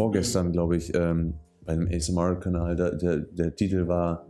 Habe 0.00 0.12
vorgestern, 0.12 0.52
glaube 0.52 0.76
ich, 0.76 0.94
ähm, 0.94 1.34
bei 1.64 1.72
einem 1.74 1.88
ASMR-Kanal, 1.88 2.76
der, 2.76 2.94
der, 2.96 3.16
der 3.18 3.54
Titel 3.54 3.86
war, 3.86 4.26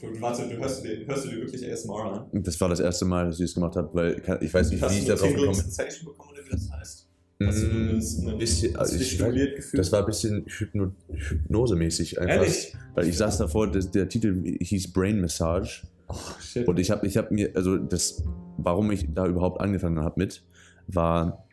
Du, 0.00 0.20
warte, 0.20 0.46
du 0.48 0.58
hörst, 0.58 0.84
dir, 0.84 1.06
hörst 1.06 1.24
du 1.24 1.30
dir 1.30 1.36
wirklich 1.38 1.70
ASMR 1.72 2.28
an? 2.32 2.42
das 2.42 2.60
war 2.60 2.68
das 2.68 2.80
erste 2.80 3.04
Mal, 3.06 3.26
dass 3.26 3.38
ich 3.38 3.44
es 3.46 3.54
gemacht 3.54 3.76
habe, 3.76 3.88
weil 3.94 4.20
ich 4.42 4.52
weiß 4.52 4.70
nicht, 4.70 4.82
Hast 4.82 4.92
wie 4.94 4.98
ich 4.98 5.04
du 5.04 5.10
da 5.12 5.16
drauf 5.16 5.28
Tingle 5.28 5.40
gekommen 5.46 5.58
bin. 5.58 5.70
Sensation 5.70 6.06
bekommen 6.12 6.30
oder 6.32 6.44
wie 6.44 6.50
das 6.50 6.70
heißt? 6.72 7.08
Hast 7.42 7.62
du 7.62 7.66
Mm, 7.66 7.94
das- 7.96 8.18
ein 8.18 8.38
bisschen, 8.38 8.76
hast 8.76 8.92
also 8.92 8.96
du 8.98 9.02
ich, 9.48 9.70
das 9.72 9.92
war 9.92 10.00
ein 10.00 10.06
bisschen 10.06 10.44
Hypno, 10.46 10.92
hypnosemäßig 11.08 12.20
einfach. 12.20 12.34
Ehrlich? 12.36 12.76
Weil 12.94 13.08
ich 13.08 13.16
saß 13.16 13.38
davor, 13.38 13.70
das, 13.70 13.90
der 13.90 14.08
Titel 14.08 14.42
hieß 14.60 14.92
Brain 14.92 15.20
Massage. 15.20 15.86
Oh, 16.08 16.14
shit. 16.40 16.68
Und 16.68 16.78
ich 16.78 16.90
habe 16.90 17.06
ich 17.06 17.16
hab 17.16 17.30
mir, 17.30 17.50
also 17.54 17.76
das, 17.78 18.22
warum 18.58 18.90
ich 18.92 19.06
da 19.14 19.26
überhaupt 19.26 19.60
angefangen 19.60 20.00
habe 20.00 20.14
mit, 20.18 20.44
war, 20.86 21.43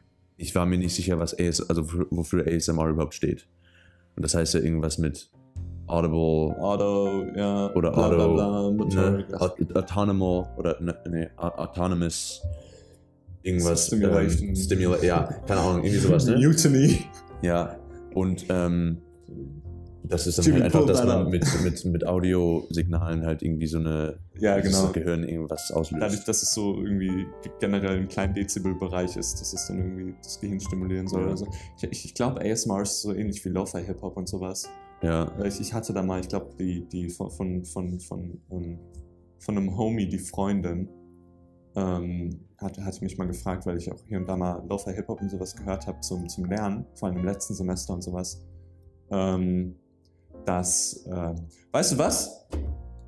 ich 0.41 0.55
war 0.55 0.66
mir 0.66 0.77
nicht 0.77 0.95
sicher, 0.95 1.20
was 1.20 1.38
AS, 1.38 1.62
also 1.70 1.84
wofür- 2.12 2.45
ASMR 2.48 2.90
überhaupt 2.90 3.13
steht. 3.13 3.48
Und 4.16 4.23
das 4.23 4.34
heißt 4.36 4.54
ja 4.55 4.59
irgendwas 4.59 4.98
mit 4.98 5.30
Audible 5.88 6.55
Auto, 6.62 7.26
ja. 7.36 7.72
oder 7.73 7.91
bla, 7.91 8.08
Auto, 8.08 8.34
bla, 8.36 8.70
bla, 8.70 9.12
ne, 9.12 9.26
Aut- 9.40 9.76
Autonomo 9.76 10.48
oder 10.58 10.80
ne, 10.82 10.96
nee, 11.09 11.27
Au- 11.38 11.58
Autonomous 11.58 12.41
irgendwas. 13.44 13.88
Stimulation. 13.88 14.49
Ähm, 14.49 14.55
Stimula 14.55 15.04
ja, 15.04 15.23
keine 15.48 15.59
Ahnung, 15.62 15.84
irgendwie 15.84 15.99
sowas, 15.99 16.26
ne? 16.26 16.38
Mutiny. 16.48 16.99
Ja, 17.41 17.77
und 18.13 18.46
ähm, 18.49 19.02
das 20.04 20.27
ist 20.27 20.40
dann 20.40 20.54
halt 20.54 20.63
einfach, 20.63 20.85
dass 20.85 21.05
man 21.05 21.30
mit, 21.30 21.46
mit, 21.63 21.85
mit 21.85 22.07
Audiosignalen 22.07 23.26
halt 23.26 23.41
irgendwie 23.41 23.68
so 23.68 23.77
eine, 23.77 24.18
Ja, 24.40 24.60
genau. 24.60 24.84
das 24.84 24.93
Gehirn 24.93 25.24
irgendwas 25.24 25.71
auslöst. 25.71 26.02
Dadurch, 26.02 26.24
dass 26.24 26.41
es 26.41 26.54
so 26.54 26.82
irgendwie 26.82 27.27
generell 27.60 27.98
im 27.98 28.08
kleinen 28.08 28.34
Dezibelbereich 28.34 29.16
ist, 29.16 29.40
dass 29.40 29.54
es 29.54 29.68
dann 29.68 29.77
irgendwie 29.77 30.16
das 30.24 30.40
Gehirn 30.40 30.60
stimulieren 30.60 31.08
soll. 31.08 31.24
Ja. 31.24 31.30
Also 31.30 31.48
ich, 31.82 32.05
ich, 32.05 32.13
glaube, 32.13 32.41
ASMR 32.41 32.82
ist 32.82 33.02
so 33.02 33.13
ähnlich 33.13 33.43
wie 33.46 33.49
Lo-Fi-Hip-Hop 33.49 34.18
und 34.18 34.27
sowas. 34.27 34.70
ja, 35.02 35.32
Ich, 35.46 35.60
ich 35.60 35.74
hatte 35.74 35.93
da 35.93 36.02
mal, 36.02 36.20
ich 36.20 36.30
glaube, 36.30 36.52
die, 36.60 36.88
die 36.88 37.10
von, 37.10 37.30
von, 37.30 37.65
von, 37.65 37.99
von, 37.99 38.41
ähm, 38.52 38.80
von 39.40 39.58
einem 39.58 39.77
Homie, 39.77 40.08
die 40.08 40.20
Freundin, 40.20 40.90
ähm, 41.76 42.41
hatte, 42.58 42.84
hatte 42.84 43.04
mich 43.04 43.18
mal 43.18 43.27
gefragt, 43.27 43.65
weil 43.65 43.77
ich 43.77 43.91
auch 43.91 44.04
hier 44.08 44.18
und 44.18 44.27
da 44.27 44.36
mal 44.36 44.63
Lo-Fi 44.68 44.93
Hip-Hop 44.93 45.21
und 45.21 45.30
sowas 45.30 45.55
gehört 45.55 45.88
habe 45.88 45.99
zum, 46.02 46.27
zum 46.27 46.46
Lernen, 46.46 46.86
vor 46.96 47.10
allem 47.10 47.20
im 47.20 47.26
letzten 47.26 47.54
Semester 47.54 47.93
und 47.93 48.04
sowas. 48.04 48.43
Ähm, 49.10 49.76
dass, 50.45 51.05
äh, 51.05 51.35
weißt 51.71 51.93
du 51.93 51.97
was? 51.97 52.47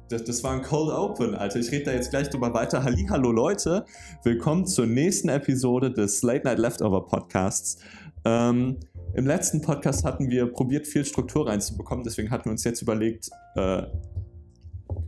Das, 0.09 0.23
das 0.23 0.43
war 0.43 0.53
ein 0.53 0.61
Cold 0.61 0.93
Open, 0.93 1.33
Alter. 1.35 1.59
Ich 1.59 1.71
rede 1.71 1.85
da 1.85 1.91
jetzt 1.93 2.09
gleich 2.09 2.29
drüber 2.29 2.53
weiter. 2.53 2.83
Hallo 2.83 3.31
Leute, 3.31 3.85
willkommen 4.23 4.65
zur 4.65 4.85
nächsten 4.85 5.29
Episode 5.29 5.91
des 5.91 6.21
Late 6.21 6.45
Night 6.45 6.59
Leftover 6.59 7.05
Podcasts. 7.05 7.77
Ähm, 8.25 8.77
Im 9.15 9.25
letzten 9.25 9.61
Podcast 9.61 10.03
hatten 10.03 10.29
wir 10.29 10.45
probiert, 10.47 10.87
viel 10.87 11.05
Struktur 11.05 11.47
reinzubekommen, 11.47 12.03
deswegen 12.03 12.29
hatten 12.31 12.45
wir 12.45 12.51
uns 12.51 12.63
jetzt 12.63 12.81
überlegt, 12.81 13.29
äh, 13.55 13.83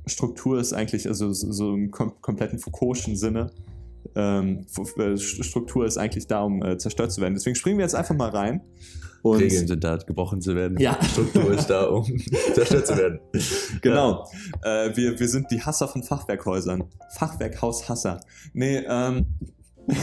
Struktur 0.08 0.60
ist 0.60 0.74
eigentlich, 0.74 1.08
also 1.08 1.32
so, 1.32 1.74
im 1.74 1.92
kom 1.92 2.20
kompletten 2.22 2.60
Foucault'schen 2.60 3.16
Sinne, 3.16 3.52
ähm, 4.16 4.66
äh, 4.98 5.18
Struktur 5.18 5.86
ist 5.86 5.98
eigentlich 5.98 6.28
da, 6.28 6.44
um 6.44 6.64
äh, 6.64 6.78
zerstört 6.78 7.12
zu 7.12 7.22
werden. 7.22 7.34
Deswegen 7.34 7.56
springen 7.56 7.78
wir 7.78 7.86
jetzt 7.86 7.96
einfach 7.96 8.16
mal 8.16 8.30
rein. 8.30 8.62
Und 9.26 9.42
Regeln 9.42 9.68
sind 9.68 9.84
da, 9.84 9.98
gebrochen 9.98 10.40
zu 10.40 10.56
werden. 10.56 10.78
Ja. 10.80 11.00
Struktur 11.12 11.52
ist 11.52 11.66
da, 11.66 11.86
um 11.86 12.06
zerstört 12.54 12.86
zu 12.86 12.96
werden. 12.96 13.20
Genau. 13.82 14.30
Äh, 14.64 14.96
wir, 14.96 15.20
wir 15.20 15.28
sind 15.28 15.50
die 15.50 15.60
Hasser 15.60 15.88
von 15.88 16.04
Fachwerkhäusern. 16.04 16.84
Fachwerkhaushasser. 17.16 18.22
Nee, 18.54 18.84
ähm. 18.88 19.26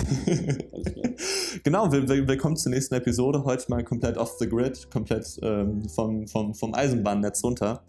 genau, 1.63 1.93
will, 1.93 2.09
will, 2.09 2.27
willkommen 2.27 2.57
zur 2.57 2.73
nächsten 2.73 2.97
Episode. 2.97 3.45
Heute 3.45 3.67
mal 3.69 3.85
komplett 3.85 4.19
off 4.19 4.35
the 4.41 4.49
grid, 4.49 4.91
komplett 4.91 5.39
ähm, 5.41 5.89
vom, 5.89 6.27
vom, 6.27 6.55
vom 6.55 6.75
Eisenbahnnetz 6.75 7.45
runter. 7.45 7.85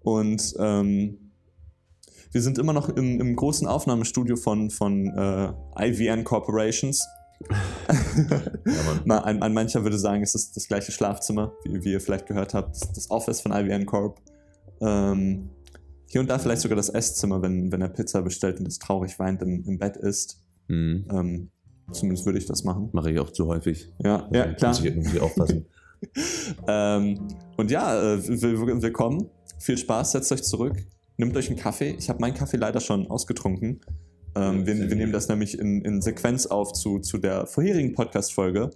Und 0.00 0.54
ähm, 0.58 1.30
wir 2.32 2.40
sind 2.40 2.56
immer 2.56 2.72
noch 2.72 2.88
im, 2.88 3.20
im 3.20 3.36
großen 3.36 3.68
Aufnahmestudio 3.68 4.36
von, 4.36 4.70
von 4.70 5.08
äh, 5.08 5.52
IVN 5.78 6.24
Corporations. 6.24 7.06
Ja, 9.06 9.24
ein, 9.24 9.42
ein 9.42 9.52
mancher 9.54 9.82
würde 9.82 9.98
sagen, 9.98 10.22
es 10.22 10.34
ist 10.34 10.56
das 10.56 10.68
gleiche 10.68 10.92
Schlafzimmer, 10.92 11.52
wie, 11.64 11.82
wie 11.84 11.92
ihr 11.92 12.00
vielleicht 12.00 12.26
gehört 12.26 12.54
habt, 12.54 12.76
das, 12.96 13.10
Office 13.10 13.40
von 13.40 13.52
IBM 13.52 13.86
Corp. 13.86 14.20
Ähm, 14.80 15.50
hier 16.06 16.20
und 16.20 16.28
da 16.28 16.38
vielleicht 16.38 16.62
sogar 16.62 16.76
das 16.76 16.88
Esszimmer, 16.88 17.42
wenn, 17.42 17.70
wenn 17.72 17.80
er 17.82 17.88
Pizza 17.88 18.22
bestellt 18.22 18.58
und 18.58 18.66
das 18.66 18.78
traurig 18.78 19.18
weint 19.18 19.42
im, 19.42 19.64
im 19.64 19.78
Bett 19.78 19.96
ist. 19.96 20.40
Mhm. 20.68 21.06
Ähm, 21.10 21.50
zumindest 21.92 22.26
würde 22.26 22.38
ich 22.38 22.46
das 22.46 22.64
machen. 22.64 22.88
Mache 22.92 23.10
ich 23.10 23.18
auch 23.20 23.30
zu 23.30 23.46
häufig. 23.46 23.92
Ja, 23.98 24.28
ja 24.32 24.42
Also, 24.44 24.54
klar. 24.56 24.70
Muss 24.70 24.80
ich 24.80 24.86
irgendwie 24.86 25.20
aufpassen. 25.20 25.66
Ähm, 26.66 27.28
und 27.58 27.70
ja, 27.70 28.14
äh, 28.14 28.26
will- 28.26 28.58
will- 28.58 28.80
willkommen. 28.80 29.28
Viel 29.58 29.76
Spaß, 29.76 30.12
setzt 30.12 30.32
euch 30.32 30.42
zurück, 30.42 30.74
nehmt 31.18 31.36
euch 31.36 31.48
einen 31.50 31.58
Kaffee. 31.58 31.90
Ich 31.98 32.08
habe 32.08 32.20
meinen 32.20 32.32
Kaffee 32.32 32.56
leider 32.56 32.80
schon 32.80 33.06
ausgetrunken. 33.10 33.80
Ähm, 34.34 34.66
wir, 34.66 34.78
wir 34.88 34.96
nehmen 34.96 35.12
das 35.12 35.28
nämlich 35.28 35.58
in, 35.58 35.82
in 35.82 36.00
Sequenz 36.00 36.46
auf 36.46 36.72
zu, 36.72 36.98
zu 37.00 37.18
der 37.18 37.46
vorherigen 37.46 37.94
Podcast-Folge, 37.94 38.70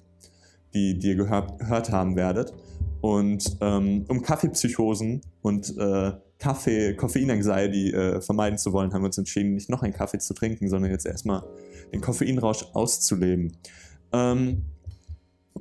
die, 0.75 0.99
die 0.99 1.09
ihr 1.09 1.17
gehört, 1.17 1.59
gehört 1.59 1.91
haben 1.91 2.17
werdet. 2.17 2.53
Und 3.01 3.59
ähm, 3.61 4.05
um 4.09 4.23
Kaffeepsychosen 4.23 5.21
und 5.43 5.77
äh, 5.77 6.13
Kaffee, 6.39 6.95
Koffein-Anxiety 6.95 7.91
äh, 7.93 8.21
vermeiden 8.21 8.59
zu 8.59 8.73
wollen, 8.73 8.93
haben 8.93 9.03
wir 9.03 9.07
uns 9.07 9.19
entschieden, 9.19 9.55
nicht 9.55 9.71
noch 9.71 9.83
einen 9.83 9.93
Kaffee 9.93 10.19
zu 10.19 10.35
trinken, 10.35 10.69
sondern 10.69 10.91
jetzt 10.91 11.07
erstmal 11.07 11.43
den 11.93 12.01
Koffeinrausch 12.01 12.65
auszuleben. 12.73 13.57
Ähm, 14.13 14.63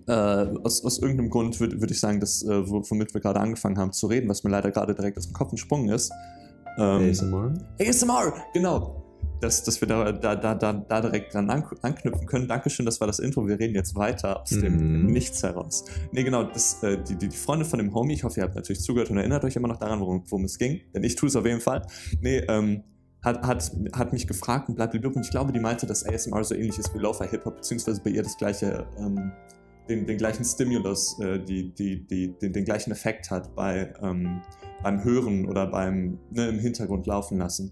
äh, 0.07 0.11
aus, 0.11 0.83
aus 0.83 0.99
irgendeinem 0.99 1.29
Grund 1.29 1.59
würde 1.59 1.79
würd 1.79 1.91
ich 1.91 1.99
sagen, 1.99 2.19
dass, 2.19 2.43
äh, 2.43 2.69
wo- 2.69 2.83
womit 2.89 3.13
wir 3.13 3.21
gerade 3.21 3.39
angefangen 3.39 3.77
haben 3.77 3.91
zu 3.91 4.07
reden, 4.07 4.27
was 4.29 4.43
mir 4.43 4.49
leider 4.49 4.71
gerade 4.71 4.95
direkt 4.95 5.17
aus 5.17 5.27
dem 5.27 5.33
Kopf 5.33 5.51
entsprungen 5.51 5.89
ist. 5.89 6.11
Ähm, 6.77 7.09
ASMR? 7.11 7.53
ASMR, 7.79 8.33
genau. 8.53 9.02
Dass, 9.43 9.63
dass 9.63 9.81
wir 9.81 9.87
da, 9.89 10.11
da, 10.11 10.35
da, 10.35 10.73
da, 10.73 11.01
direkt 11.01 11.33
dran 11.33 11.49
an, 11.49 11.65
anknüpfen 11.81 12.25
können. 12.27 12.47
Dankeschön, 12.47 12.85
das 12.85 13.01
war 13.01 13.07
das 13.07 13.19
Intro. 13.19 13.45
Wir 13.45 13.59
reden 13.59 13.75
jetzt 13.75 13.95
weiter 13.95 14.41
aus 14.41 14.49
dem 14.49 15.03
Mhm. 15.03 15.05
Nichts 15.07 15.43
heraus. 15.43 15.83
Nee, 16.11 16.23
genau, 16.23 16.43
das, 16.43 16.81
äh, 16.81 16.97
die, 17.03 17.15
die, 17.15 17.27
die 17.27 17.35
Freunde 17.35 17.65
von 17.65 17.77
dem 17.79 17.93
Homie, 17.93 18.13
ich 18.13 18.23
hoffe, 18.23 18.39
ihr 18.39 18.43
habt 18.43 18.55
natürlich 18.55 18.81
zugehört 18.81 19.09
und 19.09 19.17
erinnert 19.17 19.43
euch 19.43 19.55
immer 19.55 19.67
noch 19.67 19.77
daran, 19.77 19.99
worum, 19.99 20.23
worum 20.29 20.45
es 20.45 20.57
ging. 20.57 20.81
Denn 20.93 21.03
ich 21.03 21.15
tue 21.15 21.27
es 21.27 21.35
auf 21.35 21.45
jeden 21.45 21.59
Fall. 21.59 21.85
Nee, 22.21 22.37
ähm, 22.47 22.83
hat, 23.21 23.41
hat, 23.43 23.71
hat 23.93 24.13
mich 24.13 24.27
gefragt 24.27 24.69
und 24.69 24.75
blablabla. 24.75 25.09
Und 25.09 25.25
ich 25.25 25.31
glaube, 25.31 25.51
die 25.51 25.59
meinte, 25.59 25.85
dass 25.85 26.05
ASMR 26.05 26.43
so 26.43 26.55
ähnlich 26.55 26.77
ist 26.77 26.93
wie 26.93 26.99
Lo-Fi 26.99 27.27
Hip-Hop, 27.27 27.57
beziehungsweise 27.57 28.01
bei 28.01 28.11
ihr 28.11 28.23
das 28.23 28.37
gleiche, 28.37 28.85
ähm, 28.97 29.31
den, 29.89 30.05
den 30.05 30.17
gleichen 30.17 30.45
Stimulus, 30.45 31.19
äh, 31.19 31.39
die, 31.39 31.73
die, 31.73 32.05
die, 32.07 32.37
den, 32.39 32.53
den 32.53 32.65
gleichen 32.65 32.91
Effekt 32.91 33.29
hat 33.29 33.55
bei, 33.55 33.93
ähm, 34.01 34.41
beim 34.81 35.03
Hören 35.03 35.47
oder 35.47 35.67
beim 35.67 36.19
ne, 36.31 36.47
im 36.47 36.59
Hintergrund 36.59 37.07
laufen 37.07 37.37
lassen. 37.37 37.71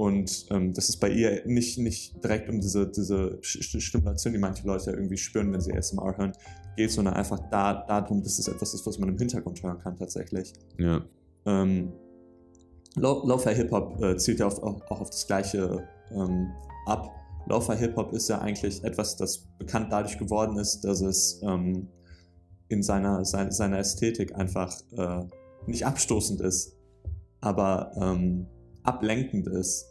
Und 0.00 0.46
ähm, 0.48 0.72
das 0.72 0.88
ist 0.88 0.96
bei 0.96 1.10
ihr 1.10 1.42
nicht, 1.44 1.76
nicht 1.76 2.24
direkt 2.24 2.48
um 2.48 2.58
diese, 2.58 2.86
diese 2.86 3.38
Stimulation, 3.42 4.32
die 4.32 4.38
manche 4.38 4.66
Leute 4.66 4.92
irgendwie 4.92 5.18
spüren, 5.18 5.52
wenn 5.52 5.60
sie 5.60 5.74
ASMR 5.74 6.16
hören, 6.16 6.32
geht, 6.74 6.90
sondern 6.90 7.12
einfach 7.12 7.38
da, 7.50 7.84
darum, 7.86 8.22
dass 8.22 8.38
es 8.38 8.48
etwas 8.48 8.72
ist, 8.72 8.86
was 8.86 8.98
man 8.98 9.10
im 9.10 9.18
Hintergrund 9.18 9.62
hören 9.62 9.78
kann 9.78 9.96
tatsächlich. 9.98 10.54
Ja. 10.78 11.04
Ähm, 11.44 11.92
Lo- 12.96 13.26
Lo-Fi 13.26 13.54
Hip-Hop 13.54 14.02
äh, 14.02 14.16
zielt 14.16 14.40
ja 14.40 14.46
auch, 14.46 14.62
auch 14.62 15.02
auf 15.02 15.10
das 15.10 15.26
Gleiche 15.26 15.86
ähm, 16.12 16.46
ab. 16.86 17.10
Lo-Fi 17.46 17.76
Hip-Hop 17.76 18.14
ist 18.14 18.26
ja 18.30 18.38
eigentlich 18.40 18.82
etwas, 18.82 19.16
das 19.16 19.48
bekannt 19.58 19.92
dadurch 19.92 20.16
geworden 20.16 20.56
ist, 20.56 20.80
dass 20.80 21.02
es 21.02 21.42
ähm, 21.44 21.88
in 22.68 22.82
seiner, 22.82 23.26
sein, 23.26 23.52
seiner 23.52 23.78
Ästhetik 23.78 24.34
einfach 24.34 24.74
äh, 24.96 25.24
nicht 25.66 25.84
abstoßend 25.84 26.40
ist, 26.40 26.74
aber 27.42 27.92
ähm, 28.00 28.46
ablenkend 28.82 29.46
ist. 29.46 29.88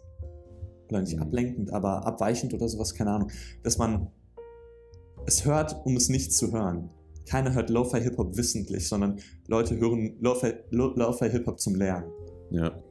Oder 0.89 1.01
nicht 1.01 1.15
Mhm. 1.15 1.21
ablenkend, 1.21 1.73
aber 1.73 2.05
abweichend 2.05 2.53
oder 2.53 2.67
sowas, 2.67 2.93
keine 2.95 3.11
Ahnung. 3.11 3.31
Dass 3.63 3.77
man 3.77 4.07
es 5.25 5.45
hört, 5.45 5.85
um 5.85 5.95
es 5.95 6.09
nicht 6.09 6.33
zu 6.33 6.51
hören. 6.51 6.89
Keiner 7.27 7.53
hört 7.53 7.69
Lo-Fi 7.69 8.01
Hip-Hop 8.01 8.35
wissentlich, 8.37 8.87
sondern 8.87 9.19
Leute 9.47 9.77
hören 9.79 10.17
Lo-Fi 10.19 10.53
Lo- 10.71 10.95
Lo-Fi 10.95 11.29
Hip-Hop 11.29 11.59
zum 11.59 11.75
Lernen 11.75 12.09
Ja. 12.49 12.81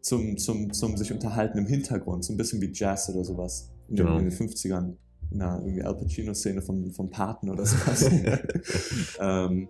zum, 0.00 0.36
zum, 0.36 0.72
zum 0.72 0.96
sich 0.96 1.12
unterhalten 1.12 1.58
im 1.58 1.66
Hintergrund, 1.66 2.24
so 2.24 2.32
ein 2.32 2.36
bisschen 2.36 2.60
wie 2.60 2.72
Jazz 2.72 3.08
oder 3.08 3.22
sowas. 3.24 3.70
In, 3.88 3.96
den, 3.96 4.06
Genau. 4.06 4.18
in 4.18 4.24
den 4.24 4.32
50ern, 4.32 4.96
in 5.30 5.40
einer 5.42 5.60
irgendwie 5.60 5.82
Al 5.84 5.96
Pacino-Szene 5.96 6.60
vom, 6.62 6.90
vom 6.90 7.08
Paten 7.10 7.48
oder 7.50 7.64
sowas. 7.64 8.10
ähm, 9.20 9.68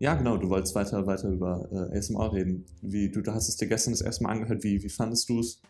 ja, 0.00 0.14
genau, 0.14 0.36
du 0.38 0.48
wolltest 0.48 0.74
weiter, 0.74 1.06
weiter 1.06 1.28
über 1.28 1.68
äh, 1.92 1.96
ASMR 1.98 2.32
reden. 2.32 2.64
Wie, 2.82 3.10
du, 3.10 3.20
du 3.20 3.32
hast 3.32 3.48
es 3.48 3.56
dir 3.56 3.68
gestern 3.68 3.92
das 3.92 4.00
erste 4.00 4.24
Mal 4.24 4.30
angehört, 4.32 4.64
wie, 4.64 4.82
wie 4.82 4.88
fandest 4.88 5.28
du 5.28 5.38
es? 5.40 5.60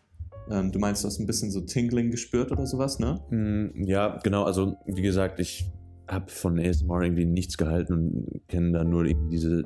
Ähm, 0.51 0.71
du 0.71 0.79
meinst, 0.79 1.03
du 1.03 1.07
hast 1.07 1.19
ein 1.19 1.25
bisschen 1.25 1.51
so 1.51 1.61
Tingling 1.61 2.11
gespürt 2.11 2.51
oder 2.51 2.65
sowas, 2.65 2.99
ne? 2.99 3.19
Mm, 3.29 3.83
Ja, 3.85 4.19
genau. 4.23 4.43
Also, 4.43 4.75
wie 4.85 5.01
gesagt, 5.01 5.39
ich 5.39 5.65
habe 6.07 6.29
von 6.29 6.59
ASMR 6.59 7.01
irgendwie 7.03 7.25
nichts 7.25 7.57
gehalten 7.57 7.93
und 7.93 8.41
kenne 8.47 8.71
da 8.73 8.83
nur 8.83 9.05
irgendwie 9.05 9.29
diese 9.29 9.63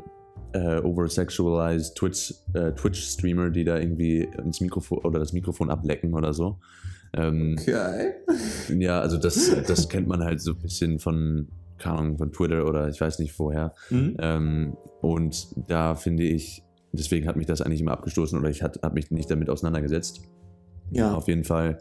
äh, 0.54 0.80
oversexualized 0.82 1.96
Twitch, 1.98 2.34
äh, 2.54 2.72
Twitch-Streamer, 2.74 3.50
die 3.50 3.64
da 3.64 3.80
irgendwie 3.80 4.28
ins 4.44 4.62
Mikrofon 4.62 5.00
oder 5.00 5.20
das 5.20 5.34
Mikrofon 5.34 5.70
ablecken 5.70 6.14
oder 6.14 6.34
so. 6.34 6.60
Ähm, 7.14 7.56
Okay. 7.60 8.14
Ja, 8.78 9.00
also 9.00 9.18
das, 9.18 9.52
das 9.68 9.90
kennt 9.90 10.08
man 10.08 10.24
halt 10.24 10.40
so 10.42 10.52
ein 10.52 10.60
bisschen 10.60 11.00
von, 11.00 11.48
keine 11.78 11.98
Ahnung, 11.98 12.18
von 12.18 12.32
Twitter 12.32 12.66
oder 12.68 12.88
ich 12.90 13.02
weiß 13.02 13.20
nicht 13.20 13.38
woher. 13.40 13.74
Mhm. 13.90 14.16
Ähm, 14.20 14.78
und 15.02 15.48
da 15.68 15.96
finde 15.96 16.24
ich, 16.24 16.64
deswegen 16.94 17.28
hat 17.28 17.36
mich 17.38 17.48
das 17.48 17.62
eigentlich 17.62 17.82
immer 17.82 17.92
abgestoßen 17.94 18.38
oder 18.40 18.50
ich 18.50 18.62
habe 18.64 18.80
mich 18.94 19.12
nicht 19.12 19.30
damit 19.32 19.50
auseinandergesetzt. 19.50 20.22
Ja. 20.92 21.14
Auf 21.16 21.28
jeden 21.28 21.44
Fall, 21.44 21.80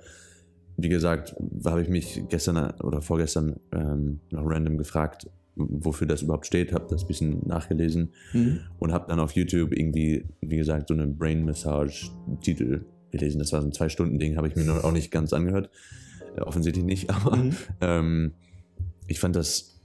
wie 0.77 0.89
gesagt, 0.89 1.35
habe 1.65 1.83
ich 1.83 1.89
mich 1.89 2.23
gestern 2.29 2.71
oder 2.81 3.01
vorgestern 3.03 3.57
ähm, 3.73 4.21
noch 4.31 4.43
random 4.45 4.79
gefragt, 4.79 5.29
wofür 5.57 6.07
das 6.09 6.23
überhaupt 6.23 6.47
steht, 6.47 6.73
habe 6.73 6.87
das 6.89 7.03
ein 7.05 7.07
bisschen 7.09 7.47
nachgelesen 7.47 8.11
Mhm. 8.33 8.61
und 8.81 8.93
habe 8.93 9.07
dann 9.09 9.21
auf 9.21 9.33
YouTube 9.33 9.73
irgendwie, 9.73 10.25
wie 10.41 10.57
gesagt, 10.57 10.89
so 10.89 10.95
einen 10.95 11.17
Brain 11.17 11.45
Massage 11.45 12.11
Titel 12.41 12.85
gelesen. 13.13 13.39
Das 13.39 13.53
war 13.53 13.61
so 13.61 13.69
ein 13.69 13.73
Zwei-Stunden-Ding, 13.73 14.37
habe 14.37 14.49
ich 14.49 14.57
mir 14.57 14.65
noch 14.65 14.83
auch 14.83 14.91
nicht 14.93 15.13
ganz 15.13 15.33
angehört. 15.33 15.71
Äh, 16.37 16.41
offensichtlich 16.41 16.85
nicht, 16.85 17.09
aber 17.15 17.37
Mhm. 17.37 17.53
ähm, 17.81 18.33
ich 19.07 19.21
fand 19.21 19.37
das 19.37 19.81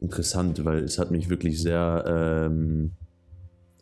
interessant, 0.00 0.64
weil 0.64 0.84
es 0.84 0.98
hat 1.00 1.10
mich 1.10 1.28
wirklich 1.28 1.60
sehr, 1.60 2.04
ähm, 2.06 2.92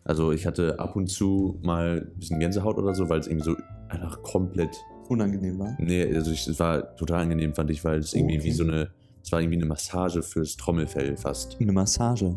also 0.04 0.32
ich 0.32 0.46
hatte 0.46 0.78
ab 0.78 0.96
und 0.96 1.08
zu 1.08 1.58
mal 1.62 2.06
ein 2.10 2.18
bisschen 2.18 2.40
Gänsehaut 2.40 2.78
oder 2.78 2.94
so, 2.94 3.10
weil 3.10 3.18
es 3.20 3.26
irgendwie 3.26 3.44
so 3.44 3.56
einfach 3.88 4.22
komplett, 4.22 4.76
Unangenehm 5.08 5.58
war. 5.58 5.76
nee, 5.78 6.04
also 6.14 6.32
ich, 6.32 6.46
es 6.48 6.58
war 6.58 6.96
total 6.96 7.22
angenehm, 7.22 7.54
fand 7.54 7.70
ich, 7.70 7.84
weil 7.84 7.98
es 8.00 8.12
Oh, 8.14 8.18
irgendwie 8.18 8.38
okay. 8.38 8.44
wie 8.46 8.52
so 8.52 8.64
eine, 8.64 8.90
es 9.22 9.30
war 9.32 9.40
irgendwie 9.40 9.58
eine 9.58 9.66
Massage 9.66 10.22
fürs 10.22 10.56
Trommelfell 10.56 11.16
fast. 11.16 11.56
Eine 11.60 11.72
Massage. 11.72 12.34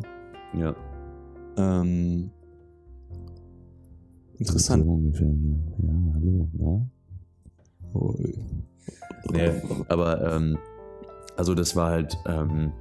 Ja. 0.54 0.76
Ähm, 1.58 2.30
interessant. 4.38 4.86
So 4.86 4.92
ungefähr 4.92 5.28
hier. 5.28 5.58
Ja, 5.80 6.14
hallo, 6.14 6.50
na? 6.54 6.90
Nee, 9.32 9.52
aber 9.88 10.34
ähm, 10.36 10.58
also 11.38 11.54
das 11.56 11.76
war 11.76 11.90
halt, 11.92 12.18
ähm, 12.28 12.72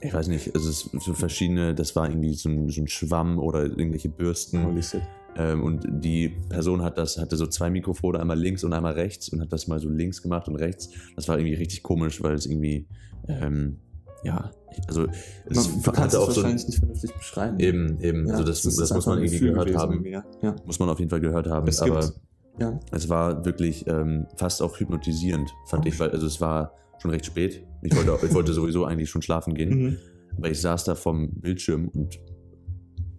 ich 0.00 0.12
weiß 0.12 0.28
nicht, 0.28 0.54
also 0.54 0.68
es 0.68 0.84
ist 0.86 1.02
so 1.04 1.14
verschiedene, 1.14 1.74
das 1.74 1.96
war 1.96 2.08
irgendwie 2.08 2.34
so 2.34 2.48
ein, 2.48 2.68
so 2.68 2.80
ein 2.82 2.86
Schwamm 2.88 3.38
oder 3.38 3.64
irgendwelche 3.64 4.08
Bürsten. 4.08 4.64
Holy 4.64 4.82
shit. 4.82 5.02
Ähm, 5.36 5.62
und 5.64 5.86
die 5.90 6.28
Person 6.48 6.82
hat 6.82 6.96
das, 6.98 7.18
hatte 7.18 7.36
so 7.36 7.46
zwei 7.46 7.70
Mikrofone, 7.70 8.20
einmal 8.20 8.38
links 8.38 8.62
und 8.64 8.72
einmal 8.72 8.92
rechts 8.94 9.28
und 9.28 9.40
hat 9.40 9.52
das 9.52 9.66
mal 9.66 9.78
so 9.80 9.88
links 9.88 10.22
gemacht 10.22 10.48
und 10.48 10.56
rechts. 10.56 10.90
Das 11.16 11.26
war 11.28 11.38
irgendwie 11.38 11.54
richtig 11.56 11.82
komisch, 11.82 12.22
weil 12.22 12.34
es 12.34 12.46
irgendwie, 12.46 12.86
ähm, 13.28 13.78
ja, 14.22 14.50
also 14.88 15.06
es 15.46 15.56
Man, 15.68 15.82
du 15.82 15.92
kannst 15.92 16.14
es 16.14 16.20
auch 16.20 16.30
so 16.30 16.42
wahrscheinlich 16.42 16.66
nicht 16.66 16.78
vernünftig 16.78 17.12
beschreiben. 17.14 17.58
eben, 17.60 18.00
eben, 18.00 18.26
Ja, 18.26 18.34
also 18.34 18.44
das, 18.44 18.62
das, 18.62 18.78
ist 18.78 18.94
muss 18.94 19.06
man 19.06 19.18
irgendwie 19.18 19.38
Gefühl 19.38 19.52
gehört 19.52 19.76
haben. 19.76 20.04
ja. 20.06 20.24
Muss 20.64 20.78
man 20.78 20.88
auf 20.88 20.98
jeden 20.98 21.10
Fall 21.10 21.20
gehört 21.20 21.46
haben. 21.48 21.66
Es 21.68 21.80
aber 21.82 22.00
gibt, 22.00 22.20
ja. 22.60 22.80
es 22.92 23.08
war 23.08 23.44
wirklich 23.44 23.86
ähm, 23.88 24.26
fast 24.36 24.62
auch 24.62 24.78
hypnotisierend, 24.78 25.52
fand 25.66 25.84
Oh. 25.84 25.88
ich, 25.88 25.98
weil 26.00 26.10
also 26.10 26.26
es 26.26 26.40
war 26.40 26.72
schon 27.00 27.10
recht 27.10 27.26
spät. 27.26 27.64
Ich 27.82 27.94
wollte, 27.94 28.26
ich 28.26 28.32
wollte 28.34 28.52
sowieso 28.54 28.84
eigentlich 28.84 29.10
schon 29.10 29.22
schlafen 29.22 29.54
gehen, 29.54 29.70
Mhm. 29.70 29.96
aber 30.38 30.50
ich 30.50 30.60
saß 30.60 30.84
da 30.84 30.94
vom 30.94 31.30
Bildschirm 31.40 31.88
und 31.88 32.18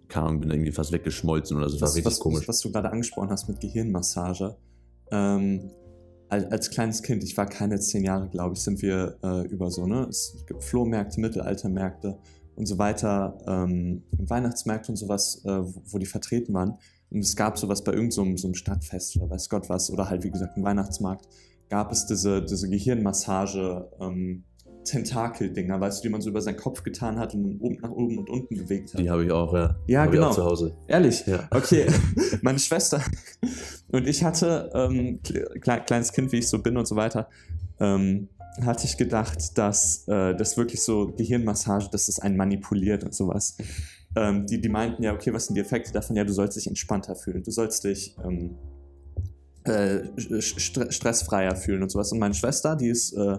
keine 0.08 0.26
Ahnung, 0.26 0.40
bin 0.40 0.50
irgendwie 0.50 0.72
fast 0.72 0.92
weggeschmolzen 0.92 1.56
oder 1.56 1.68
so. 1.68 1.74
Das 1.76 1.82
war 1.82 1.88
was, 1.88 1.96
richtig 1.96 2.12
was, 2.12 2.20
komisch. 2.20 2.48
was 2.48 2.60
du 2.60 2.70
gerade 2.70 2.90
angesprochen 2.90 3.30
hast 3.30 3.48
mit 3.48 3.60
Gehirnmassage. 3.60 4.56
Ähm, 5.10 5.70
als, 6.28 6.44
als 6.50 6.70
kleines 6.70 7.02
Kind, 7.02 7.22
ich 7.22 7.36
war 7.36 7.46
keine 7.46 7.78
zehn 7.78 8.04
Jahre, 8.04 8.28
glaube 8.28 8.54
ich, 8.54 8.60
sind 8.60 8.82
wir 8.82 9.16
äh, 9.22 9.46
über 9.46 9.70
so, 9.70 9.86
ne? 9.86 10.06
Es 10.08 10.44
gibt 10.46 10.64
Flohmärkte, 10.64 11.20
Mittelaltermärkte 11.20 12.18
und 12.56 12.66
so 12.66 12.78
weiter, 12.78 13.38
ähm, 13.46 14.02
Weihnachtsmärkte 14.12 14.92
und 14.92 14.96
sowas, 14.96 15.42
äh, 15.44 15.48
wo, 15.48 15.82
wo 15.86 15.98
die 15.98 16.06
vertreten 16.06 16.54
waren. 16.54 16.78
Und 17.10 17.20
es 17.20 17.36
gab 17.36 17.58
sowas 17.58 17.84
bei 17.84 17.92
irgendeinem 17.92 18.36
so 18.36 18.42
so 18.42 18.48
einem 18.48 18.54
Stadtfest 18.54 19.16
oder 19.16 19.30
weiß 19.30 19.48
Gott 19.48 19.68
was, 19.68 19.90
oder 19.90 20.10
halt 20.10 20.24
wie 20.24 20.30
gesagt 20.30 20.56
ein 20.56 20.64
Weihnachtsmarkt, 20.64 21.28
gab 21.68 21.92
es 21.92 22.06
diese, 22.06 22.42
diese 22.44 22.68
Gehirnmassage, 22.68 23.88
ähm, 24.00 24.44
Tentakel-Dinger, 24.86 25.80
weißt 25.80 25.98
du, 25.98 26.08
die 26.08 26.12
man 26.12 26.20
so 26.20 26.30
über 26.30 26.40
seinen 26.40 26.56
Kopf 26.56 26.82
getan 26.82 27.18
hat 27.18 27.34
und 27.34 27.42
dann 27.42 27.58
oben 27.60 27.78
nach 27.82 27.90
oben 27.90 28.18
und 28.18 28.30
unten 28.30 28.56
bewegt 28.56 28.94
hat. 28.94 29.00
Die 29.00 29.10
habe 29.10 29.24
ich 29.24 29.30
auch, 29.30 29.52
ja. 29.52 29.76
Ja, 29.86 30.02
Hab 30.02 30.12
genau. 30.12 30.32
Zu 30.32 30.44
Hause. 30.44 30.76
Ehrlich? 30.88 31.26
Ja. 31.26 31.46
Okay, 31.50 31.86
meine 32.42 32.58
Schwester 32.58 33.02
und 33.92 34.06
ich 34.06 34.24
hatte, 34.24 34.70
ähm, 34.74 35.20
kle 35.22 35.80
kleines 35.80 36.12
Kind, 36.12 36.32
wie 36.32 36.38
ich 36.38 36.48
so 36.48 36.62
bin 36.62 36.76
und 36.76 36.88
so 36.88 36.96
weiter, 36.96 37.28
ähm, 37.80 38.28
hatte 38.64 38.86
ich 38.86 38.96
gedacht, 38.96 39.58
dass 39.58 40.08
äh, 40.08 40.34
das 40.34 40.56
wirklich 40.56 40.82
so 40.82 41.12
Gehirnmassage, 41.14 41.88
dass 41.90 42.06
das 42.06 42.20
einen 42.20 42.36
manipuliert 42.36 43.04
und 43.04 43.14
sowas. 43.14 43.58
Ähm, 44.16 44.46
die, 44.46 44.60
die 44.60 44.70
meinten 44.70 45.02
ja, 45.02 45.12
okay, 45.12 45.32
was 45.32 45.46
sind 45.46 45.56
die 45.56 45.60
Effekte 45.60 45.92
davon? 45.92 46.16
Ja, 46.16 46.24
du 46.24 46.32
sollst 46.32 46.56
dich 46.56 46.66
entspannter 46.66 47.16
fühlen, 47.16 47.42
du 47.42 47.50
sollst 47.50 47.84
dich 47.84 48.16
ähm, 48.24 48.56
äh, 49.64 50.04
st 50.40 50.92
stressfreier 50.92 51.56
fühlen 51.56 51.82
und 51.82 51.90
sowas. 51.90 52.12
Und 52.12 52.18
meine 52.18 52.34
Schwester, 52.34 52.76
die 52.76 52.88
ist 52.88 53.12
äh, 53.12 53.38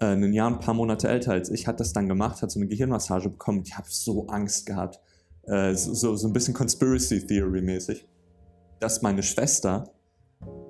äh, 0.00 0.06
ein 0.06 0.32
Jahr 0.32 0.50
ein 0.50 0.60
paar 0.60 0.74
Monate 0.74 1.08
älter 1.08 1.32
als 1.32 1.50
ich, 1.50 1.66
hat 1.66 1.80
das 1.80 1.92
dann 1.92 2.08
gemacht, 2.08 2.42
hat 2.42 2.50
so 2.50 2.60
eine 2.60 2.68
Gehirnmassage 2.68 3.28
bekommen. 3.30 3.62
Ich 3.64 3.76
habe 3.76 3.86
so 3.88 4.26
Angst 4.28 4.66
gehabt 4.66 5.00
äh, 5.46 5.74
so, 5.74 5.94
so, 5.94 6.16
so 6.16 6.28
ein 6.28 6.32
bisschen 6.32 6.54
Conspiracy 6.54 7.26
Theory 7.26 7.62
mäßig, 7.62 8.06
dass 8.80 9.02
meine 9.02 9.22
Schwester 9.22 9.90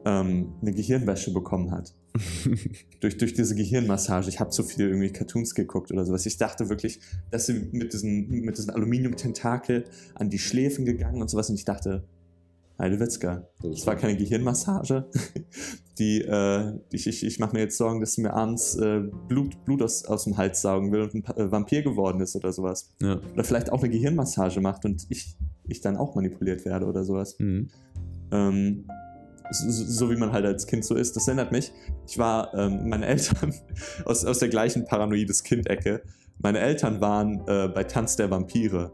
ähm, 0.04 0.54
eine 0.60 0.72
Gehirnwäsche 0.72 1.32
bekommen 1.32 1.70
hat. 1.70 1.94
durch, 3.00 3.18
durch 3.18 3.34
diese 3.34 3.54
Gehirnmassage. 3.56 4.28
Ich 4.28 4.38
habe 4.38 4.50
zu 4.50 4.62
viel 4.62 4.86
irgendwie 4.86 5.10
Cartoons 5.10 5.54
geguckt 5.54 5.90
oder 5.90 6.04
sowas. 6.04 6.26
Ich 6.26 6.36
dachte 6.36 6.68
wirklich, 6.68 7.00
dass 7.30 7.46
sie 7.46 7.68
mit 7.72 7.92
diesen, 7.92 8.28
mit 8.28 8.56
diesen 8.56 8.70
Aluminium-Tentakel 8.70 9.84
an 10.14 10.30
die 10.30 10.38
Schläfen 10.38 10.84
gegangen 10.84 11.20
und 11.20 11.28
sowas. 11.28 11.50
Und 11.50 11.56
ich 11.56 11.64
dachte, 11.64 12.04
Heidewitzka, 12.78 13.46
das 13.62 13.86
war 13.86 13.96
keine 13.96 14.16
Gehirnmassage. 14.16 15.08
Die, 15.98 16.22
äh, 16.22 16.72
ich, 16.90 17.06
ich, 17.06 17.24
ich 17.24 17.38
mache 17.38 17.54
mir 17.54 17.60
jetzt 17.60 17.78
Sorgen, 17.78 18.00
dass 18.00 18.14
sie 18.14 18.22
mir 18.22 18.34
abends 18.34 18.74
äh, 18.74 19.00
Blut, 19.28 19.64
Blut 19.64 19.80
aus, 19.80 20.04
aus 20.06 20.24
dem 20.24 20.36
Hals 20.36 20.60
saugen 20.60 20.90
will 20.90 21.02
und 21.02 21.14
ein 21.14 21.24
äh, 21.36 21.52
Vampir 21.52 21.82
geworden 21.82 22.20
ist 22.20 22.34
oder 22.34 22.52
sowas. 22.52 22.92
ja. 23.00 23.20
Oder 23.32 23.44
vielleicht 23.44 23.70
auch 23.70 23.80
eine 23.80 23.90
Gehirnmassage 23.90 24.60
macht 24.60 24.84
und 24.84 25.06
ich, 25.08 25.36
ich 25.68 25.80
dann 25.80 25.96
auch 25.96 26.16
manipuliert 26.16 26.64
werde 26.64 26.86
oder 26.86 27.04
sowas. 27.04 27.36
Mhm. 27.38 27.68
Ähm, 28.32 28.88
so, 29.52 29.70
so 29.70 30.10
wie 30.10 30.16
man 30.16 30.32
halt 30.32 30.44
als 30.44 30.66
Kind 30.66 30.84
so 30.84 30.96
ist. 30.96 31.14
Das 31.14 31.28
erinnert 31.28 31.52
mich, 31.52 31.70
ich 32.08 32.18
war, 32.18 32.52
ähm, 32.54 32.88
meine 32.88 33.06
Eltern, 33.06 33.54
aus, 34.04 34.24
aus 34.24 34.40
der 34.40 34.48
gleichen 34.48 34.84
paranoides 34.84 35.44
Kind-Ecke, 35.44 36.02
meine 36.38 36.58
Eltern 36.58 37.00
waren 37.00 37.46
äh, 37.46 37.68
bei 37.68 37.84
Tanz 37.84 38.16
der 38.16 38.30
Vampire. 38.30 38.92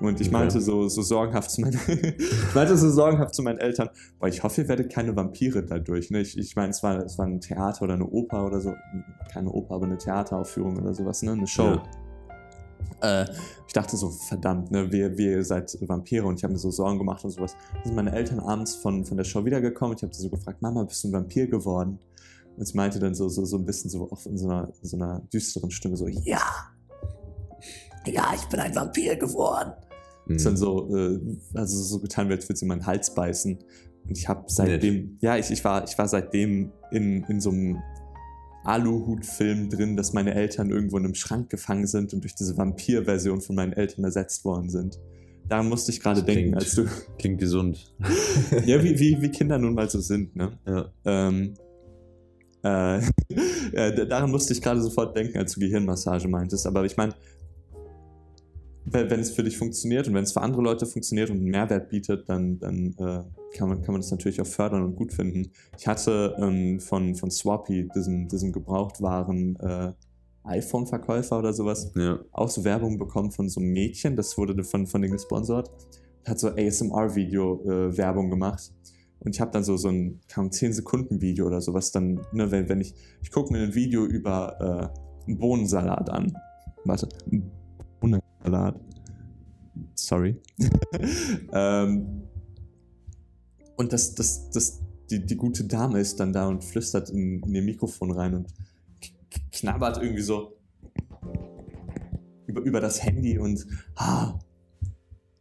Und 0.00 0.20
ich 0.20 0.28
Okay. 0.28 0.36
meinte 0.36 0.60
so, 0.60 0.88
so 0.88 1.02
sorgenhaft 1.02 1.50
zu 1.50 1.60
meinen, 1.60 1.78
ich 1.88 2.54
meinte 2.54 2.76
so 2.76 2.88
sorgenhaft 2.90 3.34
zu 3.34 3.42
meinen 3.42 3.58
Eltern, 3.58 3.90
boah, 4.20 4.28
ich 4.28 4.42
hoffe, 4.42 4.62
ihr 4.62 4.68
werdet 4.68 4.92
keine 4.92 5.14
Vampire 5.16 5.64
dadurch. 5.64 6.10
Ne? 6.10 6.20
Ich, 6.20 6.38
ich 6.38 6.54
meine, 6.54 6.70
es 6.70 6.82
war, 6.82 7.04
es 7.04 7.18
war 7.18 7.26
ein 7.26 7.40
Theater 7.40 7.82
oder 7.82 7.94
eine 7.94 8.06
Oper 8.06 8.46
oder 8.46 8.60
so, 8.60 8.74
keine 9.32 9.50
Oper, 9.50 9.74
aber 9.74 9.86
eine 9.86 9.98
Theateraufführung 9.98 10.76
oder 10.78 10.94
sowas, 10.94 11.22
ne? 11.22 11.32
Eine 11.32 11.46
Show. 11.46 11.80
Äh, 13.00 13.26
ich 13.66 13.72
dachte 13.72 13.96
so, 13.96 14.10
verdammt, 14.10 14.70
ne, 14.70 14.90
wir, 14.90 15.16
wir 15.18 15.44
seid 15.44 15.76
Vampire 15.80 16.26
und 16.26 16.36
ich 16.38 16.44
habe 16.44 16.52
mir 16.52 16.58
so 16.58 16.70
Sorgen 16.70 16.98
gemacht 16.98 17.24
und 17.24 17.30
sowas. 17.30 17.56
Dann 17.74 17.84
sind 17.84 17.96
meine 17.96 18.12
Eltern 18.12 18.40
abends 18.40 18.76
von, 18.76 19.04
von 19.04 19.16
der 19.16 19.24
Show 19.24 19.44
wiedergekommen 19.44 19.92
und 19.92 19.98
ich 19.98 20.02
habe 20.04 20.14
sie 20.14 20.22
so 20.22 20.30
gefragt, 20.30 20.62
Mama, 20.62 20.84
bist 20.84 21.04
du 21.04 21.08
ein 21.08 21.12
Vampir 21.12 21.48
geworden? 21.48 21.98
Und 22.56 22.66
sie 22.66 22.76
meinte 22.76 22.98
dann 22.98 23.14
so, 23.14 23.28
so, 23.28 23.44
so 23.44 23.56
ein 23.56 23.64
bisschen 23.64 23.90
so 23.90 24.10
auch 24.10 24.24
in 24.26 24.36
so 24.36 24.48
einer, 24.48 24.72
so 24.82 24.96
einer 24.96 25.20
düsteren 25.32 25.70
Stimme 25.70 25.96
so, 25.96 26.08
ja, 26.08 26.42
ja, 28.06 28.32
ich 28.34 28.46
bin 28.46 28.58
ein 28.60 28.74
Vampir 28.74 29.16
geworden. 29.16 29.72
Mhm. 30.28 30.36
Ist 30.36 30.46
dann 30.46 30.56
so, 30.56 30.94
äh, 30.94 31.18
also 31.54 31.82
so 31.82 32.00
getan, 32.00 32.30
als 32.30 32.48
würde 32.48 32.58
sie 32.58 32.66
meinen 32.66 32.86
Hals 32.86 33.14
beißen. 33.14 33.58
Und 34.08 34.16
ich 34.16 34.28
habe 34.28 34.44
seitdem, 34.46 35.18
ja, 35.20 35.36
ich, 35.36 35.50
ich, 35.50 35.64
war, 35.64 35.84
ich 35.84 35.96
war 35.98 36.08
seitdem 36.08 36.72
in, 36.90 37.24
in 37.24 37.40
so 37.40 37.50
einem 37.50 37.78
Aluhut-Film 38.64 39.70
drin, 39.70 39.96
dass 39.96 40.12
meine 40.12 40.34
Eltern 40.34 40.70
irgendwo 40.70 40.98
in 40.98 41.04
einem 41.04 41.14
Schrank 41.14 41.50
gefangen 41.50 41.86
sind 41.86 42.12
und 42.14 42.22
durch 42.22 42.34
diese 42.34 42.56
Vampir-Version 42.56 43.40
von 43.40 43.56
meinen 43.56 43.72
Eltern 43.72 44.04
ersetzt 44.04 44.44
worden 44.44 44.70
sind. 44.70 44.98
Daran 45.48 45.68
musste 45.68 45.90
ich 45.92 46.00
gerade 46.00 46.22
denken, 46.22 46.54
als 46.54 46.74
du. 46.74 46.84
Klingt 47.18 47.38
gesund. 47.38 47.94
ja, 48.66 48.82
wie, 48.82 48.98
wie, 48.98 49.20
wie 49.22 49.30
Kinder 49.30 49.58
nun 49.58 49.74
mal 49.74 49.88
so 49.88 50.00
sind, 50.00 50.36
ne? 50.36 50.58
Ja. 50.66 50.92
Ähm, 51.06 51.54
äh, 52.62 52.98
äh, 53.72 54.06
daran 54.06 54.30
musste 54.30 54.52
ich 54.52 54.60
gerade 54.60 54.82
sofort 54.82 55.16
denken, 55.16 55.38
als 55.38 55.54
du 55.54 55.60
Gehirnmassage 55.60 56.28
meintest. 56.28 56.66
Aber 56.66 56.84
ich 56.84 56.96
meine, 56.96 57.14
wenn, 58.92 59.20
es 59.20 59.30
für 59.30 59.42
dich 59.42 59.58
funktioniert 59.58 60.08
und 60.08 60.14
wenn 60.14 60.24
es 60.24 60.32
für 60.32 60.40
andere 60.40 60.62
Leute 60.62 60.86
funktioniert 60.86 61.30
und 61.30 61.38
einen 61.38 61.50
Mehrwert 61.50 61.88
bietet, 61.88 62.28
dann, 62.28 62.58
dann 62.58 62.94
äh, 62.98 63.56
kann, 63.56 63.68
man, 63.68 63.82
kann 63.82 63.92
man 63.92 64.00
das 64.00 64.10
natürlich 64.10 64.40
auch 64.40 64.46
fördern 64.46 64.82
und 64.82 64.96
gut 64.96 65.12
finden. 65.12 65.50
Ich 65.78 65.86
hatte 65.86 66.36
ähm, 66.38 66.80
von, 66.80 67.14
von 67.14 67.30
Swappy, 67.30 67.88
diesem, 67.94 68.28
diesem 68.28 68.52
Gebrauchtwaren 68.52 69.56
äh, 69.56 69.92
iPhone-Verkäufer 70.44 71.38
oder 71.38 71.52
sowas, 71.52 71.92
ja. 71.94 72.18
auch 72.32 72.48
so 72.48 72.64
Werbung 72.64 72.98
bekommen 72.98 73.30
von 73.30 73.48
so 73.48 73.60
einem 73.60 73.72
Mädchen, 73.72 74.16
das 74.16 74.36
wurde 74.38 74.64
von, 74.64 74.86
von 74.86 75.02
denen 75.02 75.12
gesponsert, 75.12 75.70
hat 76.26 76.38
so 76.38 76.48
ASMR-Video-Werbung 76.48 78.30
gemacht. 78.30 78.72
Und 79.20 79.34
ich 79.34 79.40
habe 79.40 79.50
dann 79.50 79.64
so, 79.64 79.76
so 79.76 79.88
ein 79.88 80.20
kaum 80.32 80.50
10 80.50 80.72
Sekunden 80.72 81.20
Video 81.20 81.46
oder 81.46 81.60
sowas 81.60 81.90
dann, 81.90 82.20
ne, 82.32 82.50
wenn, 82.50 82.68
wenn 82.68 82.80
ich, 82.80 82.94
ich 83.20 83.30
gucke 83.30 83.52
mir 83.52 83.60
ein 83.60 83.74
Video 83.74 84.04
über 84.04 84.92
äh, 84.94 85.26
einen 85.28 85.38
Bohnensalat 85.38 86.08
an. 86.08 86.32
Warte, 86.84 87.08
Bohnensalat. 88.48 88.80
Sorry. 89.94 90.40
ähm, 91.52 92.22
und 93.76 93.92
das, 93.92 94.14
das, 94.14 94.50
das, 94.50 94.80
die, 95.10 95.24
die 95.24 95.36
gute 95.36 95.64
Dame 95.64 96.00
ist 96.00 96.18
dann 96.18 96.32
da 96.32 96.48
und 96.48 96.64
flüstert 96.64 97.10
in, 97.10 97.40
in 97.42 97.54
ihr 97.54 97.62
Mikrofon 97.62 98.10
rein 98.10 98.34
und 98.34 98.48
knabbert 99.52 100.02
irgendwie 100.02 100.22
so 100.22 100.56
über, 102.46 102.62
über 102.62 102.80
das 102.80 103.02
Handy 103.02 103.38
und 103.38 103.66
ah, 103.96 104.38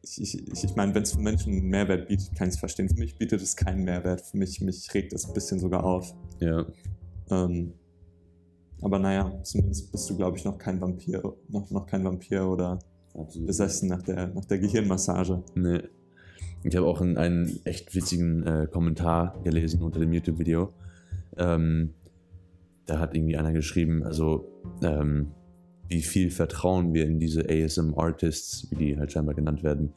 ich, 0.03 0.21
ich, 0.21 0.63
ich 0.63 0.75
meine, 0.75 0.93
wenn 0.93 1.03
es 1.03 1.13
für 1.13 1.19
Menschen 1.19 1.53
einen 1.53 1.67
Mehrwert 1.67 2.07
bietet, 2.07 2.35
kann 2.35 2.47
ich 2.47 2.55
es 2.55 2.59
verstehen. 2.59 2.89
Für 2.89 2.97
mich 2.97 3.17
bietet 3.17 3.41
es 3.41 3.55
keinen 3.55 3.83
Mehrwert. 3.83 4.21
Für 4.21 4.37
mich, 4.37 4.61
mich 4.61 4.93
regt 4.93 5.13
es 5.13 5.25
ein 5.27 5.33
bisschen 5.33 5.59
sogar 5.59 5.83
auf. 5.83 6.15
Ja. 6.39 6.65
Ähm, 7.29 7.73
aber 8.81 8.99
naja, 8.99 9.41
zumindest 9.43 9.91
bist 9.91 10.09
du, 10.09 10.15
glaube 10.15 10.37
ich, 10.37 10.45
noch 10.45 10.57
kein 10.57 10.79
Vampir, 10.79 11.21
noch, 11.49 11.69
noch 11.71 11.85
kein 11.85 12.03
Vampir 12.03 12.47
oder 12.47 12.79
Absolut. 13.17 13.47
besessen 13.47 13.89
nach 13.89 14.01
der, 14.03 14.27
nach 14.27 14.45
der 14.45 14.59
Gehirnmassage. 14.59 15.43
Nee. 15.55 15.81
Ich 16.63 16.75
habe 16.75 16.87
auch 16.87 17.01
einen, 17.01 17.17
einen 17.17 17.59
echt 17.65 17.95
witzigen 17.95 18.43
äh, 18.43 18.67
Kommentar 18.71 19.39
gelesen 19.43 19.81
unter 19.81 19.99
dem 19.99 20.11
YouTube-Video. 20.13 20.73
Ähm, 21.37 21.93
da 22.85 22.99
hat 22.99 23.15
irgendwie 23.15 23.37
einer 23.37 23.53
geschrieben, 23.53 24.03
also 24.03 24.47
ähm, 24.81 25.31
wie 25.87 26.01
viel 26.01 26.29
Vertrauen 26.29 26.93
wir 26.93 27.05
in 27.05 27.19
diese 27.19 27.47
ASM-Artists, 27.49 28.67
wie 28.71 28.75
die 28.75 28.97
halt 28.97 29.11
scheinbar 29.11 29.35
genannt 29.35 29.63
werden, 29.63 29.93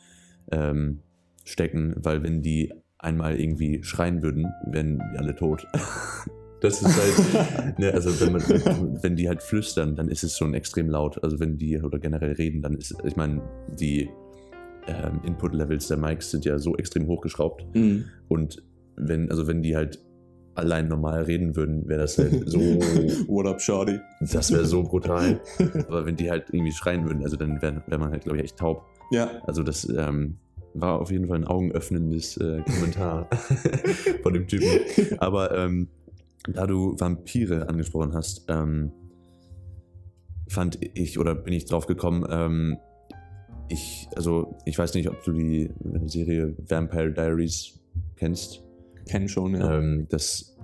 ähm, 0.53 1.01
stecken, 1.45 1.95
weil 1.97 2.23
wenn 2.23 2.43
die 2.43 2.73
einmal 2.99 3.41
irgendwie 3.41 3.83
schreien 3.83 4.23
würden, 4.23 4.47
wären 4.67 4.99
wir 4.99 5.21
alle 5.21 5.35
tot. 5.35 5.67
Das 6.61 6.83
ist 6.83 6.97
halt, 6.97 7.79
ne, 7.79 7.93
also 7.93 8.21
wenn, 8.21 8.33
man, 8.33 9.03
wenn 9.03 9.17
die 9.17 9.29
halt 9.29 9.43
flüstern, 9.43 9.97
dann 9.97 10.09
ist 10.09 10.23
es 10.23 10.37
schon 10.37 10.55
extrem 10.55 10.89
laut. 10.89 11.23
Also 11.23 11.41
wenn 11.41 11.57
die 11.57 11.81
oder 11.81 11.99
generell 11.99 12.33
reden, 12.33 12.63
dann 12.63 12.75
ist, 12.75 12.95
ich 13.05 13.17
meine, 13.17 13.41
die 13.79 14.11
ähm, 14.87 15.21
Input-Levels 15.25 15.89
der 15.89 15.97
Mics 15.97 16.31
sind 16.31 16.45
ja 16.45 16.59
so 16.59 16.77
extrem 16.77 17.07
hochgeschraubt. 17.07 17.65
Mhm. 17.75 18.05
Und 18.29 18.63
wenn, 18.97 19.31
also 19.31 19.47
wenn 19.47 19.63
die 19.63 19.77
halt 19.77 20.01
allein 20.55 20.89
normal 20.89 21.23
reden 21.23 21.57
würden, 21.57 21.89
wäre 21.89 22.01
das 22.01 22.19
halt 22.19 22.49
so, 22.49 22.59
What 23.29 23.47
up, 23.47 23.61
Shorty? 23.61 23.99
das 24.21 24.53
wäre 24.53 24.67
so 24.67 24.83
brutal. 24.83 25.41
Aber 25.89 26.05
wenn 26.05 26.17
die 26.17 26.31
halt 26.31 26.47
irgendwie 26.53 26.73
schreien 26.73 27.07
würden, 27.07 27.23
also 27.23 27.37
dann 27.37 27.63
wäre 27.63 27.83
wär 27.87 27.99
man 27.99 28.11
halt, 28.11 28.25
glaube 28.25 28.39
ich, 28.39 28.45
echt 28.45 28.59
taub. 28.59 28.85
Ja, 29.11 29.31
Also 29.47 29.63
das 29.63 29.89
ähm, 29.89 30.37
war 30.75 31.01
auf 31.01 31.11
jeden 31.11 31.27
Fall 31.27 31.39
ein 31.39 31.47
augenöffnendes 31.47 32.37
äh, 32.37 32.63
Kommentar 32.63 33.29
von 34.23 34.35
dem 34.35 34.47
Typen. 34.47 34.69
Aber 35.19 35.57
ähm, 35.57 35.89
da 36.49 36.67
du 36.67 36.99
Vampire 36.99 37.69
angesprochen 37.69 38.15
hast, 38.15 38.45
ähm, 38.49 38.93
fand 40.49 40.79
ich 40.95 41.19
oder 41.19 41.35
bin 41.35 41.53
ich 41.53 41.67
drauf 41.67 41.87
gekommen, 41.87 42.27
ähm, 42.29 42.79
ich, 43.69 44.09
also 44.17 44.57
ich 44.65 44.77
weiß 44.77 44.95
nicht, 44.95 45.09
ob 45.09 45.23
du 45.23 45.33
die 45.33 45.63
äh, 45.67 45.73
Serie 46.07 46.57
Vampire 46.69 47.13
Diaries 47.13 47.79
kennst. 48.17 48.63
kenn 49.09 49.29
schon, 49.29 49.55
ja. 49.55 49.79
Ähm, 49.79 50.07
das 50.09 50.57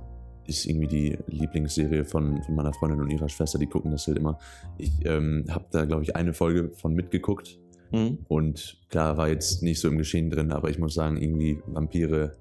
ist 0.46 0.66
irgendwie 0.66 0.86
die 0.86 1.18
Lieblingsserie 1.26 2.04
von, 2.04 2.42
von 2.42 2.54
meiner 2.54 2.72
Freundin 2.72 3.00
und 3.00 3.10
ihrer 3.10 3.28
Schwester, 3.28 3.58
die 3.58 3.66
gucken 3.66 3.90
das 3.90 4.06
halt 4.06 4.18
immer. 4.18 4.38
Ich 4.78 4.90
ähm, 5.04 5.44
habe 5.48 5.66
da, 5.70 5.84
glaube 5.84 6.02
ich, 6.02 6.16
eine 6.16 6.32
Folge 6.32 6.70
von 6.70 6.94
mitgeguckt 6.94 7.58
Mhm. 7.92 8.18
und 8.26 8.80
klar, 8.88 9.16
war 9.16 9.28
jetzt 9.28 9.62
nicht 9.62 9.80
so 9.80 9.88
im 9.88 9.96
Geschehen 9.98 10.30
drin, 10.30 10.50
aber 10.50 10.70
ich 10.70 10.78
muss 10.78 10.94
sagen, 10.94 11.16
irgendwie 11.16 11.62
Vampire, 11.66 12.36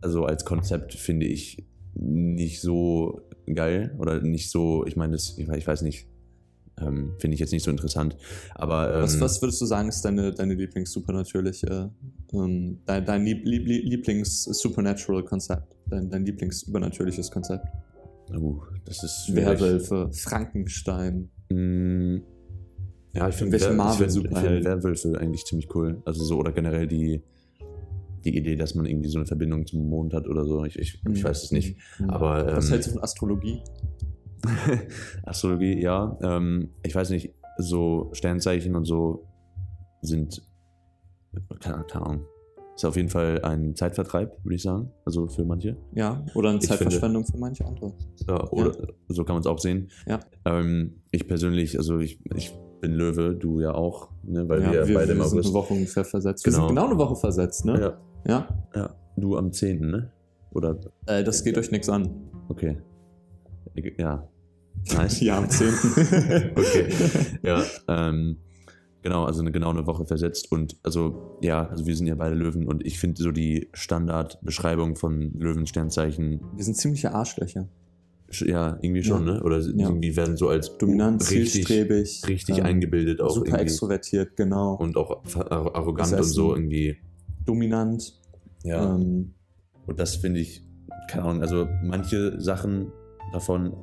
also 0.00 0.24
als 0.26 0.44
Konzept 0.44 0.94
finde 0.94 1.26
ich 1.26 1.66
nicht 1.94 2.60
so 2.60 3.20
geil 3.52 3.94
oder 3.98 4.20
nicht 4.20 4.50
so, 4.50 4.84
ich 4.86 4.96
meine, 4.96 5.12
das, 5.12 5.36
ich, 5.38 5.48
ich 5.48 5.66
weiß 5.66 5.82
nicht, 5.82 6.06
ähm, 6.80 7.14
finde 7.18 7.34
ich 7.34 7.40
jetzt 7.40 7.50
nicht 7.52 7.64
so 7.64 7.70
interessant, 7.72 8.16
aber 8.54 8.94
ähm, 8.94 9.02
Was, 9.02 9.20
was 9.20 9.42
würdest 9.42 9.60
du 9.60 9.66
sagen, 9.66 9.88
ist 9.88 10.04
deine, 10.04 10.32
deine 10.32 10.54
Lieblings-supernatürliche, 10.54 11.90
ähm, 12.32 12.78
dein, 12.86 13.04
dein 13.04 13.24
Lieb, 13.24 13.44
Lieb, 13.44 13.66
Lieblings-supernatural-Konzept? 13.66 15.76
Dein, 15.90 16.08
dein 16.10 16.24
Lieblings-übernatürliches 16.24 17.30
Konzept? 17.30 17.66
uh, 18.30 18.60
das 18.84 19.02
ist 19.02 19.26
schwierig. 19.26 19.60
Werwölfe, 19.60 20.10
Frankenstein. 20.12 21.30
Mm, 21.50 22.18
Ja, 23.14 23.28
ich 23.28 23.34
finde 23.36 23.52
Wer- 23.52 23.58
ich 23.60 23.64
find- 23.64 23.72
ich 23.72 23.76
Marvel-Superhelden? 23.78 24.52
find 24.54 24.64
Werwölfe 24.66 25.18
eigentlich 25.18 25.44
ziemlich 25.46 25.74
cool. 25.74 26.02
Also 26.04 26.22
so, 26.24 26.38
oder 26.38 26.52
generell 26.52 26.86
die, 26.86 27.22
die 28.30 28.36
Idee, 28.38 28.56
dass 28.56 28.74
man 28.74 28.86
irgendwie 28.86 29.08
so 29.08 29.18
eine 29.18 29.26
Verbindung 29.26 29.66
zum 29.66 29.88
Mond 29.88 30.14
hat 30.14 30.26
oder 30.28 30.44
so. 30.44 30.64
Ich, 30.64 30.78
ich, 30.78 31.00
ich 31.10 31.24
weiß 31.24 31.44
es 31.44 31.52
nicht. 31.52 31.76
Mhm. 31.98 32.10
Aber, 32.10 32.46
Was 32.56 32.66
ähm, 32.66 32.70
hältst 32.72 32.88
du 32.88 32.92
von 32.94 33.02
Astrologie? 33.02 33.60
Astrologie, 35.24 35.80
ja. 35.82 36.16
Ähm, 36.22 36.70
ich 36.84 36.94
weiß 36.94 37.10
nicht, 37.10 37.34
so 37.58 38.10
Sternzeichen 38.12 38.76
und 38.76 38.84
so 38.84 39.26
sind, 40.02 40.42
keine, 41.60 41.84
Ahnung, 41.94 42.24
ist 42.76 42.84
auf 42.84 42.96
jeden 42.96 43.08
Fall 43.08 43.40
ein 43.42 43.74
Zeitvertreib, 43.74 44.44
würde 44.44 44.54
ich 44.54 44.62
sagen. 44.62 44.92
Also 45.04 45.26
für 45.26 45.44
manche. 45.44 45.76
Ja, 45.94 46.24
oder 46.34 46.50
eine 46.50 46.58
Ich 46.58 46.68
Zeitverschwendung 46.68 47.24
für 47.24 47.36
manche 47.36 47.64
andere. 47.64 47.94
Ja, 48.28 48.48
oder 48.52 48.72
so 49.08 49.24
kann 49.24 49.34
man 49.34 49.40
es 49.40 49.46
auch 49.46 49.58
sehen. 49.58 49.90
Ja. 50.06 50.20
Ähm, 50.44 51.02
ich 51.10 51.26
persönlich, 51.26 51.76
also 51.76 51.98
ich, 51.98 52.20
ich 52.36 52.52
bin 52.80 52.92
Löwe, 52.92 53.34
du 53.34 53.60
ja 53.60 53.74
auch, 53.74 54.10
ne, 54.22 54.48
weil 54.48 54.62
ja, 54.62 54.72
wir, 54.72 54.88
wir, 54.88 54.94
beide 54.94 55.12
im 55.12 55.18
wir 55.18 55.24
sind 55.24 55.38
August. 55.38 55.46
eine 55.48 55.54
Woche 55.54 55.74
ungefähr 55.74 56.04
versetzt. 56.04 56.46
Wir 56.46 56.52
Genau. 56.52 56.66
sind 56.68 56.76
genau 56.76 56.88
eine 56.90 56.98
Woche 56.98 57.16
versetzt, 57.16 57.64
ne? 57.64 57.80
Ja, 57.80 57.98
Ja. 58.26 58.48
ja. 58.74 58.94
Du 59.16 59.36
am 59.36 59.52
10., 59.52 59.80
ne? 59.90 60.12
Oder, 60.52 60.78
Äh, 61.06 61.24
das 61.24 61.44
geht 61.44 61.58
euch 61.58 61.70
nichts 61.70 61.88
an. 61.88 62.10
okay. 62.48 62.78
Ja. 63.98 64.28
Nice. 64.96 65.20
Ja, 65.20 65.38
am 65.38 65.50
10. 65.50 65.68
Okay. 66.56 66.88
Ja, 67.42 67.64
ähm, 67.88 68.36
genau, 69.02 69.24
also 69.24 69.40
eine, 69.40 69.50
genau 69.50 69.70
eine 69.70 69.86
Woche 69.88 70.06
versetzt. 70.06 70.52
Und 70.52 70.76
also, 70.84 71.36
ja, 71.42 71.66
also 71.66 71.84
wir 71.86 71.96
sind 71.96 72.06
ja 72.06 72.14
beide 72.14 72.36
Löwen 72.36 72.66
und 72.66 72.86
ich 72.86 72.98
finde 73.00 73.20
so 73.20 73.32
die 73.32 73.68
Standardbeschreibung 73.72 74.94
von 74.96 75.32
Löwensternzeichen, 75.38 76.40
Wir 76.56 76.64
sind 76.64 76.76
ziemliche 76.76 77.12
Arschlöcher. 77.12 77.68
sch- 78.30 78.48
ja, 78.48 78.78
irgendwie 78.80 79.02
schon, 79.02 79.26
Ja. 79.26 79.34
ne? 79.34 79.42
Oder 79.42 79.58
Ja. 79.60 79.88
irgendwie 79.88 80.14
werden 80.16 80.36
so 80.36 80.48
als 80.48 80.78
Dominant, 80.78 81.22
richtig, 81.28 81.50
zielstrebig. 81.66 82.22
richtig 82.28 82.58
ähm, 82.58 82.64
eingebildet 82.64 83.20
auch 83.20 83.30
Super 83.30 83.46
irgendwie. 83.48 83.62
extrovertiert, 83.62 84.36
genau. 84.36 84.74
Und 84.76 84.96
auch 84.96 85.26
ver- 85.26 85.50
ar- 85.50 85.74
arrogant 85.74 86.12
und 86.12 86.22
so 86.22 86.54
irgendwie. 86.54 86.98
Dominant. 87.48 88.20
Ja. 88.62 88.94
Ähm, 88.94 89.34
Und 89.86 89.98
das 89.98 90.16
finde 90.16 90.40
ich, 90.40 90.62
keine 91.10 91.24
Ahnung, 91.24 91.42
also 91.42 91.66
manche 91.82 92.40
Sachen 92.40 92.92
davon 93.32 93.74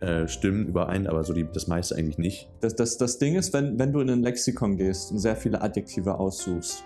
äh, 0.00 0.26
stimmen 0.28 0.66
überein, 0.66 1.06
aber 1.06 1.24
so 1.24 1.32
die, 1.32 1.46
das 1.52 1.66
meiste 1.66 1.96
eigentlich 1.96 2.18
nicht. 2.18 2.48
das, 2.60 2.74
das, 2.76 2.96
das 2.98 3.18
Ding 3.18 3.34
ist, 3.34 3.52
wenn, 3.52 3.78
wenn 3.78 3.92
du 3.92 4.00
in 4.00 4.08
ein 4.10 4.22
Lexikon 4.22 4.76
gehst 4.76 5.10
und 5.12 5.18
sehr 5.18 5.36
viele 5.36 5.60
Adjektive 5.60 6.18
aussuchst 6.18 6.84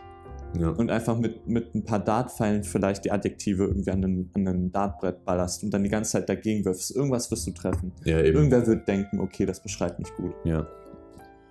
Ja. 0.59 0.71
und 0.71 0.91
einfach 0.91 1.19
mit, 1.19 1.47
mit 1.47 1.75
ein 1.75 1.85
paar 1.85 1.99
Dartpfeilen 2.01 2.65
vielleicht 2.65 3.05
die 3.05 3.11
Adjektive 3.13 3.65
irgendwie 3.65 3.91
an 3.91 4.03
ein, 4.03 4.31
an 4.35 4.49
ein 4.49 4.73
Dartbrett 4.73 5.25
ballerst 5.27 5.63
und 5.63 5.73
dann 5.75 5.83
die 5.85 5.91
ganze 5.91 6.13
Zeit 6.13 6.29
dagegen 6.29 6.65
wirfst, 6.65 6.97
irgendwas 6.97 7.31
wirst 7.31 7.47
du 7.47 7.51
treffen. 7.53 7.93
ja, 8.05 8.19
eben. 8.21 8.37
Irgendwer 8.37 8.67
wird 8.67 8.89
denken, 8.89 9.21
okay, 9.21 9.45
das 9.47 9.63
beschreibt 9.63 9.99
mich 9.99 10.13
gut. 10.15 10.33
Ja. 10.45 10.67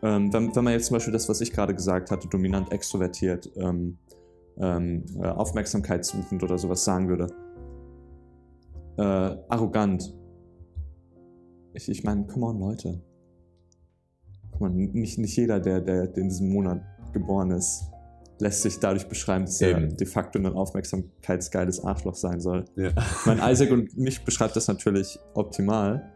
Ähm, 0.03 0.33
wenn, 0.33 0.55
wenn 0.55 0.63
man 0.63 0.73
jetzt 0.73 0.87
zum 0.87 0.95
Beispiel 0.95 1.13
das, 1.13 1.29
was 1.29 1.41
ich 1.41 1.53
gerade 1.53 1.75
gesagt 1.75 2.09
hatte, 2.09 2.27
dominant 2.27 2.71
extrovertiert, 2.71 3.51
ähm, 3.55 3.97
ähm, 4.57 5.05
äh, 5.19 5.27
aufmerksamkeitssuchend 5.27 6.43
oder 6.43 6.57
sowas 6.57 6.83
sagen 6.83 7.07
würde, 7.07 7.27
äh, 8.97 9.03
arrogant. 9.49 10.13
Ich, 11.73 11.89
ich 11.89 12.03
meine, 12.03 12.25
come 12.27 12.47
on, 12.47 12.59
Leute. 12.59 13.01
Come 14.51 14.69
on, 14.69 14.75
nicht, 14.75 15.17
nicht 15.17 15.35
jeder, 15.37 15.59
der, 15.59 15.81
der, 15.81 16.07
der 16.07 16.23
in 16.23 16.29
diesem 16.29 16.49
Monat 16.51 16.81
geboren 17.13 17.51
ist, 17.51 17.91
lässt 18.39 18.63
sich 18.63 18.79
dadurch 18.79 19.07
beschreiben, 19.07 19.45
dass 19.45 19.61
er 19.61 19.77
Eben. 19.77 19.95
de 19.95 20.07
facto 20.07 20.39
ein 20.39 20.45
aufmerksamkeitsgeiles 20.47 21.83
Arschloch 21.83 22.15
sein 22.15 22.41
soll. 22.41 22.65
Ja. 22.75 22.89
Ich 22.89 23.25
meine, 23.25 23.51
Isaac 23.51 23.71
und 23.71 23.95
mich 23.97 24.25
beschreibt 24.25 24.55
das 24.55 24.67
natürlich 24.67 25.19
optimal, 25.33 26.11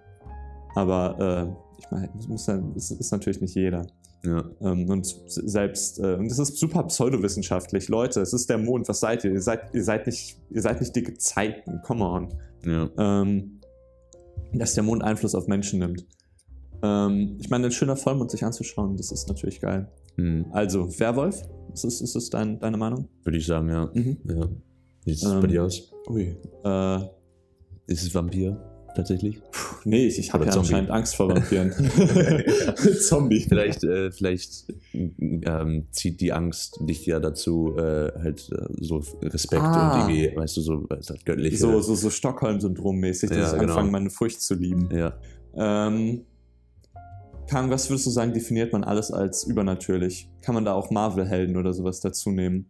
aber 0.74 1.20
äh, 1.48 1.80
ich 1.80 1.92
meine, 1.92 2.10
muss 2.27 2.48
ist 2.48 3.12
natürlich 3.12 3.42
nicht 3.42 3.56
jeder. 3.56 3.86
Ja. 4.25 4.44
Ähm, 4.62 4.89
und 4.89 5.05
selbst, 5.27 6.00
äh, 6.00 6.15
und 6.15 6.32
es 6.32 6.39
ist 6.39 6.58
super 6.58 6.84
pseudowissenschaftlich. 6.84 7.88
Leute, 7.89 8.22
es 8.22 8.34
ist 8.34 8.50
der 8.50 8.58
Mond, 8.58 8.88
was 8.88 9.00
seid 9.00 9.24
ihr? 9.24 9.32
Ihr 9.32 9.41
seid, 9.41 9.74
ihr 9.74 9.84
seid 9.84 10.05
nicht, 10.05 10.38
ihr 10.50 10.62
seid 10.62 10.79
nicht 10.82 10.96
die 10.96 11.03
Gezeiten, 11.03 11.82
come 11.84 12.05
on. 12.05 12.34
Ja. 12.65 12.89
Ähm, 12.98 13.62
dass 14.53 14.74
der 14.74 14.84
Mond 14.84 15.03
Einfluss 15.03 15.36
auf 15.36 15.48
Menschen 15.48 15.79
nimmt. 15.79 16.05
Ähm, 16.82 17.38
ich 17.39 17.50
meine, 17.50 17.67
ein 17.67 17.72
schöner 17.72 17.96
Vollmond 17.96 18.32
sich 18.32 18.44
anzuschauen, 18.44 18.98
das 18.98 19.12
ist 19.12 19.27
natürlich 19.27 19.60
geil. 19.62 19.89
Hm. 20.15 20.46
Also, 20.51 20.88
Werwolf, 21.00 21.41
ist 21.74 21.84
es, 21.84 22.01
ist 22.01 22.15
es 22.15 22.29
dein, 22.29 22.60
deine 22.60 22.77
Meinung? 22.77 23.08
Würde 23.24 23.38
ich 23.38 23.46
sagen, 23.46 23.70
ja. 23.70 23.91
Mhm. 23.94 24.17
ja. 24.24 24.50
Wie 25.03 25.13
sieht 25.13 25.27
es 25.27 25.32
Ähm, 25.32 25.41
bei 25.41 25.48
dir 25.48 25.63
aus? 25.63 25.91
Ui. 26.10 26.36
Äh, 26.63 27.00
Ist 27.88 28.03
es 28.03 28.15
Vampir 28.15 28.75
tatsächlich? 28.95 29.41
nee, 29.83 30.07
ich, 30.07 30.17
ich 30.19 30.33
habe 30.33 30.45
ja 30.45 30.51
Zombie. 30.51 30.67
anscheinend 30.69 30.91
Angst 30.91 31.15
vor 31.15 31.29
Vampiren. 31.29 31.71
Zombie. 33.01 33.41
Vielleicht, 33.41 33.83
äh, 33.83 34.11
vielleicht 34.11 34.65
ähm, 34.93 35.85
zieht 35.91 36.21
die 36.21 36.33
Angst 36.33 36.79
dich 36.81 37.05
ja 37.05 37.19
dazu, 37.19 37.75
äh, 37.77 38.11
halt 38.19 38.49
äh, 38.51 38.65
so 38.83 39.01
Respekt 39.21 39.61
Ah. 39.63 40.05
und 40.05 40.09
irgendwie, 40.11 40.35
weißt 40.35 40.57
du, 40.57 40.61
so 40.61 40.77
das 40.87 41.13
göttliche. 41.25 41.57
So, 41.57 41.79
so, 41.81 41.95
so 41.95 42.09
Stockholm-Syndrom-mäßig, 42.09 43.29
dass 43.29 43.37
Ja, 43.37 43.53
ich 43.53 43.59
genau. 43.59 43.73
anfange, 43.73 43.91
meine 43.91 44.09
Furcht 44.09 44.41
zu 44.41 44.55
lieben. 44.55 44.89
Ja. 44.95 45.13
Ähm, 45.55 46.21
Kang, 47.47 47.69
was 47.69 47.89
würdest 47.89 48.07
du 48.07 48.09
sagen, 48.09 48.33
definiert 48.33 48.73
man 48.73 48.83
alles 48.83 49.11
als 49.11 49.43
übernatürlich? 49.43 50.27
Kann 50.41 50.55
man 50.55 50.65
da 50.65 50.73
auch 50.73 50.89
Marvel-Helden 50.89 51.57
oder 51.57 51.73
sowas 51.73 51.99
dazu 51.99 52.31
nehmen? 52.31 52.65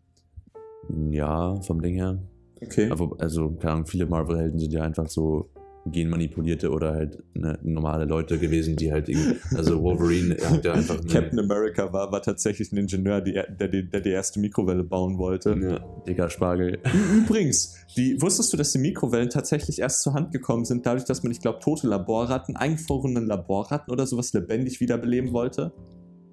ja, 1.10 1.60
vom 1.62 1.82
Ding 1.82 1.96
her. 1.96 2.20
Okay. 2.62 2.90
Aber, 2.92 3.16
also, 3.20 3.50
keine 3.60 3.74
Ahnung, 3.74 3.86
viele 3.88 4.06
Marvel-Helden 4.06 4.60
sind 4.60 4.72
ja 4.72 4.84
einfach 4.84 5.08
so 5.10 5.50
genmanipulierte 5.86 6.72
oder 6.72 6.94
halt 6.94 7.24
ne, 7.36 7.60
normale 7.64 8.06
Leute 8.06 8.40
gewesen, 8.40 8.76
die 8.76 8.92
halt 8.92 9.08
irgendwie, 9.08 9.38
also 9.56 9.82
Wolverine 9.84 10.36
hat 10.44 10.66
ja 10.66 10.74
einfach 10.74 11.00
Captain 11.08 11.40
America 11.40 11.94
war, 11.94 12.12
war 12.12 12.22
tatsächlich 12.22 12.72
ein 12.72 12.78
Ingenieur, 12.78 13.22
die, 13.22 13.34
der, 13.34 13.68
die, 13.68 13.88
der 13.88 14.02
die 14.02 14.10
erste 14.10 14.40
Mikrowelle 14.40 14.84
bauen 14.84 15.18
wollte. 15.18 15.56
ja, 15.62 15.80
dicker 16.08 16.30
Spargel. 16.30 16.80
Übrigens, 17.16 17.76
die, 17.96 18.20
wusstest 18.22 18.52
du, 18.52 18.58
dass 18.58 18.72
die 18.72 18.80
Mikrowellen 18.80 19.30
tatsächlich 19.30 19.80
erst 19.80 20.02
zur 20.02 20.14
Hand 20.14 20.32
gekommen 20.32 20.66
sind, 20.66 20.86
dadurch, 20.86 21.06
dass 21.06 21.22
man, 21.22 21.32
ich 21.32 21.40
glaube, 21.40 21.60
tote 21.60 21.88
Laborratten, 21.88 22.56
eingefrorene 22.56 23.20
Laborratten 23.20 23.94
oder 23.94 24.08
sowas 24.08 24.34
lebendig 24.34 24.80
wiederbeleben 24.80 25.34
wollte? 25.34 25.72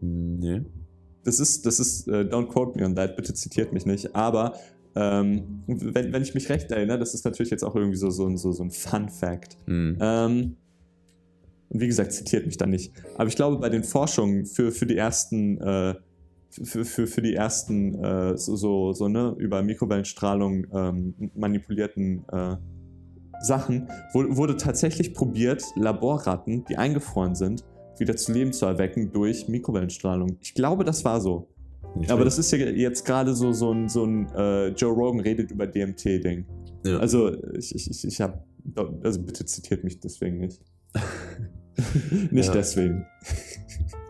Nee. 0.00 0.62
Das 1.24 1.38
ist, 1.38 1.66
das 1.66 1.78
ist, 1.78 2.08
äh, 2.08 2.22
don't 2.22 2.48
quote 2.48 2.78
me 2.78 2.84
on 2.84 2.96
that, 2.96 3.16
bitte 3.16 3.34
zitiert 3.34 3.72
mich 3.72 3.86
nicht, 3.86 4.16
aber 4.16 4.54
ähm, 4.94 5.62
wenn, 5.66 6.12
wenn 6.12 6.22
ich 6.22 6.34
mich 6.34 6.48
recht 6.48 6.70
erinnere, 6.70 6.98
das 6.98 7.14
ist 7.14 7.24
natürlich 7.24 7.50
jetzt 7.50 7.62
auch 7.64 7.74
irgendwie 7.74 7.96
so, 7.96 8.10
so, 8.10 8.26
ein- 8.26 8.36
so, 8.36 8.52
so 8.52 8.62
ein 8.62 8.70
Fun-Fact. 8.70 9.56
Hm. 9.66 9.98
Ähm, 10.00 10.56
und 11.70 11.80
wie 11.80 11.86
gesagt, 11.86 12.12
zitiert 12.12 12.44
mich 12.46 12.56
da 12.58 12.66
nicht. 12.66 12.92
Aber 13.16 13.28
ich 13.28 13.36
glaube, 13.36 13.56
bei 13.58 13.70
den 13.70 13.82
Forschungen 13.84 14.44
für, 14.44 14.70
für 14.72 14.84
die 14.86 14.96
ersten, 14.96 15.58
äh, 15.58 15.94
für, 16.50 16.84
für, 16.84 17.06
für 17.06 17.22
die 17.22 17.34
ersten 17.34 17.94
äh, 17.94 18.36
so, 18.36 18.56
so, 18.56 18.92
so 18.92 19.08
ne, 19.08 19.34
über 19.38 19.62
Mikrowellenstrahlung 19.62 20.66
ähm, 20.74 21.14
manipulierten 21.34 22.24
äh, 22.30 22.56
Sachen, 23.40 23.88
wu- 24.12 24.36
wurde 24.36 24.56
tatsächlich 24.58 25.14
probiert, 25.14 25.64
Laborratten, 25.76 26.64
die 26.68 26.76
eingefroren 26.76 27.34
sind, 27.34 27.64
wieder 27.98 28.16
zu 28.16 28.32
Leben 28.32 28.52
zu 28.52 28.66
erwecken 28.66 29.10
durch 29.12 29.48
Mikrowellenstrahlung. 29.48 30.36
Ich 30.40 30.52
glaube, 30.54 30.84
das 30.84 31.04
war 31.06 31.20
so. 31.22 31.48
Nicht 31.94 32.10
Aber 32.10 32.24
das 32.24 32.38
ist 32.38 32.50
ja 32.52 32.58
jetzt 32.58 33.04
gerade 33.04 33.34
so, 33.34 33.52
so 33.52 33.72
ein, 33.72 33.88
so 33.88 34.04
ein 34.04 34.28
äh, 34.34 34.68
Joe 34.68 34.92
Rogan 34.92 35.20
redet 35.20 35.50
über 35.50 35.66
DMT-Ding. 35.66 36.44
ja. 36.84 36.98
Also, 36.98 37.32
ich, 37.54 37.74
ich, 37.74 38.04
ich, 38.04 38.20
habe. 38.20 38.42
Also, 39.02 39.20
bitte 39.22 39.44
zitiert 39.44 39.84
mich 39.84 40.00
deswegen 40.00 40.38
nicht. 40.38 40.60
nicht 42.30 42.46
Ja. 42.48 42.52
deswegen. 42.52 43.06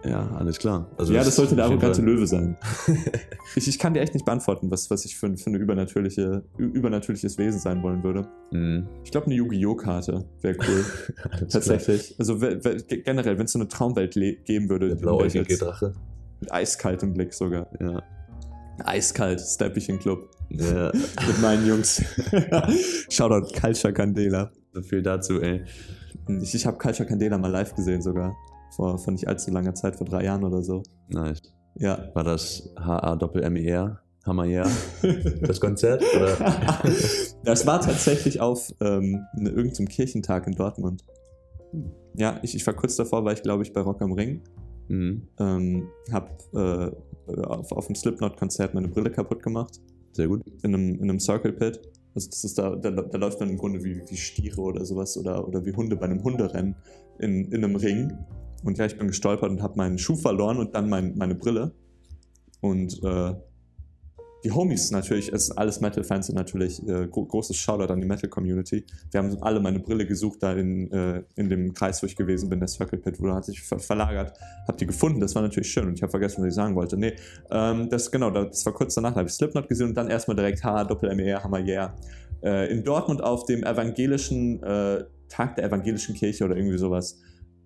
ja, 0.04 0.28
alles 0.32 0.58
klar. 0.58 0.90
Also 0.98 1.12
ja, 1.12 1.22
das 1.24 1.36
sollte 1.36 1.54
der 1.56 1.64
arrogante 1.66 2.02
Löwe 2.02 2.26
sein. 2.26 2.56
ich, 3.56 3.68
ich 3.68 3.78
kann 3.78 3.94
dir 3.94 4.00
echt 4.00 4.14
nicht 4.14 4.26
beantworten, 4.26 4.70
was, 4.70 4.90
was 4.90 5.04
ich 5.04 5.16
für, 5.16 5.36
für 5.36 5.46
eine 5.46 5.58
übernatürliche, 5.58 6.42
übernatürliches 6.58 7.38
Wesen 7.38 7.60
sein 7.60 7.82
wollen 7.82 8.02
würde. 8.02 8.26
Mhm. 8.50 8.88
Ich 9.04 9.10
glaube, 9.10 9.26
eine 9.26 9.36
Yu-Gi-Oh!-Karte 9.36 10.24
wäre 10.40 10.56
cool. 10.58 10.84
Alles 11.30 11.38
klar. 11.38 11.48
Tatsächlich. 11.48 12.14
Also, 12.18 12.36
generell, 12.38 13.38
wenn 13.38 13.44
es 13.46 13.52
so 13.52 13.58
eine 13.58 13.68
Traumwelt 13.68 14.14
geben 14.44 14.68
würde. 14.68 14.96
Der 14.96 15.26
jetzt- 15.28 15.62
Drache. 15.62 15.94
Mit 16.42 16.52
eiskaltem 16.52 17.14
Blick 17.14 17.32
sogar. 17.32 17.68
Ja. 17.80 18.02
Eiskalt, 18.84 19.40
stepp 19.40 19.76
ich 19.76 19.88
in 19.88 19.94
den 19.94 20.02
Club. 20.02 20.28
ja. 20.50 20.90
Mit 21.26 21.40
meinen 21.40 21.64
Jungs. 21.64 22.02
Shoutout 23.08 23.52
Culture 23.60 23.92
Candela. 23.92 24.50
So 24.72 24.82
viel 24.82 25.02
dazu, 25.02 25.40
ey. 25.40 25.62
Ich, 26.40 26.52
ich 26.52 26.66
habe 26.66 26.78
Culture 26.78 27.08
Candela 27.08 27.38
mal 27.38 27.46
live 27.46 27.76
gesehen 27.76 28.02
sogar. 28.02 28.34
Vor, 28.74 28.98
vor 28.98 29.12
nicht 29.12 29.28
allzu 29.28 29.52
langer 29.52 29.72
Zeit, 29.76 29.94
vor 29.94 30.04
drei 30.04 30.24
Jahren 30.24 30.42
oder 30.42 30.64
so. 30.64 30.82
Nice. 31.10 31.40
Ja. 31.76 32.08
War 32.12 32.24
das 32.24 32.72
H-A-Doppel-M-E-R? 32.76 34.00
Hammer-Jahr? 34.26 34.68
Das 35.42 35.60
Konzert? 35.60 36.02
Oder? 36.16 36.82
das 37.44 37.66
war 37.68 37.80
tatsächlich 37.80 38.40
auf 38.40 38.74
ähm, 38.80 39.20
ne, 39.36 39.50
irgendeinem 39.50 39.86
Kirchentag 39.86 40.48
in 40.48 40.54
Dortmund. 40.54 41.04
Ja, 42.16 42.40
ich, 42.42 42.56
ich 42.56 42.66
war 42.66 42.74
kurz 42.74 42.96
davor, 42.96 43.24
war 43.24 43.32
ich 43.32 43.42
glaube 43.42 43.62
ich 43.62 43.72
bei 43.72 43.80
Rock 43.80 44.02
am 44.02 44.12
Ring. 44.12 44.42
Mhm. 44.88 45.28
Ähm, 45.38 45.88
hab 46.10 46.42
äh, 46.54 46.90
auf, 47.26 47.72
auf 47.72 47.86
dem 47.86 47.94
Slipknot-Konzert 47.94 48.74
meine 48.74 48.88
Brille 48.88 49.10
kaputt 49.10 49.42
gemacht. 49.42 49.80
Sehr 50.12 50.28
gut. 50.28 50.42
In 50.62 50.74
einem, 50.74 50.94
in 50.96 51.02
einem 51.02 51.20
Circle 51.20 51.52
Pit. 51.52 51.80
Also 52.14 52.28
das 52.28 52.44
ist 52.44 52.58
da, 52.58 52.76
da, 52.76 52.90
da 52.90 53.18
läuft 53.18 53.40
man 53.40 53.48
im 53.48 53.56
Grunde 53.56 53.82
wie, 53.82 54.02
wie 54.06 54.16
Stiere 54.16 54.60
oder 54.60 54.84
sowas 54.84 55.16
oder, 55.16 55.48
oder 55.48 55.64
wie 55.64 55.72
Hunde 55.72 55.96
bei 55.96 56.04
einem 56.04 56.22
Hunderennen 56.22 56.76
in, 57.18 57.46
in 57.46 57.64
einem 57.64 57.76
Ring. 57.76 58.12
Und 58.64 58.78
ja, 58.78 58.84
ich 58.84 58.98
bin 58.98 59.08
gestolpert 59.08 59.50
und 59.50 59.62
habe 59.62 59.76
meinen 59.76 59.98
Schuh 59.98 60.16
verloren 60.16 60.58
und 60.58 60.74
dann 60.74 60.88
mein, 60.88 61.16
meine 61.16 61.34
Brille. 61.34 61.72
Und 62.60 63.02
äh, 63.02 63.34
die 64.44 64.50
Homies 64.50 64.90
natürlich, 64.90 65.32
es 65.32 65.46
sind 65.46 65.58
alles 65.58 65.80
Metal-Fans 65.80 66.26
sind 66.26 66.34
natürlich 66.34 66.82
äh, 66.88 67.06
gro 67.06 67.24
großes 67.24 67.56
Shoutout 67.56 67.92
an 67.92 68.00
die 68.00 68.06
Metal-Community. 68.06 68.84
Wir 69.10 69.22
haben 69.22 69.40
alle 69.42 69.60
meine 69.60 69.78
Brille 69.78 70.06
gesucht 70.06 70.42
da 70.42 70.52
in, 70.52 70.90
äh, 70.90 71.22
in 71.36 71.48
dem 71.48 71.72
Kreis, 71.72 72.02
wo 72.02 72.06
ich 72.06 72.16
gewesen 72.16 72.48
bin, 72.48 72.58
der 72.58 72.68
Circle 72.68 72.98
Pit, 72.98 73.20
wo 73.20 73.32
hat 73.32 73.44
sich 73.44 73.62
ver 73.62 73.78
verlagert. 73.78 74.36
Hab 74.66 74.78
die 74.78 74.86
gefunden, 74.86 75.20
das 75.20 75.34
war 75.34 75.42
natürlich 75.42 75.70
schön 75.70 75.86
und 75.86 75.94
ich 75.94 76.02
habe 76.02 76.10
vergessen, 76.10 76.42
was 76.42 76.48
ich 76.48 76.54
sagen 76.54 76.74
wollte. 76.74 76.96
Nee, 76.96 77.14
ähm, 77.50 77.88
das 77.88 78.10
genau, 78.10 78.30
das 78.30 78.66
war 78.66 78.72
kurz 78.72 78.94
danach, 78.94 79.12
da 79.12 79.18
habe 79.20 79.28
ich 79.28 79.34
Slipknot 79.34 79.68
gesehen 79.68 79.88
und 79.88 79.94
dann 79.94 80.08
erstmal 80.10 80.36
direkt 80.36 80.64
H, 80.64 80.84
Doppel-M-E-R, 80.84 81.44
Hammer, 81.44 81.60
yeah. 81.60 81.94
Äh, 82.42 82.72
in 82.72 82.82
Dortmund 82.82 83.22
auf 83.22 83.44
dem 83.44 83.62
evangelischen 83.62 84.60
äh, 84.62 85.04
Tag 85.28 85.54
der 85.54 85.64
evangelischen 85.66 86.14
Kirche 86.16 86.44
oder 86.44 86.56
irgendwie 86.56 86.78
sowas. 86.78 87.20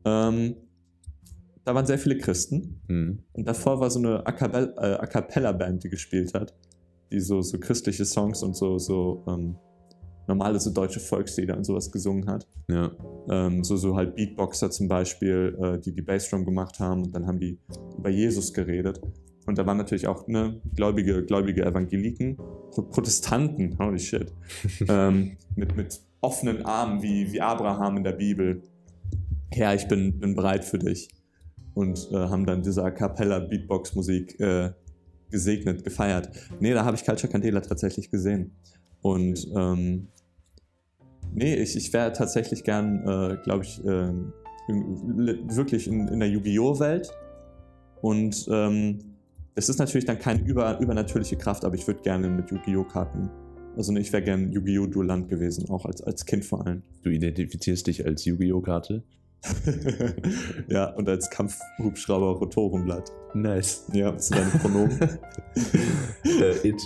Ähm, 0.04 0.56
da 1.64 1.74
waren 1.74 1.86
sehr 1.86 1.98
viele 1.98 2.18
Christen 2.18 2.80
Mhm. 2.86 3.18
und 3.32 3.48
davor 3.48 3.80
war 3.80 3.90
so 3.90 3.98
eine 3.98 4.24
A 4.26 4.30
cappella- 4.30 5.02
äh, 5.02 5.06
Cappella-Band, 5.06 5.82
die 5.82 5.88
gespielt 5.88 6.32
hat, 6.34 6.54
die 7.10 7.20
so, 7.20 7.42
so 7.42 7.58
christliche 7.58 8.04
Songs 8.04 8.42
und 8.42 8.56
so, 8.56 8.78
so 8.78 9.24
ähm, 9.28 9.56
normale 10.26 10.58
so 10.58 10.70
deutsche 10.70 11.00
Volkslieder 11.00 11.56
und 11.56 11.64
sowas 11.64 11.90
gesungen 11.90 12.26
hat. 12.28 12.46
Ja. 12.68 12.90
Ähm, 13.30 13.64
so, 13.64 13.76
so 13.76 13.96
halt 13.96 14.16
Beatboxer 14.16 14.70
zum 14.70 14.88
Beispiel, 14.88 15.56
äh, 15.60 15.78
die 15.78 15.92
die 15.92 16.02
Bassdrum 16.02 16.44
gemacht 16.44 16.80
haben 16.80 17.04
und 17.04 17.14
dann 17.14 17.26
haben 17.26 17.38
die 17.38 17.58
über 17.96 18.10
Jesus 18.10 18.52
geredet. 18.52 19.00
Und 19.46 19.58
da 19.58 19.66
waren 19.66 19.76
natürlich 19.76 20.08
auch 20.08 20.26
ne, 20.26 20.60
gläubige, 20.74 21.24
gläubige 21.24 21.64
Evangeliken, 21.64 22.36
Pro 22.72 22.82
Protestanten, 22.82 23.78
holy 23.78 23.98
shit, 23.98 24.32
ähm, 24.88 25.36
mit, 25.54 25.76
mit 25.76 26.00
offenen 26.20 26.64
Armen 26.66 27.02
wie, 27.02 27.32
wie 27.32 27.40
Abraham 27.40 27.98
in 27.98 28.04
der 28.04 28.12
Bibel. 28.12 28.62
Herr, 29.52 29.74
ich 29.74 29.86
bin, 29.86 30.18
bin 30.18 30.34
bereit 30.34 30.64
für 30.64 30.78
dich. 30.78 31.08
Und 31.74 32.08
äh, 32.10 32.16
haben 32.16 32.46
dann 32.46 32.62
diese 32.62 32.82
A 32.82 32.90
Cappella 32.90 33.38
Beatbox-Musik 33.38 34.40
äh, 34.40 34.72
gesegnet, 35.30 35.84
gefeiert. 35.84 36.30
Nee, 36.60 36.72
da 36.72 36.84
habe 36.84 36.96
ich 36.96 37.04
Culture 37.04 37.30
Candela 37.30 37.60
tatsächlich 37.60 38.10
gesehen. 38.10 38.52
Und 39.02 39.46
ähm, 39.56 40.08
nee, 41.32 41.54
ich, 41.54 41.76
ich 41.76 41.92
wäre 41.92 42.12
tatsächlich 42.12 42.64
gern, 42.64 43.00
äh, 43.06 43.36
glaube 43.44 43.64
ich, 43.64 43.84
in, 43.84 44.32
wirklich 44.68 45.86
in, 45.86 46.08
in 46.08 46.20
der 46.20 46.28
Yu-Gi-Oh! 46.28 46.78
Welt. 46.80 47.10
Und 48.02 48.46
ähm, 48.50 48.98
es 49.54 49.68
ist 49.68 49.78
natürlich 49.78 50.04
dann 50.04 50.18
keine 50.18 50.40
über, 50.46 50.78
übernatürliche 50.80 51.36
Kraft, 51.36 51.64
aber 51.64 51.74
ich 51.74 51.86
würde 51.86 52.02
gerne 52.02 52.28
mit 52.28 52.50
Yu-Gi-Oh! 52.50 52.84
Karten. 52.84 53.30
Also 53.76 53.94
ich 53.96 54.12
wäre 54.12 54.22
gern 54.22 54.52
Yu-Gi-Oh! 54.52 54.86
Duelland 54.86 55.28
gewesen, 55.28 55.68
auch 55.70 55.84
als, 55.84 56.02
als 56.02 56.26
Kind 56.26 56.44
vor 56.44 56.66
allem. 56.66 56.82
Du 57.02 57.10
identifizierst 57.10 57.86
dich 57.86 58.04
als 58.04 58.24
Yu-Gi-Oh! 58.24 58.60
Karte? 58.60 59.02
ja, 60.68 60.90
und 60.94 61.08
als 61.08 61.30
Kampfhubschrauber 61.30 62.38
Rotorenblatt. 62.38 63.12
Nice. 63.34 63.86
Ja, 63.92 64.12
das 64.12 64.28
sind 64.28 64.38
deine 64.38 64.50
Pronomen. 64.50 64.98
äh, 66.24 66.68
it. 66.68 66.82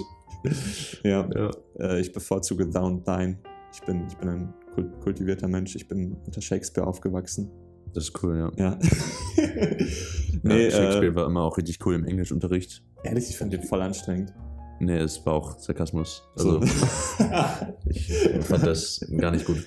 ja, 1.03 1.29
Ja. 1.35 1.51
äh, 1.79 2.01
ich 2.01 2.13
bevorzuge 2.13 2.69
Thou 2.69 2.87
und 2.87 3.05
Thine. 3.05 3.39
Ich 3.73 3.81
bin, 3.83 4.07
ich 4.09 4.17
bin 4.17 4.29
ein 4.29 4.55
kult 4.75 5.01
kultivierter 5.01 5.49
Mensch. 5.49 5.77
Ich 5.77 5.89
bin 5.89 6.17
unter 6.27 6.41
Shakespeare 6.41 6.87
aufgewachsen. 6.87 7.51
Das 7.95 8.05
ist 8.05 8.23
cool, 8.23 8.37
ja. 8.37 8.53
Ja. 8.57 8.79
nee, 9.37 9.85
nee, 10.43 10.71
Shakespeare 10.71 11.07
äh, 11.07 11.15
war 11.15 11.27
immer 11.27 11.43
auch 11.43 11.57
richtig 11.57 11.85
cool 11.87 11.95
im 11.95 12.05
Englischunterricht. 12.05 12.83
ehrlich, 13.03 13.29
ich 13.31 13.37
fand 13.39 13.53
den 13.53 13.63
voll 13.63 13.83
anstrengend. 13.83 14.33
Nee, 14.81 14.97
es 14.97 15.25
war 15.27 15.35
auch 15.35 15.59
Sarkasmus. 15.59 16.23
So. 16.37 16.61
Also, 16.61 16.73
ich 17.87 18.13
fand 18.43 18.67
das 18.67 19.07
gar 19.19 19.31
nicht 19.31 19.45
gut. 19.45 19.59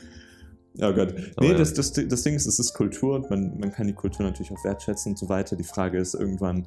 Oh 0.80 0.94
Gott. 0.94 1.14
Nee, 1.40 1.52
ja. 1.52 1.58
das, 1.58 1.74
das, 1.74 1.94
das 1.94 2.24
Ding 2.24 2.36
ist, 2.36 2.48
es 2.48 2.60
ist 2.60 2.74
Kultur 2.74 3.16
und 3.16 3.30
man, 3.30 3.60
man 3.60 3.72
kann 3.72 3.88
die 3.88 3.94
Kultur 3.94 4.26
natürlich 4.26 4.52
auch 4.52 4.64
wertschätzen 4.64 5.12
und 5.12 5.18
so 5.18 5.30
weiter. 5.30 5.56
Die 5.56 5.64
Frage 5.64 6.00
ist 6.00 6.16
irgendwann, 6.16 6.66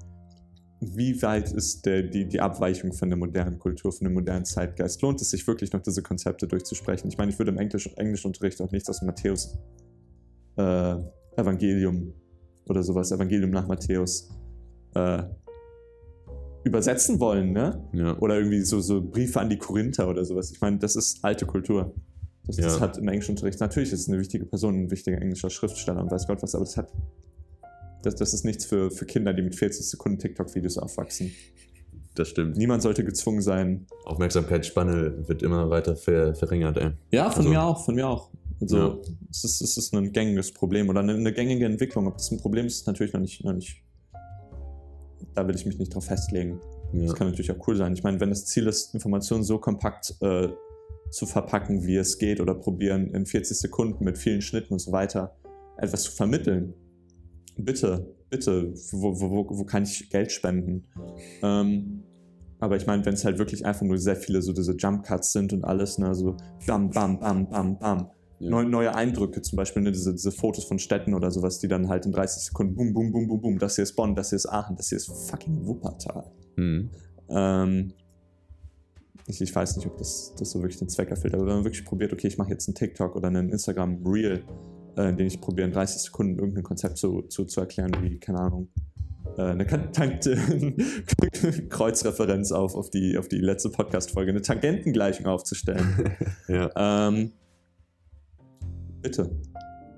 wie 0.81 1.21
weit 1.23 1.53
ist 1.53 1.87
der, 1.87 2.03
die, 2.03 2.29
die 2.29 2.41
Abweichung 2.41 2.93
von 2.93 3.09
der 3.09 3.19
modernen 3.19 3.59
Kultur, 3.59 3.93
von 3.93 4.05
dem 4.07 4.15
modernen 4.15 4.45
Zeitgeist? 4.45 5.03
Lohnt 5.03 5.21
es 5.21 5.31
sich 5.31 5.47
wirklich 5.47 5.73
noch, 5.73 5.81
diese 5.81 6.03
Konzepte 6.03 6.47
durchzusprechen? 6.47 7.09
Ich 7.09 7.19
meine, 7.19 7.33
ich 7.33 7.39
würde 7.39 7.51
im 7.51 7.59
Englisch, 7.59 7.89
Englischunterricht 7.97 8.61
auch 8.61 8.71
nichts 8.71 8.89
aus 8.89 9.01
dem 9.01 9.07
Matthäus 9.07 9.59
äh, 10.57 10.97
Evangelium 11.37 12.13
oder 12.69 12.83
sowas, 12.83 13.11
Evangelium 13.11 13.51
nach 13.51 13.67
Matthäus, 13.67 14.31
äh, 14.95 15.23
übersetzen 16.65 17.21
wollen, 17.21 17.53
ne? 17.53 17.89
Ja. 17.93 18.19
Oder 18.19 18.39
irgendwie 18.39 18.61
so, 18.63 18.81
so 18.81 19.01
Briefe 19.01 19.41
an 19.41 19.49
die 19.49 19.59
Korinther 19.59 20.09
oder 20.09 20.25
sowas. 20.25 20.51
Ich 20.51 20.61
meine, 20.61 20.79
das 20.79 20.97
ist 20.97 21.25
alte 21.25 21.47
Kultur. 21.47 21.95
Das, 22.47 22.57
das 22.57 22.75
Ja. 22.77 22.81
hat 22.81 22.99
im 22.99 23.09
Englischunterricht, 23.09 23.59
natürlich 23.61 23.93
ist 23.93 24.01
es 24.03 24.09
eine 24.09 24.19
wichtige 24.19 24.47
Person, 24.47 24.85
ein 24.85 24.91
wichtiger 24.91 25.21
englischer 25.21 25.51
Schriftsteller 25.51 26.01
und 26.01 26.11
weiß 26.11 26.27
Gott 26.27 26.43
was, 26.43 26.55
aber 26.55 26.65
das 26.65 26.77
hat. 26.77 26.93
Das, 28.03 28.15
das 28.15 28.35
ist 28.35 28.45
nichts 28.45 28.65
für, 28.65 28.91
für 28.91 29.05
Kinder, 29.05 29.33
die 29.33 29.43
mit 29.43 29.57
40 29.57 29.89
Sekunden 29.89 30.19
TikTok-Videos 30.19 30.79
aufwachsen. 30.79 31.33
Das 32.15 32.29
stimmt. 32.29 32.57
Niemand 32.57 32.83
sollte 32.83 33.05
gezwungen 33.05 33.43
sein. 33.43 33.87
Aufmerksamkeitsspanne 34.05 35.29
wird 35.29 35.43
immer 35.43 35.69
weiter 35.71 35.97
ver 35.97 36.35
verringert, 36.35 36.77
ey. 36.79 36.91
Ja, 37.11 37.31
von 37.31 37.39
Also- 37.41 37.49
mir 37.51 37.63
auch, 37.63 37.85
von 37.85 37.95
mir 37.95 38.09
auch. 38.09 38.31
Also, 38.61 38.77
Ja. 38.79 38.99
es, 39.31 39.45
ist, 39.45 39.61
es 39.61 39.77
ist 39.77 39.93
ein 39.93 40.13
gängiges 40.13 40.53
Problem 40.53 40.89
oder 40.89 41.01
eine, 41.01 41.15
eine 41.15 41.33
gängige 41.33 41.67
Entwicklung. 41.67 42.07
Ob 42.07 42.17
das 42.17 42.31
ein 42.31 42.39
Problem 42.39 42.65
ist, 42.67 42.77
ist 42.77 42.87
natürlich 42.87 43.13
noch 43.13 43.21
nicht, 43.21 43.45
noch 43.45 43.53
nicht. 43.53 43.83
Da 45.35 45.47
will 45.47 45.55
ich 45.55 45.67
mich 45.67 45.79
nicht 45.79 45.95
drauf 45.95 46.05
festlegen. 46.07 46.61
Ja. 46.93 47.03
Das 47.07 47.15
kann 47.15 47.27
natürlich 47.29 47.51
auch 47.51 47.69
cool 47.69 47.77
sein. 47.77 47.93
Ich 47.93 48.03
meine, 48.03 48.19
wenn 48.21 48.31
das 48.31 48.47
Ziel 48.47 48.67
ist, 48.67 48.95
Informationen 48.95 49.43
so 49.45 49.59
kompakt 49.59 50.15
äh, 50.23 50.49
zu 51.11 51.27
verpacken, 51.27 51.87
wie 51.87 51.97
es 51.97 52.19
geht, 52.19 52.41
oder 52.41 52.55
probieren 52.55 53.15
in 53.15 53.27
40 53.27 53.59
Sekunden 53.59 54.05
mit 54.05 54.19
vielen 54.19 54.43
Schnitten 54.43 54.75
und 54.75 54.79
so 54.79 54.93
weiter 54.93 55.37
etwas 55.79 56.05
zu 56.05 56.13
vermitteln. 56.13 56.75
Bitte, 57.57 58.15
bitte, 58.31 58.75
wo, 58.93 59.21
wo, 59.21 59.47
wo 59.49 59.65
kann 59.65 59.85
ich 59.85 60.11
Geld 60.11 60.33
spenden? 60.33 60.85
Ähm, 61.43 62.03
aber 62.59 62.77
ich 62.77 62.87
meine, 62.87 63.05
wenn 63.05 63.15
es 63.15 63.25
halt 63.25 63.39
wirklich 63.39 63.65
einfach 63.65 63.83
nur 63.83 63.99
sehr 63.99 64.17
viele 64.17 64.43
so 64.43 64.53
diese 64.53 64.77
Jump 64.77 65.05
Cuts 65.05 65.33
sind 65.33 65.53
und 65.53 65.65
alles, 65.65 65.99
ne, 65.99 66.15
so 66.15 66.37
bam, 66.67 66.91
bam, 66.91 67.19
bam, 67.19 67.49
bam, 67.49 67.79
bam. 67.79 68.11
Ja. 68.39 68.51
Neue, 68.51 68.67
neue 68.67 68.95
Eindrücke, 68.95 69.41
zum 69.43 69.57
Beispiel 69.57 69.83
ne, 69.83 69.93
diese, 69.93 70.13
diese 70.13 70.33
Fotos 70.33 70.65
von 70.65 70.79
Städten 70.79 71.15
oder 71.15 71.31
sowas, 71.31 71.59
die 71.59 71.69
dann 71.69 71.89
halt 71.89 72.07
in 72.07 72.13
30 72.13 72.43
Sekunden 72.43 72.75
bum, 72.75 72.93
bum, 72.93 73.13
bum, 73.13 73.29
bum, 73.29 73.41
bum, 73.41 73.59
das 73.59 73.77
hier 73.77 73.85
ist 73.85 73.95
Bonn, 73.95 74.15
das 74.15 74.31
hier 74.31 74.37
ist 74.37 74.47
Aachen, 74.47 74.77
das 74.77 74.89
hier 74.89 74.97
ist 74.97 75.11
fucking 75.31 75.67
Wuppertal. 75.67 76.31
Mhm. 76.57 76.91
Ähm, 77.29 77.93
ich, 79.27 79.41
ich 79.41 79.55
weiß 79.55 79.77
nicht, 79.77 79.87
ob 79.87 79.99
das, 79.99 80.35
das 80.39 80.51
so 80.51 80.61
wirklich 80.61 80.79
den 80.79 80.89
Zweck 80.89 81.11
erfüllt, 81.11 81.35
aber 81.35 81.47
wenn 81.47 81.55
man 81.57 81.65
wirklich 81.65 81.85
probiert, 81.85 82.13
okay, 82.13 82.29
ich 82.29 82.39
mache 82.39 82.51
jetzt 82.51 82.69
einen 82.69 82.75
TikTok 82.75 83.17
oder 83.17 83.29
einen 83.29 83.51
Instagram 83.51 84.07
Reel, 84.07 84.45
äh, 84.97 85.09
in 85.09 85.17
dem 85.17 85.27
ich 85.27 85.41
probiere, 85.41 85.67
in 85.67 85.73
30 85.73 86.03
Sekunden 86.03 86.39
irgendein 86.39 86.63
Konzept 86.63 86.99
zu, 86.99 87.23
zu, 87.23 87.45
zu 87.45 87.61
erklären, 87.61 87.91
wie, 88.03 88.19
keine 88.19 88.39
Ahnung, 88.39 88.69
äh, 89.37 89.43
eine 89.43 89.67
Tangente, 89.67 90.37
Kreuzreferenz 91.69 92.53
auf, 92.53 92.77
auf, 92.77 92.91
die, 92.91 93.19
auf 93.19 93.29
die 93.29 93.39
letzte 93.39 93.71
Podcast-Folge, 93.71 94.31
eine 94.31 94.43
Tangentengleichung 94.43 95.27
aufzustellen. 95.27 96.15
Ja. 96.49 97.09
ähm, 97.09 97.33
bitte, 99.03 99.29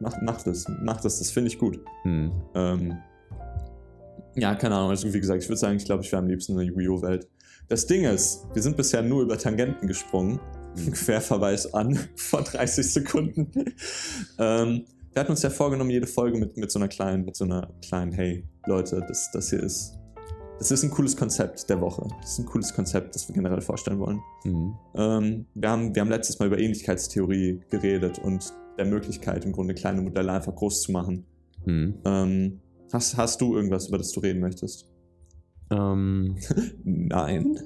macht 0.00 0.16
mach 0.22 0.42
das, 0.42 0.66
macht 0.82 1.04
das, 1.04 1.18
das 1.18 1.30
finde 1.30 1.48
ich 1.48 1.58
gut. 1.58 1.78
Mhm. 2.04 2.32
Ähm, 2.54 2.98
ja, 4.34 4.54
keine 4.54 4.76
Ahnung, 4.76 4.90
also 4.90 5.12
wie 5.12 5.20
gesagt, 5.20 5.42
ich 5.42 5.48
würde 5.48 5.58
sagen, 5.58 5.76
ich 5.76 5.84
glaube, 5.84 6.02
ich 6.02 6.10
wäre 6.10 6.22
am 6.22 6.28
liebsten 6.28 6.52
in 6.52 6.58
der 6.58 6.66
Yu-Gi-Oh! 6.68 7.02
Welt. 7.02 7.28
Das 7.68 7.86
Ding 7.86 8.04
ist, 8.04 8.46
wir 8.54 8.62
sind 8.62 8.76
bisher 8.76 9.02
nur 9.02 9.22
über 9.22 9.36
Tangenten 9.36 9.86
gesprungen. 9.86 10.40
Mhm. 10.76 10.92
Querverweis 10.92 11.72
an 11.74 11.98
vor 12.16 12.42
30 12.42 12.90
Sekunden. 12.90 13.50
ähm, 14.38 14.84
wir 15.12 15.20
hatten 15.20 15.32
uns 15.32 15.42
ja 15.42 15.50
vorgenommen, 15.50 15.90
jede 15.90 16.06
Folge 16.06 16.38
mit, 16.38 16.56
mit 16.56 16.70
so 16.70 16.78
einer 16.78 16.88
kleinen, 16.88 17.24
mit 17.24 17.36
so 17.36 17.44
einer 17.44 17.68
kleinen, 17.86 18.12
hey, 18.12 18.44
Leute, 18.66 19.04
das, 19.06 19.30
das 19.32 19.50
hier 19.50 19.62
ist. 19.62 19.94
Das 20.58 20.70
ist 20.70 20.82
ein 20.82 20.90
cooles 20.90 21.16
Konzept 21.16 21.68
der 21.70 21.80
Woche. 21.80 22.08
Das 22.20 22.32
ist 22.32 22.38
ein 22.38 22.46
cooles 22.46 22.74
Konzept, 22.74 23.14
das 23.14 23.28
wir 23.28 23.34
generell 23.34 23.60
vorstellen 23.60 24.00
wollen. 24.00 24.20
Mhm. 24.44 24.74
Ähm, 24.94 25.46
wir, 25.54 25.70
haben, 25.70 25.94
wir 25.94 26.02
haben 26.02 26.10
letztes 26.10 26.38
Mal 26.38 26.46
über 26.46 26.58
Ähnlichkeitstheorie 26.58 27.60
geredet 27.70 28.18
und 28.18 28.52
der 28.76 28.86
Möglichkeit, 28.86 29.44
im 29.44 29.52
Grunde 29.52 29.74
kleine 29.74 30.00
Modelle 30.00 30.32
einfach 30.32 30.54
groß 30.54 30.82
zu 30.82 30.92
machen. 30.92 31.26
Mhm. 31.64 31.94
Ähm, 32.04 32.60
hast, 32.92 33.16
hast 33.16 33.40
du 33.40 33.54
irgendwas, 33.54 33.88
über 33.88 33.98
das 33.98 34.10
du 34.12 34.20
reden 34.20 34.40
möchtest? 34.40 34.88
Ähm, 35.70 36.36
Nein. 36.84 37.58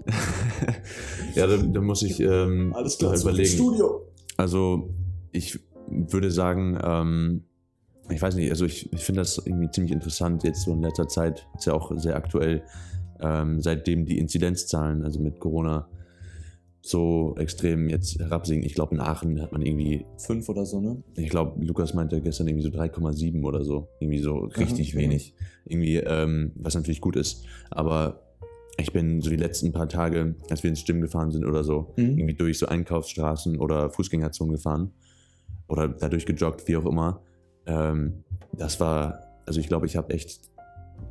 ja, 1.35 1.47
da, 1.47 1.57
da 1.57 1.81
muss 1.81 2.03
ich 2.03 2.21
ähm, 2.21 2.73
Alles 2.75 2.99
klar, 2.99 3.15
überlegen. 3.15 3.49
Studio. 3.49 4.07
Also, 4.37 4.91
ich 5.31 5.61
würde 5.88 6.31
sagen, 6.31 6.79
ähm, 6.83 7.45
ich 8.11 8.21
weiß 8.21 8.35
nicht, 8.35 8.51
also 8.51 8.65
ich, 8.65 8.93
ich 8.93 9.05
finde 9.05 9.21
das 9.21 9.38
irgendwie 9.38 9.71
ziemlich 9.71 9.93
interessant 9.93 10.43
jetzt 10.45 10.62
so 10.62 10.73
in 10.73 10.83
letzter 10.83 11.09
Zeit, 11.09 11.47
ist 11.57 11.67
ja 11.67 11.75
auch 11.75 11.93
sehr 11.97 12.17
aktuell, 12.17 12.62
ähm, 13.21 13.61
seitdem 13.61 14.05
die 14.05 14.19
Inzidenzzahlen, 14.19 15.05
also 15.05 15.21
mit 15.21 15.38
Corona, 15.38 15.88
so 16.85 17.35
extrem 17.38 17.88
jetzt 17.88 18.18
herabsinken. 18.18 18.66
Ich 18.66 18.75
glaube, 18.75 18.95
in 18.97 19.01
Aachen 19.01 19.40
hat 19.40 19.53
man 19.53 19.62
irgendwie, 19.62 20.05
Fünf 20.18 20.49
oder 20.49 20.66
so, 20.66 20.81
ne? 20.81 21.03
ich 21.16 21.31
glaube, 21.31 21.64
Lukas 21.64 21.95
meinte 21.95 22.21
gestern 22.21 22.49
irgendwie 22.49 22.64
so 22.68 22.77
3,7 22.77 23.45
oder 23.45 23.64
so. 23.64 23.88
Irgendwie 24.01 24.18
so 24.18 24.38
richtig 24.40 24.88
okay. 24.95 24.99
wenig. 25.05 25.35
Irgendwie, 25.64 25.97
ähm, 25.99 26.51
was 26.57 26.75
natürlich 26.75 27.01
gut 27.01 27.14
ist. 27.14 27.45
Aber 27.71 28.21
ich 28.79 28.92
bin 28.92 29.21
so 29.21 29.31
die 29.31 29.37
letzten 29.37 29.71
paar 29.73 29.88
Tage, 29.88 30.35
als 30.51 30.64
wir 30.64 30.71
ins 30.71 30.85
Gym 30.85 31.01
gefahren 31.01 31.31
sind 31.31 31.45
oder 31.45 31.62
so, 31.62 31.92
Mhm. 31.97 32.18
irgendwie 32.18 32.35
durch 32.35 32.59
so 32.59 32.66
Einkaufsstraßen 32.66 33.59
oder 33.61 33.88
Fußgängerzonen 33.90 34.53
gefahren 34.55 34.90
oder 35.68 35.87
dadurch 35.88 36.27
gejoggt, 36.27 36.66
wie 36.66 36.77
auch 36.77 36.87
immer. 36.87 37.23
Ähm, 37.66 38.25
das 38.55 38.81
war, 38.81 39.21
also 39.47 39.61
ich 39.61 39.68
glaube, 39.68 39.87
ich 39.87 39.97
habe 39.97 40.12
echt 40.12 40.40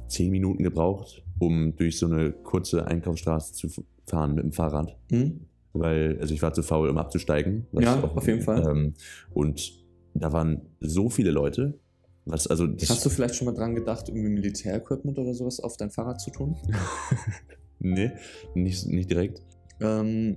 zehn 0.07 0.31
Minuten 0.31 0.63
gebraucht, 0.63 1.23
um 1.39 1.77
durch 1.77 1.97
so 1.97 2.07
eine 2.07 2.33
kurze 2.33 2.85
Einkaufsstraße 2.87 3.53
zu 3.53 3.83
fahren 4.05 4.35
mit 4.35 4.43
dem 4.43 4.51
Fahrrad, 4.51 4.97
Mhm. 5.09 5.45
Weil 5.73 6.17
also 6.19 6.33
ich 6.33 6.41
war 6.41 6.53
zu 6.53 6.63
faul, 6.63 6.89
um 6.89 6.97
abzusteigen. 6.97 7.67
Ja, 7.73 8.01
auf 8.01 8.27
jeden 8.27 8.41
Fall. 8.41 8.67
Ähm, 8.67 8.93
und 9.33 9.73
da 10.13 10.33
waren 10.33 10.61
so 10.79 11.09
viele 11.09 11.31
Leute, 11.31 11.79
was 12.25 12.47
also 12.47 12.67
Hast 12.87 13.05
du 13.05 13.09
vielleicht 13.09 13.35
schon 13.35 13.45
mal 13.45 13.53
dran 13.53 13.75
gedacht, 13.75 14.09
irgendwie 14.09 14.29
Militärequipment 14.29 15.17
oder 15.17 15.33
sowas 15.33 15.59
auf 15.59 15.77
dein 15.77 15.89
Fahrrad 15.89 16.21
zu 16.21 16.31
tun? 16.31 16.55
nee, 17.79 18.11
nicht, 18.53 18.85
nicht 18.87 19.09
direkt. 19.09 19.41
Ähm, 19.79 20.35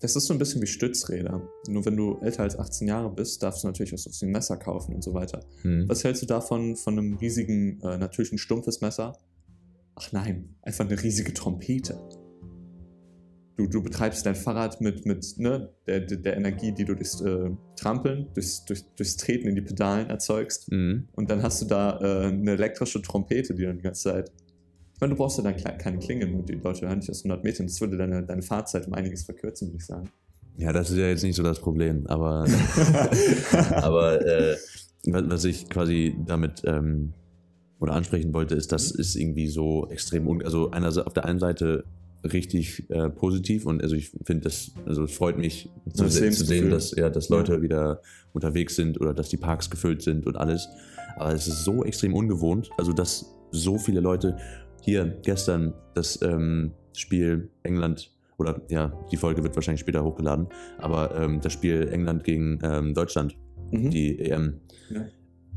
das 0.00 0.16
ist 0.16 0.26
so 0.26 0.34
ein 0.34 0.38
bisschen 0.38 0.60
wie 0.60 0.66
Stützräder. 0.66 1.48
Nur 1.66 1.86
wenn 1.86 1.96
du 1.96 2.18
älter 2.20 2.42
als 2.42 2.58
18 2.58 2.88
Jahre 2.88 3.10
bist, 3.10 3.42
darfst 3.42 3.64
du 3.64 3.68
natürlich 3.68 3.92
was 3.92 4.06
auf 4.06 4.20
ein 4.20 4.30
Messer 4.30 4.58
kaufen 4.58 4.94
und 4.94 5.02
so 5.02 5.14
weiter. 5.14 5.40
Hm. 5.62 5.88
Was 5.88 6.04
hältst 6.04 6.20
du 6.22 6.26
davon, 6.26 6.76
von 6.76 6.98
einem 6.98 7.14
riesigen, 7.14 7.80
äh, 7.80 7.96
natürlich 7.96 8.30
ein 8.32 8.38
stumpfes 8.38 8.82
Messer? 8.82 9.16
Ach 9.94 10.12
nein, 10.12 10.56
einfach 10.60 10.84
eine 10.84 11.02
riesige 11.02 11.32
Trompete. 11.32 11.98
Du, 13.56 13.68
du 13.68 13.82
betreibst 13.82 14.26
dein 14.26 14.34
Fahrrad 14.34 14.80
mit, 14.80 15.06
mit 15.06 15.38
ne, 15.38 15.70
der, 15.86 16.00
der 16.00 16.36
Energie, 16.36 16.72
die 16.72 16.84
du 16.84 16.94
durchs 16.94 17.20
äh, 17.20 17.50
Trampeln, 17.76 18.26
durchs, 18.34 18.64
durch, 18.64 18.84
durchs 18.96 19.16
Treten 19.16 19.46
in 19.46 19.54
die 19.54 19.62
Pedalen 19.62 20.10
erzeugst. 20.10 20.70
Mhm. 20.72 21.06
Und 21.12 21.30
dann 21.30 21.42
hast 21.42 21.62
du 21.62 21.66
da 21.66 22.00
äh, 22.00 22.26
eine 22.26 22.52
elektrische 22.52 23.00
Trompete, 23.00 23.54
die 23.54 23.62
dann 23.62 23.76
die 23.76 23.82
ganze 23.82 24.10
Zeit. 24.10 24.32
Ich 24.94 25.00
meine, 25.00 25.12
du 25.12 25.18
brauchst 25.18 25.38
ja 25.38 25.44
dann 25.44 25.56
keine 25.56 25.98
Klingen 25.98 26.34
und 26.34 26.48
die 26.48 26.54
Leute 26.54 26.88
hören 26.88 27.00
dich 27.00 27.10
aus 27.10 27.24
100 27.24 27.44
Metern. 27.44 27.66
Das 27.66 27.80
würde 27.80 27.96
deine, 27.96 28.24
deine 28.24 28.42
Fahrzeit 28.42 28.88
um 28.88 28.94
einiges 28.94 29.24
verkürzen, 29.24 29.68
würde 29.68 29.78
ich 29.78 29.86
sagen. 29.86 30.10
Ja, 30.56 30.72
das 30.72 30.90
ist 30.90 30.98
ja 30.98 31.06
jetzt 31.06 31.22
nicht 31.22 31.36
so 31.36 31.42
das 31.42 31.60
Problem, 31.60 32.06
aber 32.06 32.46
Aber 33.72 34.24
äh, 34.24 34.56
was 35.06 35.44
ich 35.44 35.68
quasi 35.68 36.16
damit 36.26 36.62
ähm, 36.64 37.12
oder 37.80 37.94
ansprechen 37.94 38.32
wollte, 38.32 38.54
ist, 38.54 38.72
das 38.72 38.90
ist 38.90 39.16
irgendwie 39.16 39.48
so 39.48 39.88
extrem, 39.90 40.40
also 40.42 40.70
einerseits 40.70 41.06
auf 41.06 41.12
der 41.12 41.24
einen 41.24 41.40
Seite 41.40 41.84
richtig 42.32 42.88
äh, 42.90 43.10
positiv 43.10 43.66
und 43.66 43.82
also 43.82 43.94
ich 43.96 44.10
finde 44.24 44.44
das, 44.44 44.72
also 44.86 45.04
es 45.04 45.12
freut 45.14 45.38
mich 45.38 45.70
zu, 45.92 46.08
se 46.08 46.30
zu 46.30 46.44
sehen, 46.44 46.70
dass, 46.70 46.92
ja, 46.96 47.10
dass 47.10 47.28
Leute 47.28 47.62
wieder 47.62 48.00
unterwegs 48.32 48.76
sind 48.76 49.00
oder 49.00 49.12
dass 49.14 49.28
die 49.28 49.36
Parks 49.36 49.70
gefüllt 49.70 50.02
sind 50.02 50.26
und 50.26 50.36
alles. 50.36 50.68
Aber 51.16 51.32
es 51.32 51.46
ist 51.46 51.64
so 51.64 51.84
extrem 51.84 52.14
ungewohnt, 52.14 52.70
also 52.78 52.92
dass 52.92 53.34
so 53.50 53.78
viele 53.78 54.00
Leute 54.00 54.36
hier 54.82 55.04
gestern 55.22 55.74
das 55.94 56.20
ähm, 56.22 56.72
Spiel 56.96 57.50
England 57.62 58.10
oder 58.38 58.60
ja, 58.68 58.92
die 59.12 59.16
Folge 59.16 59.42
wird 59.42 59.54
wahrscheinlich 59.54 59.80
später 59.80 60.02
hochgeladen, 60.04 60.48
aber 60.78 61.14
ähm, 61.16 61.40
das 61.40 61.52
Spiel 61.52 61.88
England 61.92 62.24
gegen 62.24 62.58
ähm, 62.62 62.94
Deutschland 62.94 63.36
Mhm. 63.70 63.90
die 63.90 64.18
EM, 64.20 64.60
Ja. 64.90 65.06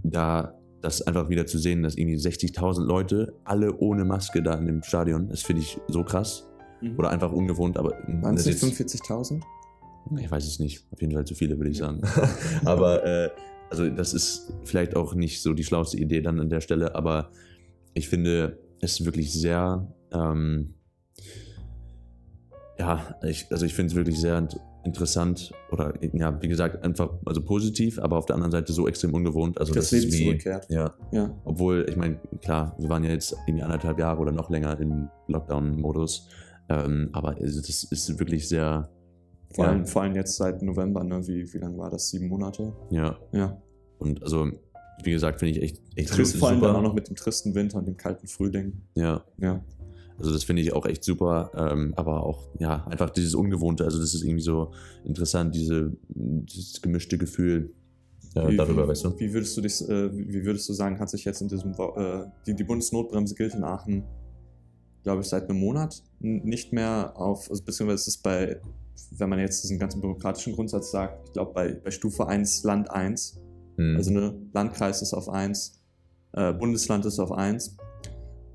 da 0.03 0.53
das 0.81 1.01
einfach 1.01 1.29
wieder 1.29 1.45
zu 1.45 1.57
sehen, 1.57 1.83
dass 1.83 1.95
irgendwie 1.95 2.17
60.000 2.17 2.85
Leute, 2.85 3.33
alle 3.43 3.75
ohne 3.77 4.05
Maske 4.05 4.41
da 4.41 4.53
in 4.55 4.65
dem 4.67 4.83
Stadion, 4.83 5.27
das 5.29 5.41
finde 5.41 5.61
ich 5.63 5.77
so 5.87 6.03
krass. 6.03 6.46
Mhm. 6.81 6.97
Oder 6.97 7.09
einfach 7.09 7.31
ungewohnt, 7.31 7.77
aber 7.77 7.91
Waren 8.21 8.35
es 8.35 8.45
nicht 8.45 8.61
jetzt- 8.61 8.79
45.000? 8.79 9.41
ich 10.19 10.31
weiß 10.31 10.45
es 10.47 10.59
nicht. 10.59 10.85
Auf 10.91 11.01
jeden 11.01 11.13
Fall 11.13 11.25
zu 11.25 11.35
viele, 11.35 11.57
würde 11.57 11.69
ich 11.71 11.77
sagen. 11.77 12.01
aber 12.65 13.03
äh, 13.05 13.29
also 13.69 13.89
das 13.89 14.13
ist 14.13 14.53
vielleicht 14.63 14.95
auch 14.95 15.13
nicht 15.15 15.41
so 15.41 15.53
die 15.53 15.63
schlauste 15.65 15.97
Idee 15.97 16.21
dann 16.21 16.39
an 16.39 16.49
der 16.49 16.61
Stelle, 16.61 16.95
aber 16.95 17.29
ich 17.93 18.07
finde 18.07 18.57
es 18.79 19.03
wirklich 19.03 19.33
sehr, 19.33 19.91
ähm, 20.13 20.75
ja, 22.79 23.15
ich, 23.23 23.47
also 23.51 23.65
ich 23.65 23.73
finde 23.73 23.89
es 23.91 23.95
wirklich 23.95 24.19
sehr 24.19 24.37
int- 24.37 24.59
interessant 24.83 25.51
oder 25.71 25.93
ja, 26.13 26.41
wie 26.41 26.47
gesagt, 26.47 26.83
einfach 26.85 27.09
also 27.25 27.41
positiv, 27.43 27.99
aber 27.99 28.17
auf 28.17 28.25
der 28.27 28.35
anderen 28.35 28.51
Seite 28.51 28.71
so 28.71 28.87
extrem 28.87 29.13
ungewohnt. 29.13 29.57
Also 29.59 29.73
das 29.73 29.89
das, 29.89 29.99
Leben 29.99 30.07
ist 30.13 30.17
wie, 30.19 30.23
zurückkehrt. 30.25 30.67
ja, 30.69 30.93
Ja. 31.11 31.35
obwohl, 31.43 31.85
ich 31.89 31.97
meine, 31.97 32.19
klar, 32.41 32.75
wir 32.77 32.87
waren 32.87 33.03
ja 33.03 33.09
jetzt 33.11 33.35
irgendwie 33.47 33.63
anderthalb 33.63 33.99
Jahre 33.99 34.21
oder 34.21 34.31
noch 34.31 34.49
länger 34.49 34.79
im 34.79 35.09
Lockdown-Modus. 35.27 36.29
Ähm, 36.69 37.09
aber 37.13 37.39
es- 37.41 37.61
das 37.61 37.83
ist 37.85 38.19
wirklich 38.19 38.47
sehr, 38.47 38.89
Vor, 39.55 39.63
Ja. 39.65 39.71
allem, 39.71 39.85
vor 39.85 40.01
allem 40.01 40.13
jetzt 40.15 40.35
seit 40.35 40.61
November, 40.61 41.03
ne? 41.05 41.25
Wie, 41.25 41.51
wie 41.53 41.57
lange 41.57 41.77
war 41.77 41.89
das? 41.89 42.09
Sieben 42.09 42.27
Monate? 42.27 42.73
ja. 42.91 43.17
Ja. 43.31 43.61
Und 43.97 44.21
also, 44.21 44.45
wie 45.03 45.11
gesagt, 45.11 45.39
finde 45.39 45.53
ich 45.57 45.61
echt, 45.63 45.81
echt 45.95 46.09
Trist, 46.09 46.35
vor 46.35 46.49
allem 46.49 46.57
super. 46.59 46.67
dann 46.67 46.75
auch 46.75 46.81
noch 46.83 46.93
mit 46.93 47.07
dem 47.07 47.15
tristen 47.15 47.55
Winter 47.55 47.77
und 47.77 47.87
dem 47.87 47.95
kalten 47.97 48.27
Frühling. 48.27 48.81
Ja, 48.95 49.23
Ja. 49.37 49.63
also 50.19 50.31
das 50.33 50.43
finde 50.43 50.61
ich 50.61 50.73
auch 50.73 50.85
echt 50.85 51.03
super. 51.03 51.49
Ähm, 51.55 51.93
aber 51.95 52.23
auch, 52.25 52.49
ja, 52.59 52.85
einfach 52.87 53.09
dieses 53.09 53.33
Ungewohnte. 53.35 53.85
Also, 53.85 53.99
das 53.99 54.13
ist 54.13 54.23
irgendwie 54.23 54.43
so 54.43 54.71
interessant, 55.05 55.55
diese, 55.55 55.93
dieses 56.09 56.81
gemischte 56.81 57.17
Gefühl 57.17 57.73
äh, 58.35 58.49
Wie- 58.49 58.57
darüber, 58.57 58.83
wie, 58.83 58.89
weißt 58.89 59.05
du? 59.05 59.17
Wie 59.19 59.33
würdest 59.33 59.55
du 59.57 59.61
dich, 59.61 59.81
äh, 59.89 60.11
wie 60.13 60.43
würdest 60.45 60.67
du 60.69 60.73
sagen, 60.73 60.99
hat 60.99 61.09
sich 61.09 61.23
jetzt 61.25 61.41
in 61.41 61.47
diesem, 61.47 61.71
äh, 61.71 62.25
die, 62.45 62.53
die 62.53 62.63
Bundesnotbremse 62.65 63.33
gilt 63.33 63.55
in 63.55 63.63
Aachen, 63.63 64.03
glaube 65.07 65.21
ich, 65.21 65.29
seit 65.29 65.49
einem 65.49 65.59
Monat 65.59 66.03
nicht 66.19 66.73
mehr 66.73 67.13
auf, 67.15 67.49
also 67.49 67.63
beziehungsweise 67.63 68.01
ist 68.01 68.07
es 68.07 68.17
bei, 68.17 68.59
wenn 69.11 69.29
man 69.29 69.39
jetzt 69.39 69.63
diesen 69.63 69.79
ganzen 69.79 70.01
bürokratischen 70.01 70.53
Grundsatz 70.53 70.91
sagt, 70.91 71.27
ich 71.27 71.33
glaube 71.33 71.53
bei, 71.53 71.71
bei 71.73 71.91
Stufe 71.91 72.27
1 72.27 72.63
Land 72.63 72.91
1, 72.91 73.39
Hm. 73.77 73.95
also 73.95 74.11
ne, 74.11 74.35
Landkreis 74.53 75.01
ist 75.01 75.13
auf 75.13 75.29
1, 75.29 75.81
äh, 76.33 76.51
Bundesland 76.53 77.05
ist 77.05 77.19
auf 77.19 77.31
1. 77.31 77.77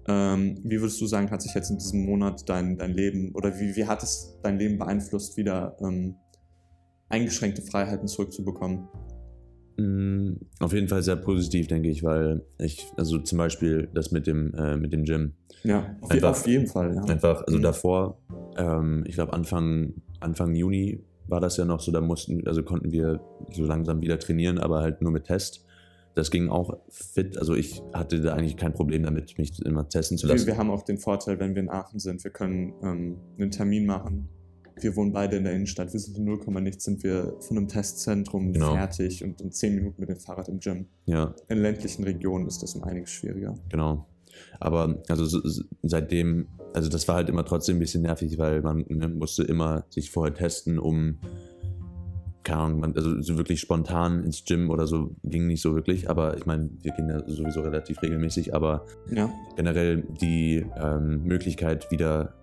Ähm, 0.09 0.59
wie 0.65 0.81
würdest 0.81 1.01
du 1.01 1.07
sagen, 1.07 1.31
hat 1.31 1.41
sich 1.41 1.55
jetzt 1.55 1.71
in 1.71 1.79
diesem 1.79 2.05
Monat 2.05 2.49
dein, 2.49 2.77
dein 2.77 2.93
Leben 2.93 3.33
oder 3.35 3.59
wie, 3.59 3.75
wie 3.77 3.87
hat 3.87 4.03
es 4.03 4.37
dein 4.43 4.59
Leben 4.59 4.79
beeinflusst, 4.79 5.37
wieder 5.37 5.77
ähm, 5.81 6.17
eingeschränkte 7.09 7.63
Freiheiten 7.63 8.09
zurückzubekommen? 8.09 8.89
Mm, 9.77 10.35
Auf 10.61 10.73
jeden 10.73 10.89
Fall 10.89 11.03
sehr 11.03 11.17
positiv, 11.17 11.67
denke 11.69 11.89
ich, 11.89 12.03
weil 12.03 12.43
ich, 12.59 12.87
also 12.97 13.19
zum 13.19 13.39
Beispiel 13.39 13.89
das 13.95 14.11
mit 14.13 14.27
dem, 14.27 14.55
äh, 14.55 14.77
mit 14.77 14.93
dem 14.93 15.05
Gym. 15.05 15.33
Ja, 15.65 15.97
auf, 16.01 16.11
Einfach- 16.11 16.31
auf 16.31 16.47
jeden 16.47 16.67
Fall. 16.67 16.95
Ja. 16.95 17.03
Einfach, 17.05 17.43
also 17.47 17.59
Mhm. 17.59 17.63
davor, 17.63 18.19
ähm, 18.57 19.05
ich 19.07 19.15
glaube 19.15 19.33
Anfang, 19.33 19.95
Anfang 20.21 20.55
Juni 20.55 21.01
war 21.29 21.41
das 21.41 21.57
ja 21.57 21.65
noch 21.65 21.81
so, 21.81 21.93
da 21.93 22.01
mussten, 22.01 22.47
also 22.47 22.63
konnten 22.63 22.93
wir 22.93 23.21
so 23.53 23.65
langsam 23.65 24.01
wieder 24.03 24.19
trainieren, 24.19 24.59
aber 24.59 24.81
halt 24.81 25.01
nur 25.03 25.13
mit 25.13 25.25
Test. 25.25 25.65
Das 26.15 26.31
ging 26.31 26.51
auch 26.51 26.79
fit, 26.91 27.39
also 27.39 27.55
ich 27.55 27.81
hatte 27.95 28.21
da 28.21 28.35
eigentlich 28.35 28.57
kein 28.59 28.75
Problem 28.75 29.03
damit, 29.05 29.39
mich 29.39 29.59
immer 29.65 29.89
testen 29.89 30.19
zu 30.19 30.27
Wir, 30.29 30.35
lassen. 30.35 30.47
wir 30.47 30.59
haben 30.59 30.71
auch 30.71 30.83
den 30.83 30.99
Vorteil, 30.99 31.39
wenn 31.41 31.55
wir 31.55 31.63
in 31.63 31.71
Aachen 31.71 31.99
sind, 32.01 32.23
wir 32.23 32.31
können 32.31 32.75
ähm, 32.83 33.17
einen 33.39 33.51
Termin 33.51 33.87
machen. 33.87 34.29
Wir 34.83 34.97
wohnen 34.97 35.13
beide 35.13 35.37
in 35.37 35.45
der 35.45 35.53
Innenstadt. 35.55 35.93
Wir 35.93 36.01
sind 36.01 36.17
in 36.19 36.25
0, 36.25 36.41
nichts, 36.61 36.85
sind 36.85 37.03
wir 37.03 37.35
von 37.41 37.57
einem 37.57 37.69
Testzentrum 37.69 38.53
Genau. 38.53 38.75
fertig 38.75 39.23
und 39.25 39.41
in 39.41 39.53
10 39.53 39.75
Minuten 39.75 40.01
mit 40.01 40.09
dem 40.09 40.19
Fahrrad 40.19 40.49
im 40.49 40.59
Gym. 40.61 40.87
Ja, 41.07 41.35
In 41.49 41.59
ländlichen 41.63 42.05
Regionen 42.05 42.47
ist 42.47 42.63
das 42.63 42.75
um 42.75 42.83
einiges 42.85 43.11
schwieriger. 43.11 43.55
genau. 43.69 44.07
Aber 44.61 45.03
also 45.09 45.25
so- 45.27 45.41
so- 45.47 45.63
seitdem, 45.83 46.47
also 46.73 46.89
das 46.89 47.07
war 47.07 47.17
halt 47.17 47.29
immer 47.29 47.45
trotzdem 47.45 47.77
ein 47.77 47.81
bisschen 47.81 48.03
nervig, 48.03 48.39
weil 48.39 48.63
man 48.63 48.85
ne, 48.89 49.09
musste 49.09 49.43
immer 49.43 49.85
sich 49.91 50.11
vorher 50.11 50.35
testen, 50.35 50.79
um, 50.79 51.19
keine 52.45 52.59
Ahnung, 52.61 52.81
man, 52.81 52.97
also 52.97 53.21
so 53.21 53.37
wirklich 53.39 53.61
spontan 53.61 54.25
ins 54.25 54.45
Gym 54.45 54.71
oder 54.71 54.87
so 54.87 55.15
ging 55.23 55.47
nicht 55.47 55.63
so 55.63 55.75
wirklich. 55.75 56.11
Aber 56.11 56.37
ich 56.37 56.45
meine, 56.47 56.71
wir 56.81 56.93
gehen 56.93 57.09
ja 57.09 57.23
sowieso 57.29 57.61
relativ 57.61 58.03
regelmäßig, 58.03 58.55
aber 58.55 58.85
Ja, 59.15 59.31
generell 59.57 60.03
die 60.21 60.67
ähm, 60.77 61.23
Möglichkeit, 61.25 61.91
wieder 61.93 62.35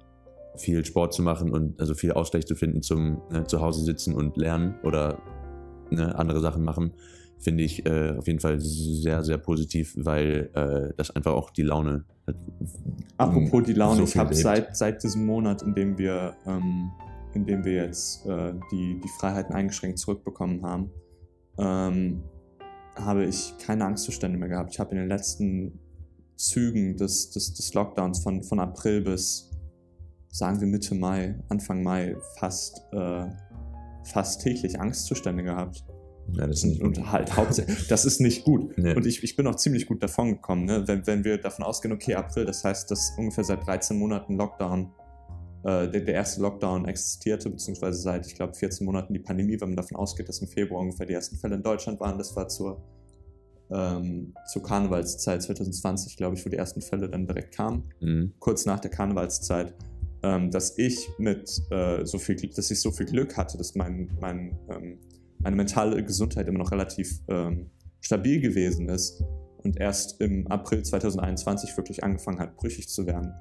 viel 0.60 0.86
Sport 0.86 1.14
zu 1.14 1.22
machen 1.22 1.52
und 1.52 1.80
also 1.80 1.94
viel 1.94 2.12
Ausgleich 2.12 2.46
zu 2.46 2.56
finden 2.56 2.82
zum 2.82 3.22
ne, 3.32 3.46
zu 3.46 3.62
Hause 3.62 3.84
sitzen 3.84 4.14
und 4.14 4.38
lernen 4.38 4.76
oder 4.84 5.22
ne, 5.90 6.18
andere 6.18 6.40
Sachen 6.40 6.64
machen, 6.64 6.94
finde 7.40 7.64
ich 7.64 7.86
äh, 7.86 8.16
auf 8.18 8.28
jeden 8.28 8.40
Fall 8.40 8.60
sehr, 8.60 9.24
sehr 9.24 9.38
positiv, 9.38 9.94
weil 9.98 10.50
äh, 10.54 10.94
das 10.98 11.12
einfach 11.12 11.34
auch 11.34 11.50
die 11.50 11.64
Laune 11.64 12.06
hat. 12.28 12.36
Apropos 13.18 13.64
die 13.64 13.74
Laune, 13.74 13.98
so 13.98 14.04
ich 14.04 14.18
habe 14.18 14.34
seit, 14.34 14.76
seit 14.76 15.04
diesem 15.04 15.26
Monat, 15.26 15.62
in 15.62 15.74
dem 15.74 15.98
wir, 15.98 16.36
ähm, 16.46 16.92
in 17.34 17.46
dem 17.46 17.64
wir 17.64 17.86
jetzt 17.86 18.26
äh, 18.26 18.54
die, 18.72 19.00
die 19.00 19.10
Freiheiten 19.20 19.56
eingeschränkt 19.56 20.00
zurückbekommen 20.00 20.64
haben, 20.64 20.90
ähm, 21.58 22.24
habe 22.96 23.26
ich 23.26 23.54
keine 23.66 23.86
Angstzustände 23.86 24.38
mehr 24.38 24.50
gehabt. 24.50 24.72
Ich 24.74 24.80
habe 24.80 24.92
in 24.92 24.98
den 24.98 25.08
letzten 25.08 25.80
Zügen 26.36 26.98
des, 26.98 27.32
des, 27.32 27.54
des 27.54 27.74
Lockdowns 27.74 28.22
von, 28.22 28.44
von 28.44 28.60
April 28.60 29.02
bis, 29.02 29.49
sagen 30.30 30.60
wir 30.62 30.68
Mitte 30.68 30.96
Mai, 30.96 31.36
Anfang 31.50 31.84
Mai, 31.84 32.16
fast, 32.38 32.82
äh, 32.92 33.26
fast 34.04 34.42
täglich 34.42 34.80
Angstzustände 34.80 35.44
gehabt. 35.44 35.84
Ja, 36.34 36.46
das 36.46 36.58
ist 36.58 36.66
nicht 36.66 36.82
gut. 36.82 36.98
und 36.98 37.12
halt 37.12 37.36
hauptsächlich, 37.38 37.88
das 37.88 38.06
ist 38.06 38.22
nicht 38.22 38.44
gut. 38.44 38.78
Nee. 38.78 38.96
Und 38.96 39.06
ich, 39.06 39.24
ich 39.24 39.36
bin 39.36 39.48
auch 39.48 39.56
ziemlich 39.56 39.88
gut 39.88 40.04
davon 40.04 40.34
gekommen, 40.34 40.66
ne? 40.66 40.88
wenn, 40.88 41.06
wenn 41.08 41.24
wir 41.24 41.40
davon 41.40 41.66
ausgehen, 41.66 41.92
okay, 41.92 42.16
April, 42.16 42.46
das 42.46 42.64
heißt, 42.64 42.90
dass 42.92 43.14
ungefähr 43.18 43.44
seit 43.44 43.66
13 43.66 43.98
Monaten 43.98 44.36
Lockdown, 44.36 44.92
äh, 45.64 45.90
der, 45.90 46.02
der 46.02 46.14
erste 46.14 46.42
Lockdown 46.42 46.86
existierte, 46.86 47.50
beziehungsweise 47.50 48.00
seit, 48.00 48.28
ich 48.28 48.36
glaube, 48.36 48.54
14 48.54 48.86
Monaten 48.86 49.14
die 49.14 49.20
Pandemie, 49.20 49.60
wenn 49.60 49.70
man 49.70 49.78
davon 49.78 49.98
ausgeht, 49.98 50.30
dass 50.30 50.40
im 50.40 50.48
Februar 50.48 50.82
ungefähr 50.82 51.08
die 51.08 51.14
ersten 51.14 51.36
Fälle 51.36 51.56
in 51.56 51.64
Deutschland 51.64 52.00
waren. 52.00 52.20
Das 52.20 52.36
war 52.36 52.48
zur, 52.48 52.84
ähm, 53.72 54.34
zur 54.52 54.62
Karnevalszeit 54.62 55.42
2020, 55.42 56.16
glaube 56.16 56.36
ich, 56.36 56.46
wo 56.46 56.50
die 56.50 56.58
ersten 56.58 56.82
Fälle 56.82 57.10
dann 57.10 57.26
direkt 57.26 57.56
kamen 57.56 57.86
Mhm. 58.02 58.34
kurz 58.40 58.66
nach 58.66 58.80
der 58.80 58.92
Karnevalszeit, 58.92 59.74
ähm, 60.24 60.52
dass 60.52 60.78
ich 60.78 61.10
mit 61.18 61.50
äh, 61.72 62.06
so 62.06 62.18
viel, 62.18 62.36
Glück- 62.36 62.56
dass 62.56 62.72
ich 62.72 62.82
so 62.82 62.92
viel 62.92 63.06
Glück 63.06 63.38
hatte, 63.38 63.58
dass 63.58 63.76
mein, 63.76 64.10
mein, 64.20 64.58
ähm, 64.70 64.98
meine 65.40 65.56
mentale 65.56 66.04
Gesundheit 66.04 66.48
immer 66.48 66.60
noch 66.60 66.72
relativ 66.72 67.20
ähm, 67.28 67.70
stabil 68.02 68.42
gewesen 68.42 68.90
ist 68.90 69.24
und 69.64 69.78
erst 69.78 70.22
im 70.22 70.48
April 70.48 70.84
2021 70.84 71.76
wirklich 71.78 72.04
angefangen 72.04 72.40
hat, 72.40 72.56
brüchig 72.58 72.90
zu 72.90 73.06
werden. 73.06 73.34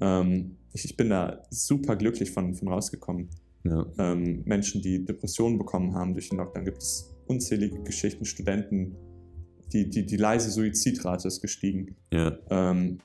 Ähm, 0.00 0.56
ich, 0.72 0.84
ich 0.84 0.96
bin 0.96 1.10
da 1.10 1.42
super 1.50 1.96
glücklich 1.96 2.30
von, 2.30 2.54
von 2.54 2.68
rausgekommen. 2.68 3.28
Ja. 3.64 3.86
Ähm, 3.98 4.42
Menschen, 4.44 4.82
die 4.82 5.04
Depressionen 5.04 5.58
bekommen 5.58 5.94
haben 5.94 6.12
durch 6.12 6.28
den 6.28 6.38
Lockdown, 6.38 6.64
gibt 6.64 6.78
es 6.78 7.14
unzählige 7.26 7.82
Geschichten, 7.82 8.24
Studenten, 8.24 8.96
die, 9.72 9.90
die, 9.90 10.06
die 10.06 10.16
leise 10.16 10.50
Suizidrate 10.50 11.28
ist 11.28 11.40
gestiegen. 11.40 11.96
Ja. 12.12 12.38
Ähm, 12.50 12.98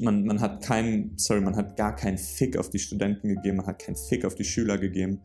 man, 0.00 0.24
man 0.24 0.40
hat 0.40 0.62
keinen, 0.62 1.16
sorry, 1.16 1.40
man 1.40 1.56
hat 1.56 1.76
gar 1.76 1.94
keinen 1.94 2.18
Fick 2.18 2.56
auf 2.56 2.70
die 2.70 2.78
Studenten 2.78 3.28
gegeben, 3.28 3.58
man 3.58 3.66
hat 3.66 3.78
keinen 3.80 3.96
Fick 3.96 4.24
auf 4.24 4.34
die 4.34 4.44
Schüler 4.44 4.78
gegeben. 4.78 5.20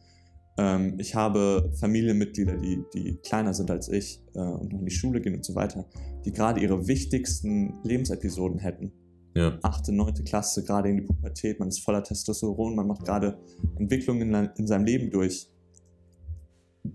Ähm, 0.57 0.95
ich 0.99 1.15
habe 1.15 1.71
Familienmitglieder, 1.79 2.57
die, 2.57 2.83
die 2.93 3.17
kleiner 3.23 3.53
sind 3.53 3.71
als 3.71 3.89
ich 3.89 4.21
äh, 4.35 4.39
und 4.39 4.71
noch 4.71 4.79
in 4.79 4.85
die 4.85 4.91
Schule 4.91 5.21
gehen 5.21 5.35
und 5.35 5.45
so 5.45 5.55
weiter, 5.55 5.85
die 6.25 6.31
gerade 6.31 6.61
ihre 6.61 6.87
wichtigsten 6.87 7.79
Lebensepisoden 7.83 8.59
hätten. 8.59 8.91
Ja. 9.35 9.57
Achte, 9.63 9.91
neunte 9.91 10.23
Klasse, 10.23 10.63
gerade 10.63 10.89
in 10.89 10.97
die 10.97 11.03
Pubertät, 11.03 11.59
man 11.59 11.69
ist 11.69 11.79
voller 11.79 12.03
Testosteron, 12.03 12.75
man 12.75 12.85
macht 12.85 13.03
gerade 13.03 13.39
Entwicklungen 13.77 14.33
in, 14.33 14.49
in 14.57 14.67
seinem 14.67 14.85
Leben 14.85 15.09
durch, 15.09 15.49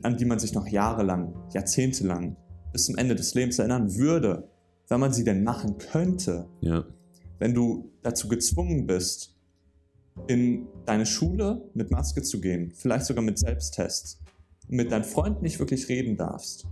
an 0.03 0.17
die 0.17 0.25
man 0.25 0.39
sich 0.39 0.55
noch 0.55 0.69
jahrelang, 0.69 1.35
jahrzehntelang 1.53 2.37
bis 2.73 2.87
zum 2.87 2.97
Ende 2.97 3.17
des 3.17 3.35
Lebens 3.35 3.59
erinnern 3.59 3.97
würde, 3.97 4.49
wenn 4.89 5.01
man 5.01 5.13
sie 5.13 5.25
denn 5.25 5.43
machen 5.43 5.79
könnte 5.79 6.49
Ja. 6.61 6.85
Wenn 7.39 7.55
du 7.55 7.91
dazu 8.03 8.29
gezwungen 8.29 8.87
bist, 8.87 9.35
in 10.27 10.67
deine 10.85 11.07
Schule 11.07 11.63
mit 11.75 11.91
Maske 11.91 12.23
zu 12.23 12.41
gehen, 12.41 12.73
vielleicht 12.75 13.07
sogar 13.07 13.23
mit 13.23 13.39
Selbsttests, 13.39 14.21
mit 14.69 14.91
deinen 14.91 15.05
Freunden 15.05 15.43
nicht 15.43 15.59
wirklich 15.59 15.89
reden 15.89 16.17
darfst, 16.17 16.67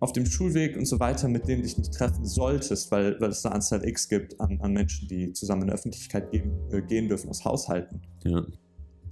auf 0.00 0.12
dem 0.12 0.26
Schulweg 0.26 0.76
und 0.76 0.84
so 0.84 1.00
weiter, 1.00 1.28
mit 1.28 1.48
denen 1.48 1.62
dich 1.62 1.78
nicht 1.78 1.94
treffen 1.94 2.26
solltest, 2.26 2.90
weil, 2.90 3.18
weil 3.20 3.30
es 3.30 3.44
eine 3.46 3.54
Anzahl 3.54 3.86
X 3.88 4.08
gibt 4.08 4.38
an, 4.38 4.60
an 4.60 4.72
Menschen, 4.72 5.08
die 5.08 5.32
zusammen 5.32 5.62
in 5.62 5.68
der 5.68 5.76
Öffentlichkeit 5.76 6.30
gehen, 6.30 6.52
äh, 6.70 6.82
gehen 6.82 7.08
dürfen 7.08 7.30
aus 7.30 7.44
Haushalten, 7.46 8.02
Ja. 8.24 8.44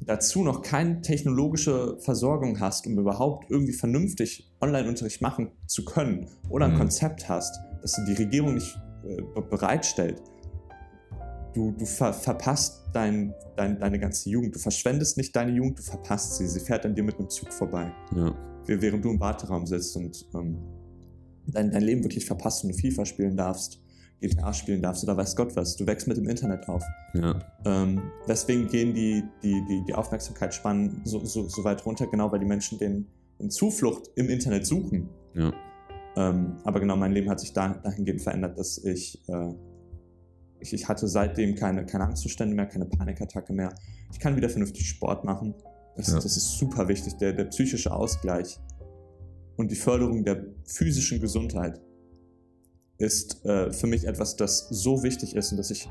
dazu 0.04 0.42
noch 0.42 0.60
keine 0.60 1.00
technologische 1.00 1.96
Versorgung 2.00 2.60
hast, 2.60 2.86
um 2.86 2.98
überhaupt 2.98 3.50
irgendwie 3.50 3.72
vernünftig 3.72 4.52
Online-Unterricht 4.60 5.22
machen 5.22 5.52
zu 5.66 5.84
können 5.86 6.26
oder 6.50 6.66
ein 6.66 6.74
Mhm. 6.74 6.78
Konzept 6.78 7.26
hast, 7.26 7.58
das 7.80 7.98
die 8.06 8.12
Regierung 8.12 8.54
nicht 8.54 8.78
bereitstellt, 9.50 10.22
du, 11.54 11.72
du 11.72 11.84
ver 11.84 12.12
verpasst 12.12 12.84
dein, 12.92 13.34
dein, 13.56 13.78
deine 13.78 13.98
ganze 13.98 14.30
Jugend. 14.30 14.54
Du 14.54 14.58
verschwendest 14.58 15.16
nicht 15.16 15.34
deine 15.36 15.52
Jugend, 15.52 15.78
du 15.78 15.82
verpasst 15.82 16.36
sie. 16.36 16.46
Sie 16.46 16.60
fährt 16.60 16.84
an 16.86 16.94
dir 16.94 17.02
mit 17.04 17.18
einem 17.18 17.28
Zug 17.30 17.52
vorbei, 17.52 17.92
Ja. 18.14 18.34
Wäh- 18.66 18.80
während 18.80 19.04
du 19.04 19.10
im 19.10 19.20
Warteraum 19.20 19.66
sitzt 19.66 19.96
und 19.96 20.24
ähm, 20.34 20.56
dein, 21.48 21.70
dein 21.70 21.82
Leben 21.82 22.04
wirklich 22.04 22.24
verpasst 22.26 22.64
und 22.64 22.72
du 22.72 22.78
FIFA 22.78 23.04
spielen 23.04 23.36
darfst, 23.36 23.80
GTA 24.20 24.52
spielen 24.52 24.80
darfst 24.80 25.02
oder 25.02 25.16
weiß 25.16 25.34
Gott 25.34 25.56
was. 25.56 25.74
Du 25.76 25.84
wächst 25.86 26.06
mit 26.06 26.16
dem 26.16 26.28
Internet 26.28 26.68
auf. 26.68 26.84
Ja. 27.14 27.40
Ähm, 27.64 28.00
weswegen 28.26 28.68
gehen 28.68 28.94
die, 28.94 29.24
die, 29.42 29.60
die, 29.68 29.82
die 29.88 29.94
Aufmerksamkeitsspannen 29.94 31.00
so, 31.04 31.24
so, 31.24 31.48
so 31.48 31.64
weit 31.64 31.84
runter? 31.84 32.06
Genau, 32.06 32.30
weil 32.30 32.38
die 32.38 32.46
Menschen 32.46 32.78
den, 32.78 33.08
den 33.40 33.50
Zuflucht 33.50 34.10
im 34.14 34.28
Internet 34.28 34.64
suchen. 34.64 35.08
Ja. 35.34 35.52
Ähm, 36.16 36.58
aber 36.64 36.80
genau, 36.80 36.96
mein 36.96 37.12
Leben 37.12 37.30
hat 37.30 37.40
sich 37.40 37.52
da, 37.52 37.68
dahingehend 37.68 38.20
verändert, 38.20 38.58
dass 38.58 38.78
ich, 38.78 39.26
äh, 39.28 39.54
ich, 40.60 40.72
ich 40.72 40.88
hatte 40.88 41.08
seitdem 41.08 41.54
keine, 41.54 41.86
keine 41.86 42.04
Angstzustände 42.04 42.54
mehr, 42.54 42.66
keine 42.66 42.84
Panikattacke 42.84 43.52
mehr. 43.52 43.74
Ich 44.12 44.18
kann 44.18 44.36
wieder 44.36 44.48
vernünftig 44.48 44.88
Sport 44.88 45.24
machen. 45.24 45.54
Das, 45.96 46.08
Ja. 46.08 46.14
das 46.14 46.36
ist 46.36 46.58
super 46.58 46.88
wichtig, 46.88 47.16
der, 47.16 47.32
der 47.32 47.44
psychische 47.46 47.92
Ausgleich 47.92 48.58
und 49.56 49.70
die 49.70 49.76
Förderung 49.76 50.24
der 50.24 50.44
physischen 50.64 51.20
Gesundheit 51.20 51.80
ist 52.98 53.44
äh, 53.44 53.72
für 53.72 53.86
mich 53.86 54.06
etwas, 54.06 54.36
das 54.36 54.68
so 54.68 55.02
wichtig 55.02 55.34
ist 55.34 55.50
und 55.50 55.58
das 55.58 55.70
ich 55.70 55.88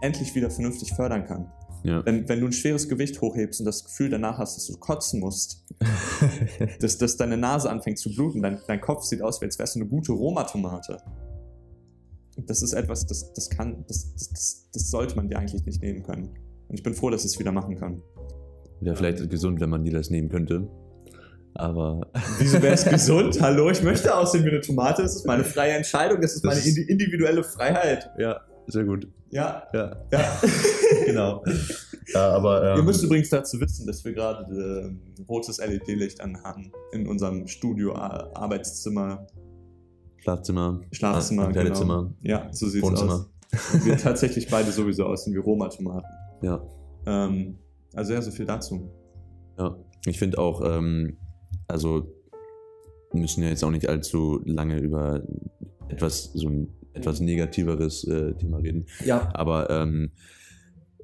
endlich 0.00 0.34
wieder 0.34 0.50
vernünftig 0.50 0.92
fördern 0.92 1.24
kann. 1.24 1.50
Ja. 1.82 2.04
Wenn, 2.04 2.28
wenn 2.28 2.40
du 2.40 2.46
ein 2.46 2.52
schweres 2.52 2.88
Gewicht 2.88 3.20
hochhebst 3.20 3.60
und 3.60 3.66
das 3.66 3.84
Gefühl 3.84 4.10
danach 4.10 4.38
hast, 4.38 4.56
dass 4.56 4.66
du 4.66 4.76
kotzen 4.78 5.20
musst, 5.20 5.64
dass, 6.80 6.98
dass 6.98 7.16
deine 7.16 7.36
Nase 7.36 7.70
anfängt 7.70 7.98
zu 7.98 8.14
bluten, 8.14 8.42
dein, 8.42 8.60
dein 8.66 8.80
Kopf 8.80 9.04
sieht 9.04 9.22
aus, 9.22 9.40
als 9.42 9.58
wärst 9.58 9.76
du 9.76 9.80
eine 9.80 9.88
gute 9.88 10.12
Roma-Tomate. 10.12 10.98
Das 12.46 12.62
ist 12.62 12.72
etwas, 12.72 13.06
das, 13.06 13.32
das 13.32 13.50
kann, 13.50 13.84
das, 13.88 14.14
das, 14.14 14.68
das, 14.72 14.90
sollte 14.90 15.16
man 15.16 15.28
dir 15.28 15.38
eigentlich 15.38 15.64
nicht 15.64 15.82
nehmen 15.82 16.02
können. 16.02 16.30
Und 16.68 16.74
ich 16.74 16.82
bin 16.82 16.94
froh, 16.94 17.10
dass 17.10 17.24
ich 17.24 17.32
es 17.32 17.38
wieder 17.38 17.52
machen 17.52 17.76
kann. 17.76 18.02
Wäre 18.80 18.96
vielleicht 18.96 19.28
gesund, 19.28 19.60
wenn 19.60 19.70
man 19.70 19.84
die 19.84 19.90
das 19.90 20.10
nehmen 20.10 20.28
könnte. 20.28 20.68
Aber 21.54 22.06
Wieso 22.38 22.62
wäre 22.62 22.74
es 22.74 22.84
gesund? 22.84 23.40
Hallo, 23.40 23.70
ich 23.70 23.82
möchte 23.82 24.16
aussehen 24.16 24.44
wie 24.44 24.50
eine 24.50 24.60
Tomate. 24.60 25.02
Das 25.02 25.16
ist 25.16 25.26
meine 25.26 25.44
freie 25.44 25.72
Entscheidung. 25.72 26.20
Das 26.20 26.34
ist 26.34 26.44
meine 26.44 26.60
individuelle 26.60 27.42
Freiheit. 27.42 28.10
ja, 28.18 28.40
sehr 28.70 28.84
gut. 28.84 29.08
Ja, 29.30 29.64
Ja, 29.72 29.96
ja. 30.12 30.40
genau. 31.06 31.44
Ja, 32.12 32.30
aber 32.30 32.72
Ihr 32.74 32.78
ähm, 32.80 32.86
müsst 32.86 33.04
übrigens 33.04 33.28
dazu 33.28 33.60
wissen, 33.60 33.86
dass 33.86 34.04
wir 34.04 34.12
gerade 34.12 34.52
ähm, 34.52 35.00
rotes 35.28 35.58
LED-Licht 35.58 36.20
anhaben 36.20 36.72
in 36.92 37.06
unserem 37.06 37.46
Studio, 37.46 37.94
Ar- 37.94 38.30
Arbeitszimmer, 38.34 39.28
Schlafzimmer, 40.16 40.80
Schlafzimmer. 40.90 41.46
Ah, 41.46 41.52
Kleidezimmer, 41.52 42.12
Ja, 42.22 42.48
so 42.52 42.66
sieht's 42.68 42.84
Wohnzimmer. 42.84 43.26
aus. 43.52 43.84
Wir 43.84 43.96
tatsächlich 43.96 44.48
beide 44.50 44.72
sowieso 44.72 45.04
aussehen 45.06 45.34
wie 45.34 45.38
Roma-Tomaten. 45.38 46.06
Ja, 46.42 46.60
Ähm, 47.06 47.58
also 47.94 48.12
ja, 48.12 48.20
so 48.22 48.32
viel 48.32 48.46
dazu. 48.46 48.90
ja. 49.56 49.76
ich 50.06 50.18
finde 50.18 50.38
auch, 50.38 50.62
ähm, 50.64 51.16
also 51.68 52.08
wir 53.12 53.20
müssen 53.20 53.44
ja 53.44 53.50
jetzt 53.50 53.62
auch 53.62 53.70
nicht 53.70 53.88
allzu 53.88 54.40
lange 54.44 54.78
über 54.80 55.22
etwas, 55.88 56.32
so 56.32 56.48
ein 56.48 56.74
etwas 56.92 57.20
negativeres 57.20 58.04
äh, 58.04 58.34
Thema 58.34 58.58
reden. 58.58 58.86
Ja. 59.04 59.30
Aber 59.34 59.70
ähm, 59.70 60.10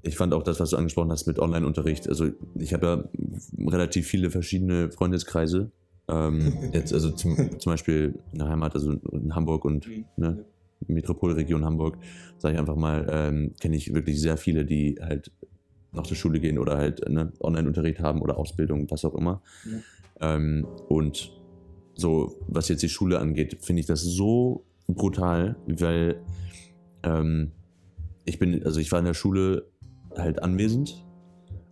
ich 0.03 0.17
fand 0.17 0.35
auch 0.35 0.43
das, 0.43 0.61
was 0.61 0.71
du 0.71 0.77
angesprochen 0.77 1.11
hast 1.11 1.27
mit 1.27 1.39
Online-Unterricht. 1.39 2.09
Also 2.09 2.31
ich 2.55 2.73
habe 2.73 2.87
ja 2.87 3.67
relativ 3.67 4.07
viele 4.07 4.31
verschiedene 4.31 4.91
Freundeskreise. 4.91 5.71
Ähm, 6.09 6.53
jetzt 6.73 6.93
also 6.93 7.11
zum, 7.11 7.59
zum 7.59 7.73
Beispiel 7.73 8.19
in 8.33 8.39
der 8.39 8.49
Heimat, 8.49 8.75
also 8.75 8.93
in 8.93 9.35
Hamburg 9.35 9.65
und 9.65 9.89
ne, 10.17 10.45
Metropolregion 10.87 11.65
Hamburg, 11.65 11.99
sage 12.39 12.55
ich 12.55 12.61
einfach 12.61 12.77
mal, 12.77 13.07
ähm, 13.11 13.55
kenne 13.61 13.77
ich 13.77 13.93
wirklich 13.95 14.21
sehr 14.21 14.37
viele, 14.37 14.65
die 14.65 14.99
halt 15.01 15.31
nach 15.93 16.07
der 16.07 16.15
Schule 16.15 16.41
gehen 16.41 16.59
oder 16.59 16.77
halt 16.77 17.09
ne, 17.09 17.33
Online-Unterricht 17.41 18.01
haben 18.01 18.23
oder 18.23 18.39
Ausbildung, 18.39 18.91
was 18.91 19.05
auch 19.05 19.15
immer. 19.15 19.43
Ähm, 20.21 20.67
und 20.89 21.33
so, 21.95 22.37
was 22.47 22.69
jetzt 22.69 22.83
die 22.83 22.89
Schule 22.89 23.19
angeht, 23.19 23.59
finde 23.63 23.81
ich 23.81 23.87
das 23.87 24.03
so 24.03 24.65
brutal, 24.87 25.57
weil 25.67 26.21
ähm, 27.03 27.53
ich 28.25 28.39
bin, 28.39 28.65
also 28.65 28.81
ich 28.81 28.91
war 28.93 28.99
in 28.99 29.05
der 29.05 29.15
Schule 29.15 29.71
halt 30.17 30.43
anwesend 30.43 31.05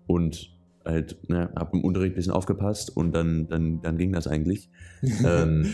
und 0.07 0.55
halt, 0.85 1.29
ne, 1.29 1.51
hab 1.57 1.73
im 1.73 1.83
Unterricht 1.83 2.15
ein 2.15 2.17
bisschen 2.17 2.33
aufgepasst 2.33 2.95
und 2.95 3.13
dann, 3.13 3.49
dann, 3.49 3.81
dann 3.81 3.97
ging 3.97 4.13
das 4.13 4.27
eigentlich. 4.27 4.71
ähm, 5.25 5.73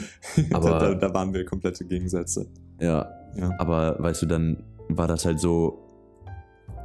aber 0.52 0.78
da, 0.78 0.94
da, 0.94 1.14
waren 1.14 1.34
wir 1.34 1.44
komplette 1.44 1.84
Gegensätze. 1.84 2.46
Ja, 2.80 3.10
Ja. 3.36 3.52
aber 3.58 3.96
weißt 3.98 4.22
du, 4.22 4.26
dann 4.26 4.62
war 4.88 5.08
das 5.08 5.24
halt 5.24 5.40
so, 5.40 5.86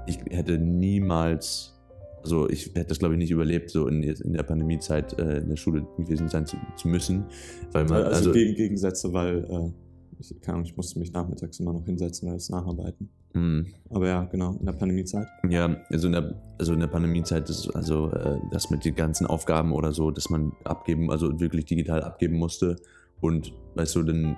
ich 0.08 0.20
hätte 0.30 0.58
niemals, 0.58 1.80
also 2.24 2.50
ich 2.50 2.68
hätte 2.68 2.88
das 2.88 3.00
glaube 3.00 3.14
ich 3.14 3.20
nicht 3.20 3.32
überlebt, 3.32 3.70
so 3.70 3.88
in, 3.88 4.04
in 4.04 4.34
der 4.34 4.44
Pandemiezeit 4.44 5.18
äh, 5.20 5.40
in 5.40 5.50
der 5.50 5.56
Schule 5.56 5.88
gewesen 5.98 6.28
sein 6.28 6.46
zu, 6.46 6.58
zu 6.76 6.88
müssen, 6.88 7.26
weil 7.72 7.86
man, 7.86 8.04
Also, 8.04 8.18
also, 8.18 8.32
gegen 8.32 8.56
Gegensätze, 8.56 9.14
weil 9.14 9.44
äh, 9.46 9.72
ich, 10.20 10.42
keine 10.42 10.56
Ahnung, 10.56 10.66
ich 10.66 10.76
musste 10.78 11.00
mich 11.00 11.12
nachmittags 11.12 11.60
immer 11.60 11.74
noch 11.74 11.86
hinsetzen, 11.86 12.30
weil 12.30 12.36
es 12.36 12.50
nacharbeiten. 12.50 13.10
mh, 13.34 13.66
Aber 13.90 14.08
ja, 14.08 14.24
genau, 14.26 14.56
in 14.60 14.66
der 14.66 14.74
Pandemiezeit. 14.74 15.28
Ja, 15.50 15.78
also 15.90 16.08
in 16.08 16.14
der, 16.14 16.36
also 16.58 16.74
in 16.74 16.80
der 16.80 16.88
Pandemiezeit 16.88 17.50
ist 17.50 17.70
also 17.76 18.12
äh, 18.12 18.40
das 18.52 18.70
mit 18.70 18.86
den 18.86 18.96
ganzen 18.96 19.28
Aufgaben 19.28 19.74
oder 19.74 19.92
so, 19.92 20.12
dass 20.12 20.30
man 20.30 20.54
abgeben, 20.64 21.12
also 21.12 21.40
wirklich 21.40 21.66
digital 21.66 22.04
abgeben 22.04 22.38
musste. 22.38 22.76
Und 23.22 23.54
weißt 23.76 23.96
du, 23.96 24.04
dann 24.04 24.38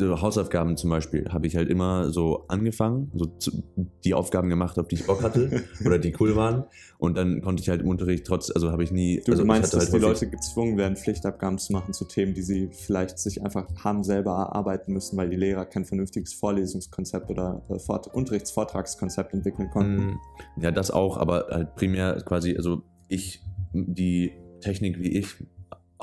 Hausaufgaben 0.00 0.76
zum 0.76 0.90
Beispiel 0.90 1.28
habe 1.30 1.46
ich 1.46 1.56
halt 1.56 1.68
immer 1.68 2.10
so 2.10 2.44
angefangen, 2.48 3.10
so 3.14 3.26
zu, 3.26 3.62
die 4.04 4.14
Aufgaben 4.14 4.48
gemacht, 4.48 4.78
auf 4.78 4.88
die 4.88 4.96
ich 4.96 5.06
Bock 5.06 5.22
hatte 5.22 5.62
oder 5.84 5.98
die 5.98 6.14
cool 6.20 6.36
waren. 6.36 6.64
Und 6.98 7.16
dann 7.16 7.40
konnte 7.42 7.62
ich 7.62 7.68
halt 7.68 7.80
im 7.82 7.88
Unterricht 7.88 8.24
trotz, 8.26 8.50
also 8.50 8.70
habe 8.70 8.84
ich 8.84 8.92
nie. 8.92 9.20
Du 9.24 9.32
also 9.32 9.42
ich 9.42 9.48
meinst, 9.48 9.74
dass 9.74 9.86
die 9.86 9.92
häufig- 9.92 10.02
Leute 10.02 10.30
gezwungen 10.30 10.76
werden, 10.76 10.96
Pflichtabgaben 10.96 11.58
zu 11.58 11.72
machen 11.72 11.92
zu 11.92 12.04
Themen, 12.04 12.32
die 12.34 12.42
sie 12.42 12.68
vielleicht 12.72 13.18
sich 13.18 13.42
einfach 13.44 13.66
haben 13.82 14.04
selber 14.04 14.30
erarbeiten 14.32 14.92
müssen, 14.92 15.16
weil 15.16 15.28
die 15.28 15.36
Lehrer 15.36 15.64
kein 15.66 15.84
vernünftiges 15.84 16.32
Vorlesungskonzept 16.34 17.28
oder 17.30 17.62
äh, 17.68 17.78
Fort 17.78 18.06
Unterrichtsvortragskonzept 18.14 19.34
entwickeln 19.34 19.70
konnten. 19.70 19.96
Mm, 20.12 20.18
Ja, 20.60 20.70
das 20.70 20.90
auch, 20.90 21.16
aber 21.16 21.46
halt 21.50 21.74
primär 21.74 22.22
quasi, 22.24 22.56
also 22.56 22.82
ich, 23.08 23.42
die 23.72 24.32
Technik, 24.60 25.00
wie 25.00 25.18
ich 25.18 25.26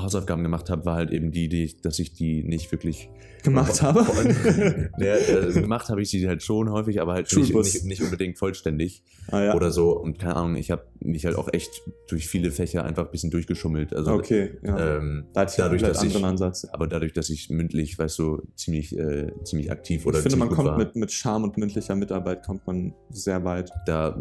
Hausaufgaben 0.03 0.43
gemacht 0.43 0.69
habe, 0.69 0.85
war 0.85 0.95
halt 0.95 1.11
eben 1.11 1.31
die, 1.31 1.49
die 1.49 1.75
dass 1.81 1.99
ich 1.99 2.13
die 2.13 2.43
nicht 2.43 2.71
wirklich 2.71 3.09
Gemacht 3.43 3.81
habe. 3.81 4.01
ja, 4.97 5.15
äh, 5.15 5.53
gemacht 5.53 5.89
habe 5.89 6.01
ich 6.01 6.09
sie 6.09 6.27
halt 6.27 6.43
schon 6.43 6.69
häufig, 6.69 7.01
aber 7.01 7.13
halt 7.13 7.33
nicht, 7.35 7.53
nicht, 7.53 7.85
nicht 7.85 8.01
unbedingt 8.01 8.37
vollständig 8.37 9.03
ah, 9.31 9.41
ja. 9.41 9.55
oder 9.55 9.71
so. 9.71 9.97
Und 9.97 10.19
keine 10.19 10.35
Ahnung, 10.35 10.55
ich 10.55 10.71
habe 10.71 10.83
mich 10.99 11.25
halt 11.25 11.35
auch 11.35 11.47
echt 11.53 11.81
durch 12.09 12.27
viele 12.27 12.51
Fächer 12.51 12.83
einfach 12.83 13.05
ein 13.05 13.11
bisschen 13.11 13.31
durchgeschummelt. 13.31 13.93
Also, 13.93 14.11
okay, 14.11 14.57
ja. 14.61 14.97
ähm, 14.97 15.25
da 15.33 15.41
hatte 15.41 15.51
ich 15.51 15.57
dadurch, 15.57 15.83
einen 15.83 15.93
dass 15.93 16.03
ich- 16.03 16.23
Ansatz. 16.23 16.65
aber 16.65 16.87
dadurch, 16.87 17.13
dass 17.13 17.29
ich 17.29 17.49
mündlich, 17.49 17.97
weißt 17.97 18.19
du, 18.19 18.41
ziemlich, 18.55 18.97
äh, 18.97 19.31
ziemlich 19.43 19.71
aktiv 19.71 20.05
oder 20.05 20.17
ich 20.17 20.23
finde, 20.23 20.37
man 20.37 20.49
kommt 20.49 20.69
war, 20.69 20.77
mit, 20.77 20.95
mit 20.95 21.11
Charme 21.11 21.45
und 21.45 21.57
mündlicher 21.57 21.95
Mitarbeit 21.95 22.45
kommt 22.45 22.67
man 22.67 22.93
sehr 23.09 23.43
weit. 23.45 23.71
da 23.85 24.19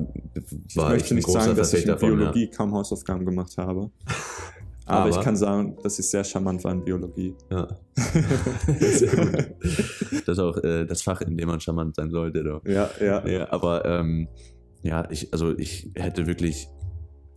Ich 0.69 0.77
war 0.77 0.95
ich 0.95 1.01
möchte 1.01 1.14
ein 1.14 1.17
nicht 1.17 1.29
sagen, 1.29 1.57
dass 1.57 1.73
ich 1.73 1.81
in 1.81 1.87
Verfechter 1.87 1.99
von. 1.99 2.17
Biologie 2.17 2.51
kaum 2.51 2.73
Hausaufgaben 2.73 3.25
gemacht 3.25 3.57
habe. 3.59 3.91
Aber, 4.88 5.01
Aber- 5.03 5.11
ich 5.11 5.20
kann 5.20 5.37
sagen, 5.37 5.77
dass 5.83 5.98
ich 5.98 6.09
sehr 6.09 6.24
charmant 6.24 6.64
war 6.64 6.72
in 6.72 6.83
Biologie. 6.85 7.35
Ja. 7.51 7.68
Sehr 8.81 9.16
gut. 9.16 9.55
Das 10.27 10.37
ist 10.37 10.38
auch 10.38 10.57
äh, 10.64 10.87
das 10.87 11.03
Fach, 11.03 11.20
in 11.20 11.37
dem 11.37 11.48
man 11.48 11.61
charmant 11.61 11.96
sein 11.96 12.11
sollte. 12.11 12.42
Doch. 12.44 12.64
ja, 12.64 12.88
ja. 13.01 13.27
Ja, 13.27 13.53
aber 13.53 13.85
ähm, 13.85 14.29
ja, 14.83 15.09
ich, 15.11 15.33
also 15.33 15.57
ich 15.59 15.90
hätte 15.94 16.27
wirklich, 16.27 16.68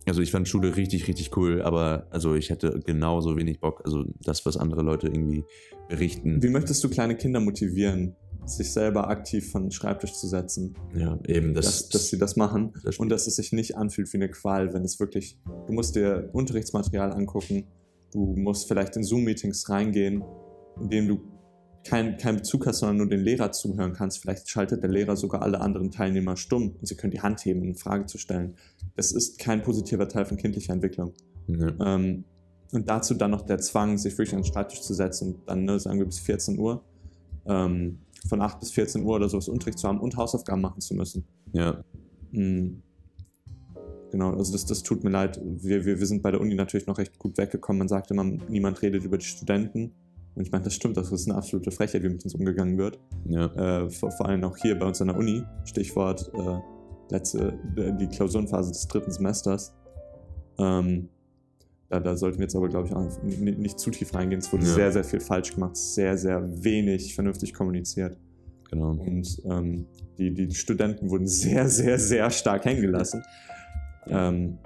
also 0.06 0.22
ich 0.22 0.30
fand 0.30 0.48
Schule 0.48 0.76
richtig, 0.76 1.08
richtig 1.08 1.36
cool, 1.36 1.62
aber 1.62 2.06
also 2.10 2.34
ich 2.34 2.50
hätte 2.50 2.80
genauso 2.86 3.36
wenig 3.36 3.60
Bock, 3.60 3.82
also 3.84 4.04
das, 4.24 4.46
was 4.46 4.56
andere 4.56 4.82
Leute 4.82 5.08
irgendwie 5.08 5.44
berichten. 5.88 6.42
Wie 6.42 6.48
möchtest 6.48 6.82
du 6.84 6.88
kleine 6.88 7.16
Kinder 7.16 7.40
motivieren, 7.40 8.16
sich 8.44 8.72
selber 8.72 9.08
aktiv 9.08 9.50
von 9.50 9.64
den 9.64 9.70
Schreibtisch 9.70 10.14
zu 10.14 10.26
setzen, 10.26 10.74
Ja, 10.94 11.18
eben, 11.26 11.54
das, 11.54 11.66
dass, 11.66 11.88
dass 11.88 12.08
sie 12.08 12.18
das 12.18 12.36
machen 12.36 12.72
das 12.82 12.98
und 12.98 13.08
dass 13.08 13.26
es 13.26 13.36
sich 13.36 13.52
nicht 13.52 13.76
anfühlt 13.76 14.12
wie 14.12 14.16
eine 14.16 14.28
Qual, 14.28 14.74
wenn 14.74 14.84
es 14.84 14.98
wirklich, 14.98 15.38
du 15.66 15.72
musst 15.72 15.94
dir 15.94 16.28
Unterrichtsmaterial 16.32 17.12
angucken, 17.12 17.64
du 18.12 18.34
musst 18.36 18.68
vielleicht 18.68 18.96
in 18.96 19.04
Zoom-Meetings 19.04 19.68
reingehen, 19.68 20.24
in 20.80 20.90
denen 20.90 21.08
du 21.08 21.20
keinen 21.84 22.16
keinen 22.16 22.36
Bezug 22.36 22.66
hast, 22.66 22.78
sondern 22.78 22.98
nur 22.98 23.08
den 23.08 23.20
Lehrer 23.20 23.50
zuhören 23.52 23.92
kannst. 23.92 24.18
Vielleicht 24.18 24.48
schaltet 24.48 24.82
der 24.82 24.90
Lehrer 24.90 25.16
sogar 25.16 25.42
alle 25.42 25.60
anderen 25.60 25.90
Teilnehmer 25.90 26.36
stumm 26.36 26.76
und 26.78 26.86
sie 26.86 26.94
können 26.94 27.10
die 27.10 27.20
Hand 27.20 27.44
heben, 27.44 27.60
um 27.60 27.66
eine 27.68 27.74
Frage 27.74 28.06
zu 28.06 28.18
stellen. 28.18 28.54
Das 28.94 29.12
ist 29.12 29.38
kein 29.38 29.62
positiver 29.62 30.08
Teil 30.08 30.24
von 30.24 30.36
kindlicher 30.36 30.72
Entwicklung. 30.72 31.12
ja, 31.48 31.72
Ähm, 31.80 32.24
und 32.72 32.88
dazu 32.88 33.14
dann 33.14 33.30
noch 33.30 33.42
der 33.42 33.58
Zwang, 33.58 33.98
sich 33.98 34.16
wirklich 34.16 34.34
an 34.34 34.42
den 34.42 34.50
Schreibtisch 34.50 34.80
zu 34.80 34.94
setzen 34.94 35.34
und 35.34 35.48
dann, 35.48 35.64
ne, 35.64 35.78
sagen 35.78 35.98
wir, 35.98 36.06
bis 36.06 36.20
14 36.20 36.58
Uhr, 36.58 36.82
ähm, 37.46 37.98
von 38.28 38.40
8 38.40 38.60
bis 38.60 38.70
14 38.72 39.02
Uhr 39.02 39.16
oder 39.16 39.28
sowas 39.28 39.48
Unterricht 39.48 39.78
zu 39.78 39.88
haben 39.88 40.00
und 40.00 40.16
Hausaufgaben 40.16 40.60
machen 40.60 40.80
zu 40.80 40.94
müssen. 40.94 41.24
ja, 41.52 41.84
Mhm. 42.32 42.82
Genau, 44.10 44.34
also 44.34 44.52
das, 44.52 44.66
das 44.66 44.82
tut 44.82 45.04
mir 45.04 45.10
leid. 45.10 45.40
Wir, 45.42 45.86
wir, 45.86 45.98
wir 45.98 46.06
sind 46.06 46.22
bei 46.22 46.30
der 46.30 46.40
Uni 46.40 46.54
natürlich 46.54 46.86
noch 46.86 46.98
recht 46.98 47.18
gut 47.18 47.38
weggekommen. 47.38 47.78
Man 47.78 47.88
sagt 47.88 48.10
immer, 48.10 48.24
niemand 48.24 48.82
redet 48.82 49.04
über 49.04 49.16
die 49.16 49.24
Studenten. 49.24 49.92
Und 50.34 50.46
ich 50.46 50.52
meine, 50.52 50.64
das 50.64 50.74
stimmt, 50.74 50.98
das 50.98 51.10
ist 51.10 51.28
eine 51.28 51.38
absolute 51.38 51.70
Frechheit, 51.70 52.02
wie 52.02 52.10
mit 52.10 52.22
uns 52.22 52.34
umgegangen 52.34 52.76
wird. 52.76 53.00
ja, 53.26 53.46
Äh, 53.46 53.90
vor, 53.90 54.10
vor 54.10 54.26
allem 54.26 54.44
auch 54.44 54.56
hier 54.56 54.78
bei 54.78 54.86
uns 54.86 55.00
an 55.00 55.08
der 55.08 55.16
Uni. 55.16 55.42
Stichwort 55.64 56.30
äh, 56.34 56.58
letzte, 57.10 57.58
äh, 57.76 57.96
die 57.98 58.06
Klausurenphase 58.06 58.70
des 58.72 58.86
dritten 58.86 59.12
Semesters. 59.12 59.74
Ähm, 60.58 61.08
da, 61.92 62.00
da 62.00 62.16
sollten 62.16 62.38
wir 62.38 62.44
jetzt 62.44 62.56
aber, 62.56 62.68
glaube 62.70 62.88
ich, 62.88 62.94
auch 62.94 63.06
n- 63.22 63.60
nicht 63.60 63.78
zu 63.78 63.90
tief 63.90 64.14
reingehen. 64.14 64.40
Es 64.40 64.50
wurde 64.52 64.64
Ja. 64.64 64.72
sehr, 64.74 64.92
sehr 64.92 65.04
viel 65.04 65.20
falsch 65.20 65.52
gemacht, 65.54 65.76
sehr, 65.76 66.16
sehr 66.16 66.42
wenig 66.64 67.14
vernünftig 67.14 67.52
kommuniziert. 67.52 68.16
genau. 68.70 68.92
Und 68.92 69.42
ähm, 69.44 69.84
die, 70.18 70.32
die 70.32 70.54
Studenten 70.54 71.10
wurden 71.10 71.26
sehr, 71.26 71.68
sehr, 71.68 71.98
sehr 71.98 72.30
stark 72.30 72.64
hängen 72.64 72.80
gelassen. 72.80 73.22
Ähm, 74.06 74.56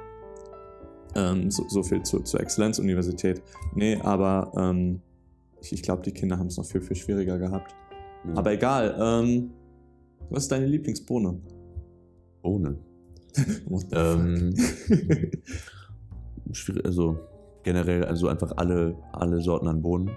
ähm, 1.17 1.51
so, 1.51 1.65
so 1.69 1.83
viel 1.83 2.03
zu, 2.05 2.21
zur 2.21 2.41
Exzellenzuniversität. 2.41 3.43
Nee, 3.75 3.97
aber 3.97 4.53
ähm, 4.57 5.01
ich, 5.61 5.73
ich 5.73 5.83
glaube, 5.83 6.03
die 6.03 6.13
Kinder 6.13 6.39
haben 6.39 6.47
es 6.47 6.57
noch 6.57 6.67
viel, 6.67 6.81
viel 6.81 6.95
schwieriger 6.97 7.39
gehabt. 7.39 7.75
Ja. 8.29 8.35
Aber 8.37 8.53
egal, 8.53 8.97
ähm, 9.01 9.51
was 10.31 10.45
ist 10.45 10.53
deine 10.53 10.67
Lieblingsbohne? 10.67 11.41
ohne. 12.43 12.79
What 13.67 13.87
the 13.91 13.97
Ähm, 13.97 14.55
fuck? 14.57 14.99
also 16.85 17.17
generell, 17.63 18.05
also 18.05 18.29
einfach 18.29 18.53
alle, 18.57 18.97
alle 19.13 19.41
Sorten 19.41 19.69
an 19.69 19.83
Bohnen. 19.83 20.11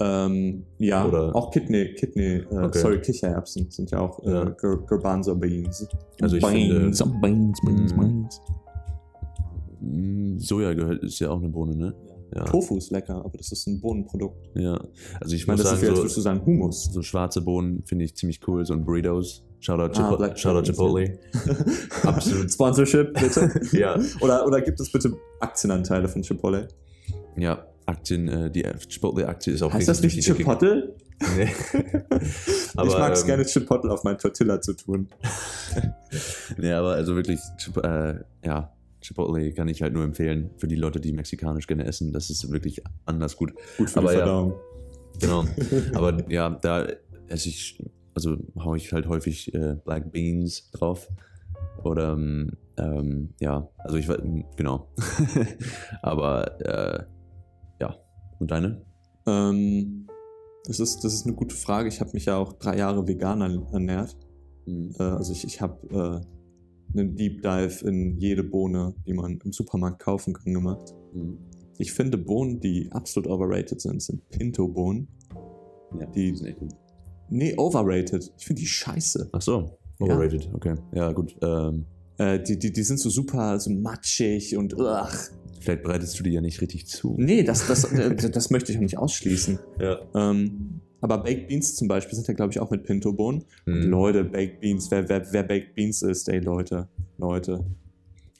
ähm, 0.00 0.64
ja, 0.78 1.06
Oder- 1.08 1.34
auch 1.34 1.50
Kidney, 1.50 1.92
Kidney, 1.94 2.44
äh, 2.50 2.56
Okay. 2.56 2.78
sorry, 2.78 3.00
Kichererbsen 3.00 3.68
sind 3.70 3.90
ja 3.90 3.98
auch 3.98 4.24
Ja. 4.24 4.44
äh, 4.44 4.54
Gar- 4.56 4.86
Garbanzo 4.86 5.34
Beans. 5.34 5.88
Also 6.22 6.36
ich 6.36 6.42
Beans, 6.44 7.00
finde- 7.00 7.18
Beans, 7.20 7.60
Beans. 7.64 7.92
Beans. 7.92 8.40
Mm, 9.80 10.38
Soja 10.38 10.72
gehört, 10.74 11.02
ist 11.02 11.18
ja 11.20 11.30
auch 11.30 11.38
eine 11.38 11.48
Bohne, 11.48 11.76
ne? 11.76 11.94
Ja. 12.34 12.44
Tofu 12.44 12.76
ist 12.76 12.90
lecker, 12.90 13.16
aber 13.24 13.36
das 13.38 13.50
ist 13.52 13.66
ein 13.66 13.80
Bohnenprodukt. 13.80 14.50
Ja. 14.54 14.78
Also 15.20 15.34
ich 15.34 15.42
Ich 15.42 15.46
meine, 15.46 15.62
das 15.62 15.72
ist 15.72 15.80
sagen, 15.80 15.82
wie, 15.82 15.86
als 15.88 15.96
so, 15.96 16.02
würdest 16.02 16.16
du 16.16 16.20
sagen 16.20 16.46
Hummus. 16.46 16.84
so 16.92 17.02
schwarze 17.02 17.40
Bohnen 17.40 17.82
finde 17.84 18.04
ich 18.04 18.14
ziemlich 18.16 18.46
cool, 18.46 18.64
so 18.66 18.74
ein 18.74 18.84
Burritos. 18.84 19.44
Shoutout, 19.60 19.82
Ah, 19.82 19.88
Chipo 19.88 20.16
Black 20.16 20.38
Shoutout 20.38 20.62
Chipotle. 20.70 21.18
Chipotle. 21.32 22.02
Absolut. 22.04 22.52
Sponsorship, 22.52 23.14
bitte. 23.14 23.60
Ja. 23.72 23.98
oder, 24.20 24.46
oder 24.46 24.60
gibt 24.60 24.80
es 24.80 24.90
bitte 24.90 25.12
Aktienanteile 25.40 26.08
von 26.08 26.22
Chipotle? 26.22 26.68
Ja, 27.36 27.66
Aktien, 27.86 28.28
äh, 28.28 28.50
die 28.50 28.62
Chipotle-Aktie 28.62 29.54
ist 29.54 29.62
auch 29.62 29.72
Heißt 29.72 29.88
das 29.88 30.02
nicht. 30.02 30.20
Chipotle? 30.22 30.94
Nee. 31.36 31.44
ich 31.74 32.78
aber, 32.78 32.98
mag 32.98 33.12
es 33.12 33.22
ähm, 33.22 33.26
gerne, 33.26 33.44
Chipotle 33.44 33.90
auf 33.90 34.04
mein 34.04 34.18
Tortilla 34.18 34.60
zu 34.60 34.74
tun. 34.74 35.08
Nee, 36.56 36.72
aber 36.72 36.92
also 36.92 37.16
wirklich, 37.16 37.40
Chip, 37.56 37.76
äh, 37.78 38.16
ja, 38.44 38.72
Chipotle 39.00 39.52
kann 39.52 39.68
ich 39.68 39.82
halt 39.82 39.94
nur 39.94 40.04
empfehlen 40.04 40.50
für 40.58 40.68
die 40.68 40.76
Leute, 40.76 41.00
die 41.00 41.12
mexikanisch 41.12 41.66
gerne 41.66 41.84
essen. 41.84 42.12
Das 42.12 42.30
ist 42.30 42.50
wirklich 42.50 42.82
anders 43.06 43.36
gut. 43.36 43.52
Gut 43.76 43.90
für 43.90 43.98
Aber 44.00 44.10
die 44.10 44.18
ja. 44.18 44.24
Verdauung. 44.24 44.54
Genau. 45.20 45.44
Aber 45.94 46.30
ja, 46.30 46.50
da 46.50 46.86
esse 47.28 47.48
ich, 47.48 47.78
also 48.18 48.36
haue 48.58 48.76
ich 48.76 48.92
halt 48.92 49.06
häufig 49.06 49.54
äh, 49.54 49.76
Black 49.84 50.10
Beans 50.10 50.70
drauf. 50.72 51.08
Oder 51.84 52.12
ähm, 52.14 52.50
Ähm, 52.76 53.34
ja, 53.40 53.68
also 53.78 53.96
ich 53.96 54.08
war, 54.08 54.18
genau. 54.56 54.88
Aber 56.02 56.60
äh, 56.60 57.04
ja, 57.80 57.96
und 58.38 58.50
deine? 58.50 58.82
Ähm, 59.26 60.06
das, 60.64 60.78
ist, 60.80 61.02
das 61.04 61.14
ist 61.14 61.26
eine 61.26 61.34
gute 61.36 61.54
Frage. 61.56 61.88
Ich 61.88 62.00
habe 62.00 62.10
mich 62.12 62.24
ja 62.26 62.36
auch 62.36 62.52
drei 62.52 62.76
Jahre 62.76 63.06
vegan 63.06 63.40
ernährt. 63.72 64.16
Mhm. 64.66 64.94
Äh, 64.98 65.02
also 65.02 65.32
ich, 65.32 65.44
ich 65.44 65.60
habe 65.60 65.76
äh, 65.90 66.96
einen 66.98 67.16
Deep 67.16 67.42
Dive 67.42 67.84
in 67.88 68.16
jede 68.18 68.42
Bohne, 68.44 68.94
die 69.06 69.12
man 69.12 69.38
im 69.44 69.52
Supermarkt 69.52 70.00
kaufen 70.00 70.34
kann, 70.34 70.54
gemacht. 70.54 70.94
Mhm. 71.12 71.38
Ich 71.78 71.92
finde 71.92 72.18
Bohnen, 72.18 72.58
die 72.60 72.90
absolut 72.92 73.28
overrated 73.28 73.80
sind, 73.80 74.02
sind 74.02 74.28
Pinto-Bohnen. 74.30 75.06
Ja, 75.98 76.06
Die- 76.06 76.34
sind 76.34 76.46
echt 76.46 76.58
gut. 76.60 76.74
Nee, 77.30 77.54
overrated. 77.56 78.32
Ich 78.38 78.46
finde 78.46 78.60
die 78.60 78.66
scheiße. 78.66 79.28
Ach 79.32 79.42
so, 79.42 79.78
Ja. 80.00 80.06
overrated, 80.06 80.48
okay. 80.54 80.74
Ja, 80.92 81.12
gut. 81.12 81.36
Ähm, 81.42 81.84
Äh, 82.20 82.42
die, 82.42 82.58
die, 82.58 82.72
die 82.72 82.82
sind 82.82 82.98
so 82.98 83.10
super 83.10 83.60
so 83.60 83.70
matschig 83.70 84.56
und 84.56 84.74
ach. 84.80 85.16
vielleicht 85.60 85.84
bereitest 85.84 86.18
du 86.18 86.24
die 86.24 86.30
ja 86.30 86.40
nicht 86.40 86.60
richtig 86.60 86.88
zu. 86.88 87.14
Nee, 87.16 87.44
das, 87.44 87.66
das, 87.68 87.84
äh, 87.92 88.16
das 88.16 88.50
möchte 88.50 88.72
ich 88.72 88.78
auch 88.78 88.82
nicht 88.82 88.98
ausschließen. 88.98 89.58
Ja. 89.80 89.98
Ähm, 90.16 90.80
aber 91.00 91.18
Baked 91.22 91.46
Beans 91.46 91.76
zum 91.76 91.86
Beispiel 91.86 92.16
sind 92.16 92.26
ja, 92.26 92.34
glaube 92.34 92.52
ich, 92.52 92.58
auch 92.58 92.70
mit 92.72 92.82
Pinto-Bohnen. 92.82 93.44
Und 93.66 93.84
Mhm. 93.84 93.90
Leute, 93.90 94.24
Baked 94.24 94.60
Beans, 94.60 94.90
wer, 94.90 95.08
wer, 95.08 95.24
wer 95.32 95.44
Baked 95.44 95.76
Beans 95.76 96.02
ist, 96.02 96.28
ey 96.28 96.40
Leute, 96.40 96.88
Leute. 97.18 97.64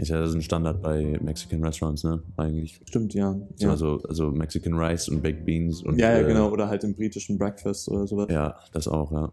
Ist 0.01 0.11
ja 0.11 0.21
das 0.21 0.31
ist 0.31 0.37
ein 0.37 0.43
Standard 0.43 0.81
bei 0.81 1.19
Mexican 1.21 1.63
Restaurants, 1.65 2.05
ne? 2.05 2.23
Eigentlich. 2.37 2.81
Stimmt, 2.85 3.15
ja. 3.15 3.37
Ja, 3.59 3.71
Also, 3.71 4.01
also 4.09 4.31
Mexican 4.31 4.75
Rice 4.75 5.09
und 5.09 5.23
Baked 5.23 5.45
Beans 5.45 5.83
und. 5.83 5.99
ja, 5.99 6.13
ja, 6.13 6.19
äh, 6.21 6.25
genau. 6.25 6.51
Oder 6.51 6.69
halt 6.69 6.85
im 6.85 6.95
britischen 6.95 7.37
Breakfast 7.37 7.89
oder 7.89 8.07
sowas. 8.07 8.29
Ja, 8.31 8.57
das 8.73 8.87
auch, 8.87 9.11
ja. 9.11 9.33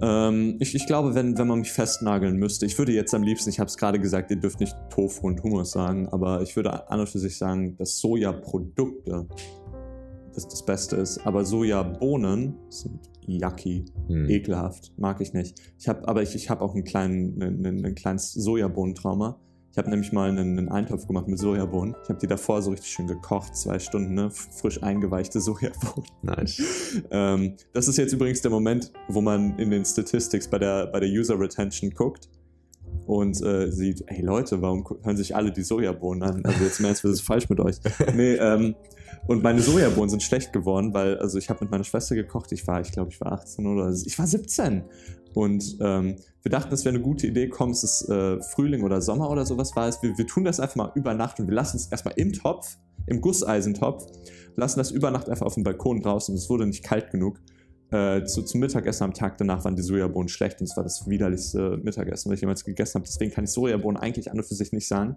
Ähm, 0.00 0.56
ich, 0.60 0.74
ich 0.76 0.86
glaube, 0.86 1.14
wenn, 1.16 1.36
wenn 1.36 1.48
man 1.48 1.58
mich 1.60 1.72
festnageln 1.72 2.36
müsste, 2.36 2.64
ich 2.66 2.78
würde 2.78 2.92
jetzt 2.92 3.12
am 3.14 3.22
liebsten, 3.24 3.50
ich 3.50 3.58
habe 3.58 3.68
es 3.68 3.76
gerade 3.76 3.98
gesagt, 3.98 4.30
ihr 4.30 4.36
dürft 4.36 4.60
nicht 4.60 4.76
Tofu 4.90 5.26
und 5.26 5.42
Hummus 5.42 5.72
sagen, 5.72 6.08
aber 6.10 6.42
ich 6.42 6.54
würde 6.54 6.88
an 6.90 7.00
und 7.00 7.08
für 7.08 7.18
sich 7.18 7.36
sagen, 7.36 7.76
dass 7.76 7.98
Sojaprodukte 7.98 9.26
das 10.34 10.46
das 10.46 10.64
Beste 10.64 10.94
ist. 10.96 11.26
Aber 11.26 11.44
Sojabohnen 11.44 12.54
sind 12.68 13.00
yucky, 13.26 13.84
Hm. 14.06 14.28
ekelhaft, 14.30 14.92
mag 14.96 15.20
ich 15.20 15.32
nicht. 15.32 15.60
Ich 15.80 15.88
habe, 15.88 16.06
aber 16.06 16.22
ich, 16.22 16.36
ich 16.36 16.48
habe 16.50 16.60
auch 16.62 16.74
einen 16.74 16.84
kleinen, 16.84 17.42
einen, 17.42 17.66
einen, 17.66 17.84
ein 17.84 17.94
kleines 17.96 18.32
Sojabohnentrauma. 18.32 19.40
Ich 19.70 19.78
habe 19.78 19.90
nämlich 19.90 20.12
mal 20.12 20.28
einen, 20.28 20.58
einen 20.58 20.68
Eintopf 20.68 21.06
gemacht 21.06 21.28
mit 21.28 21.38
Sojabohnen. 21.38 21.94
Ich 22.02 22.08
habe 22.08 22.18
die 22.18 22.26
davor 22.26 22.62
so 22.62 22.70
richtig 22.70 22.90
schön 22.90 23.06
gekocht, 23.06 23.54
zwei 23.56 23.78
Stunden, 23.78 24.14
ne? 24.14 24.30
frisch 24.30 24.82
eingeweichte 24.82 25.40
Sojabohnen. 25.42 26.08
Nice. 26.22 27.02
Ähm, 27.10 27.54
das 27.72 27.88
ist 27.88 27.98
jetzt 27.98 28.12
übrigens 28.12 28.40
der 28.40 28.50
Moment, 28.50 28.92
wo 29.08 29.20
man 29.20 29.58
in 29.58 29.70
den 29.70 29.84
Statistics 29.84 30.48
bei 30.48 30.58
der, 30.58 30.86
bei 30.86 31.00
der 31.00 31.08
User 31.08 31.38
Retention 31.38 31.90
guckt 31.90 32.28
und 33.06 33.40
äh, 33.42 33.70
sieht, 33.70 34.04
ey 34.06 34.22
Leute, 34.22 34.60
warum 34.60 34.84
hören 35.02 35.16
sich 35.16 35.34
alle 35.34 35.52
die 35.52 35.62
Sojabohnen 35.62 36.22
an? 36.22 36.44
Also 36.44 36.64
jetzt 36.64 36.80
mehr 36.80 36.90
als 36.90 37.04
was 37.04 37.12
ist 37.12 37.20
falsch 37.22 37.48
mit 37.48 37.60
euch. 37.60 37.76
Nee, 38.14 38.34
ähm, 38.34 38.74
und 39.26 39.42
meine 39.42 39.60
Sojabohnen 39.60 40.08
sind 40.08 40.22
schlecht 40.22 40.52
geworden, 40.52 40.94
weil, 40.94 41.18
also 41.18 41.38
ich 41.38 41.50
habe 41.50 41.64
mit 41.64 41.70
meiner 41.70 41.84
Schwester 41.84 42.14
gekocht, 42.14 42.52
ich 42.52 42.66
war, 42.66 42.80
ich 42.80 42.92
glaube, 42.92 43.10
ich 43.10 43.20
war 43.20 43.32
18 43.32 43.66
oder 43.66 43.90
ich 43.90 44.18
war 44.18 44.26
17. 44.26 44.84
Und 45.34 45.76
ähm, 45.80 46.16
wir 46.42 46.50
dachten, 46.50 46.72
es 46.72 46.84
wäre 46.84 46.94
eine 46.94 47.04
gute 47.04 47.26
Idee, 47.26 47.48
komm, 47.48 47.70
es 47.70 47.84
ist 47.84 48.08
äh, 48.08 48.40
Frühling 48.42 48.82
oder 48.82 49.00
Sommer 49.00 49.30
oder 49.30 49.44
sowas 49.46 49.76
war 49.76 49.88
es. 49.88 50.02
Wir, 50.02 50.16
wir 50.16 50.26
tun 50.26 50.44
das 50.44 50.60
einfach 50.60 50.76
mal 50.76 50.92
über 50.94 51.14
Nacht 51.14 51.38
und 51.38 51.46
wir 51.46 51.54
lassen 51.54 51.76
es 51.76 51.86
erstmal 51.86 52.14
im 52.16 52.32
Topf, 52.32 52.76
im 53.06 53.20
Gusseisentopf, 53.20 54.06
lassen 54.56 54.78
das 54.78 54.90
über 54.90 55.10
Nacht 55.10 55.28
einfach 55.28 55.46
auf 55.46 55.54
dem 55.54 55.64
Balkon 55.64 56.00
draußen. 56.00 56.34
Es 56.34 56.48
wurde 56.48 56.66
nicht 56.66 56.82
kalt 56.84 57.10
genug. 57.10 57.40
Äh, 57.90 58.24
zu, 58.24 58.42
zum 58.42 58.60
Mittagessen 58.60 59.04
am 59.04 59.14
Tag 59.14 59.38
danach 59.38 59.64
waren 59.64 59.74
die 59.74 59.82
Sojabohnen 59.82 60.28
schlecht 60.28 60.60
und 60.60 60.68
es 60.68 60.76
war 60.76 60.84
das 60.84 61.08
widerlichste 61.08 61.78
Mittagessen, 61.82 62.30
was 62.30 62.36
ich 62.36 62.42
jemals 62.42 62.64
gegessen 62.64 62.96
habe. 62.96 63.06
Deswegen 63.06 63.32
kann 63.32 63.44
ich 63.44 63.50
Sojabohnen 63.50 63.96
eigentlich 64.00 64.30
an 64.30 64.38
und 64.38 64.44
für 64.44 64.54
sich 64.54 64.72
nicht 64.72 64.86
sagen. 64.86 65.16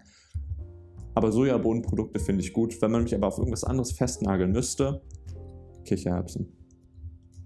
Aber 1.14 1.32
Sojabohnenprodukte 1.32 2.18
finde 2.18 2.42
ich 2.42 2.52
gut. 2.52 2.80
Wenn 2.80 2.90
man 2.90 3.02
mich 3.02 3.14
aber 3.14 3.26
auf 3.26 3.36
irgendwas 3.38 3.64
anderes 3.64 3.92
festnageln 3.92 4.52
müsste, 4.52 5.02
Kichererbsen. 5.84 6.50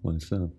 Alles 0.05 0.27
klar. 0.27 0.53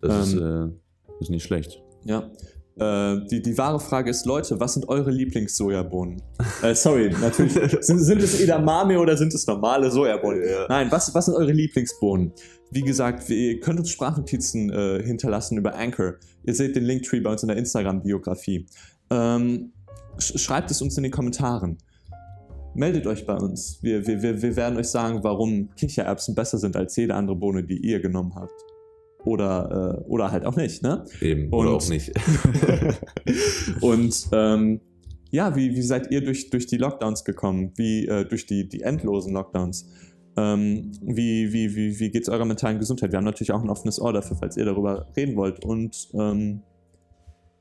Das 0.00 0.28
ist, 0.28 0.34
Ähm, 0.34 0.72
äh, 0.72 0.91
ist 1.20 1.30
nicht 1.30 1.44
schlecht. 1.44 1.82
Ja. 2.04 2.30
Äh, 2.76 3.26
die, 3.30 3.42
die 3.42 3.58
wahre 3.58 3.78
Frage 3.78 4.10
ist, 4.10 4.24
Leute, 4.24 4.58
was 4.58 4.74
sind 4.74 4.88
eure 4.88 5.10
Lieblings-Sojabohnen? 5.10 6.22
äh, 6.62 6.74
sorry, 6.74 7.14
natürlich. 7.20 7.52
sind, 7.80 7.98
sind 7.98 8.22
es 8.22 8.40
Edamame 8.40 8.98
oder 8.98 9.16
sind 9.16 9.34
es 9.34 9.46
normale 9.46 9.90
Sojabohnen? 9.90 10.42
Ja. 10.48 10.66
Nein, 10.68 10.90
was, 10.90 11.14
was 11.14 11.26
sind 11.26 11.34
eure 11.34 11.52
Lieblingsbohnen? 11.52 12.32
Wie 12.70 12.82
gesagt, 12.82 13.28
ihr 13.28 13.60
könnt 13.60 13.78
uns 13.78 13.90
Sprachnotizen 13.90 14.70
äh, 14.70 15.02
hinterlassen 15.02 15.58
über 15.58 15.74
Anchor. 15.74 16.14
Ihr 16.44 16.54
seht 16.54 16.74
den 16.74 16.84
Linktree 16.84 17.20
bei 17.20 17.30
uns 17.30 17.42
in 17.42 17.48
der 17.48 17.58
Instagram-Biografie. 17.58 18.66
Ähm, 19.10 19.72
sch 20.18 20.38
schreibt 20.38 20.70
es 20.70 20.80
uns 20.80 20.96
in 20.96 21.02
den 21.02 21.12
Kommentaren. 21.12 21.76
Meldet 22.74 23.06
euch 23.06 23.26
bei 23.26 23.36
uns. 23.36 23.82
Wir, 23.82 24.06
wir, 24.06 24.22
wir, 24.22 24.40
wir 24.40 24.56
werden 24.56 24.78
euch 24.78 24.88
sagen, 24.88 25.22
warum 25.22 25.68
Kichererbsen 25.76 26.34
besser 26.34 26.56
sind 26.56 26.74
als 26.74 26.96
jede 26.96 27.14
andere 27.14 27.36
Bohne, 27.36 27.62
die 27.62 27.76
ihr 27.76 28.00
genommen 28.00 28.34
habt. 28.34 28.71
Oder, 29.24 30.02
äh, 30.04 30.08
oder 30.08 30.32
halt 30.32 30.44
auch 30.44 30.56
nicht, 30.56 30.82
ne? 30.82 31.04
Eben, 31.20 31.44
Und- 31.44 31.66
oder 31.66 31.70
auch 31.76 31.88
nicht. 31.88 32.12
Und 33.80 34.28
ähm, 34.32 34.80
ja, 35.30 35.56
wie, 35.56 35.74
wie 35.74 35.82
seid 35.82 36.10
ihr 36.10 36.22
durch, 36.22 36.50
durch 36.50 36.66
die 36.66 36.76
Lockdowns 36.76 37.24
gekommen? 37.24 37.72
Wie 37.76 38.06
äh, 38.06 38.24
durch 38.24 38.46
die, 38.46 38.68
die 38.68 38.82
endlosen 38.82 39.32
Lockdowns? 39.32 39.88
Ähm, 40.36 40.92
wie 41.02 41.52
wie, 41.52 41.74
wie, 41.76 41.98
wie 42.00 42.10
geht 42.10 42.22
es 42.22 42.28
eurer 42.28 42.44
mentalen 42.44 42.78
Gesundheit? 42.78 43.12
Wir 43.12 43.18
haben 43.18 43.24
natürlich 43.24 43.52
auch 43.52 43.62
ein 43.62 43.70
offenes 43.70 44.00
Ohr 44.00 44.12
dafür, 44.12 44.36
falls 44.36 44.56
ihr 44.56 44.64
darüber 44.64 45.06
reden 45.16 45.36
wollt. 45.36 45.64
Und 45.64 46.08
ähm, 46.14 46.62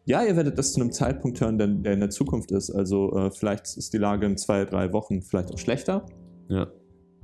ja, 0.05 0.24
ihr 0.24 0.36
werdet 0.36 0.57
das 0.57 0.74
zu 0.74 0.82
einem 0.82 0.91
Zeitpunkt 0.91 1.39
hören, 1.41 1.57
der, 1.57 1.68
der 1.68 1.93
in 1.93 1.99
der 1.99 2.09
Zukunft 2.09 2.51
ist. 2.51 2.72
Also 2.72 3.16
äh, 3.16 3.32
vielleicht 3.32 3.78
ist 3.78 3.93
die 3.93 3.97
Lage 3.99 4.26
in 4.26 4.36
zwei, 4.38 4.66
drei 4.66 4.91
Wochen 4.93 5.22
vielleicht 5.22 5.51
auch 5.53 5.59
schlechter. 5.59 6.05
ja. 6.49 6.68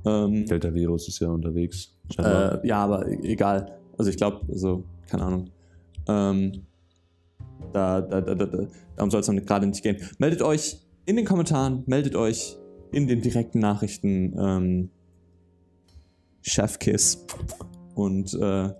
Ähm, 0.06 0.46
Delta-Virus 0.46 1.08
ist 1.08 1.18
ja 1.18 1.28
unterwegs. 1.28 1.92
äh, 2.18 2.64
ja, 2.66 2.76
aber 2.84 3.08
e- 3.08 3.18
egal. 3.24 3.77
Also 3.98 4.10
ich 4.10 4.16
glaube, 4.16 4.46
also, 4.48 4.84
keine 5.08 5.24
Ahnung. 5.24 5.50
Ähm, 6.06 6.64
da, 7.72 8.00
da, 8.00 8.20
da, 8.20 8.34
da, 8.34 8.46
da, 8.46 8.66
darum 8.96 9.10
soll 9.10 9.20
es 9.20 9.46
gerade 9.46 9.66
nicht 9.66 9.82
gehen. 9.82 9.98
Meldet 10.18 10.42
euch 10.42 10.78
in 11.04 11.16
den 11.16 11.24
Kommentaren, 11.24 11.82
meldet 11.86 12.14
euch 12.14 12.56
in 12.92 13.06
den 13.06 13.20
direkten 13.20 13.58
Nachrichten. 13.58 14.34
Ähm, 14.38 14.90
Chefkiss. 16.42 17.26
Und 17.94 18.32
äh, 18.34 18.70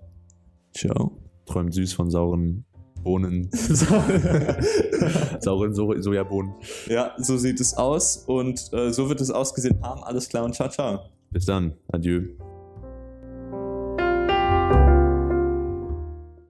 ciao. 0.73 1.11
Träumt 1.45 1.73
süß 1.73 1.93
von 1.93 2.09
sauren 2.09 2.65
Bohnen, 3.03 3.49
sauren 5.39 5.73
so 5.73 5.99
Sojabohnen. 5.99 6.53
ja, 6.87 7.13
so 7.17 7.37
sieht 7.37 7.59
es 7.59 7.73
aus 7.73 8.17
und 8.27 8.71
äh, 8.73 8.91
so 8.91 9.09
wird 9.09 9.21
es 9.21 9.31
ausgesehen 9.31 9.81
haben. 9.81 10.03
Alles 10.03 10.27
klar 10.29 10.43
und 10.45 10.53
ciao, 10.53 10.69
ciao. 10.69 10.99
Bis 11.31 11.45
dann. 11.45 11.73
Adieu. 11.87 12.35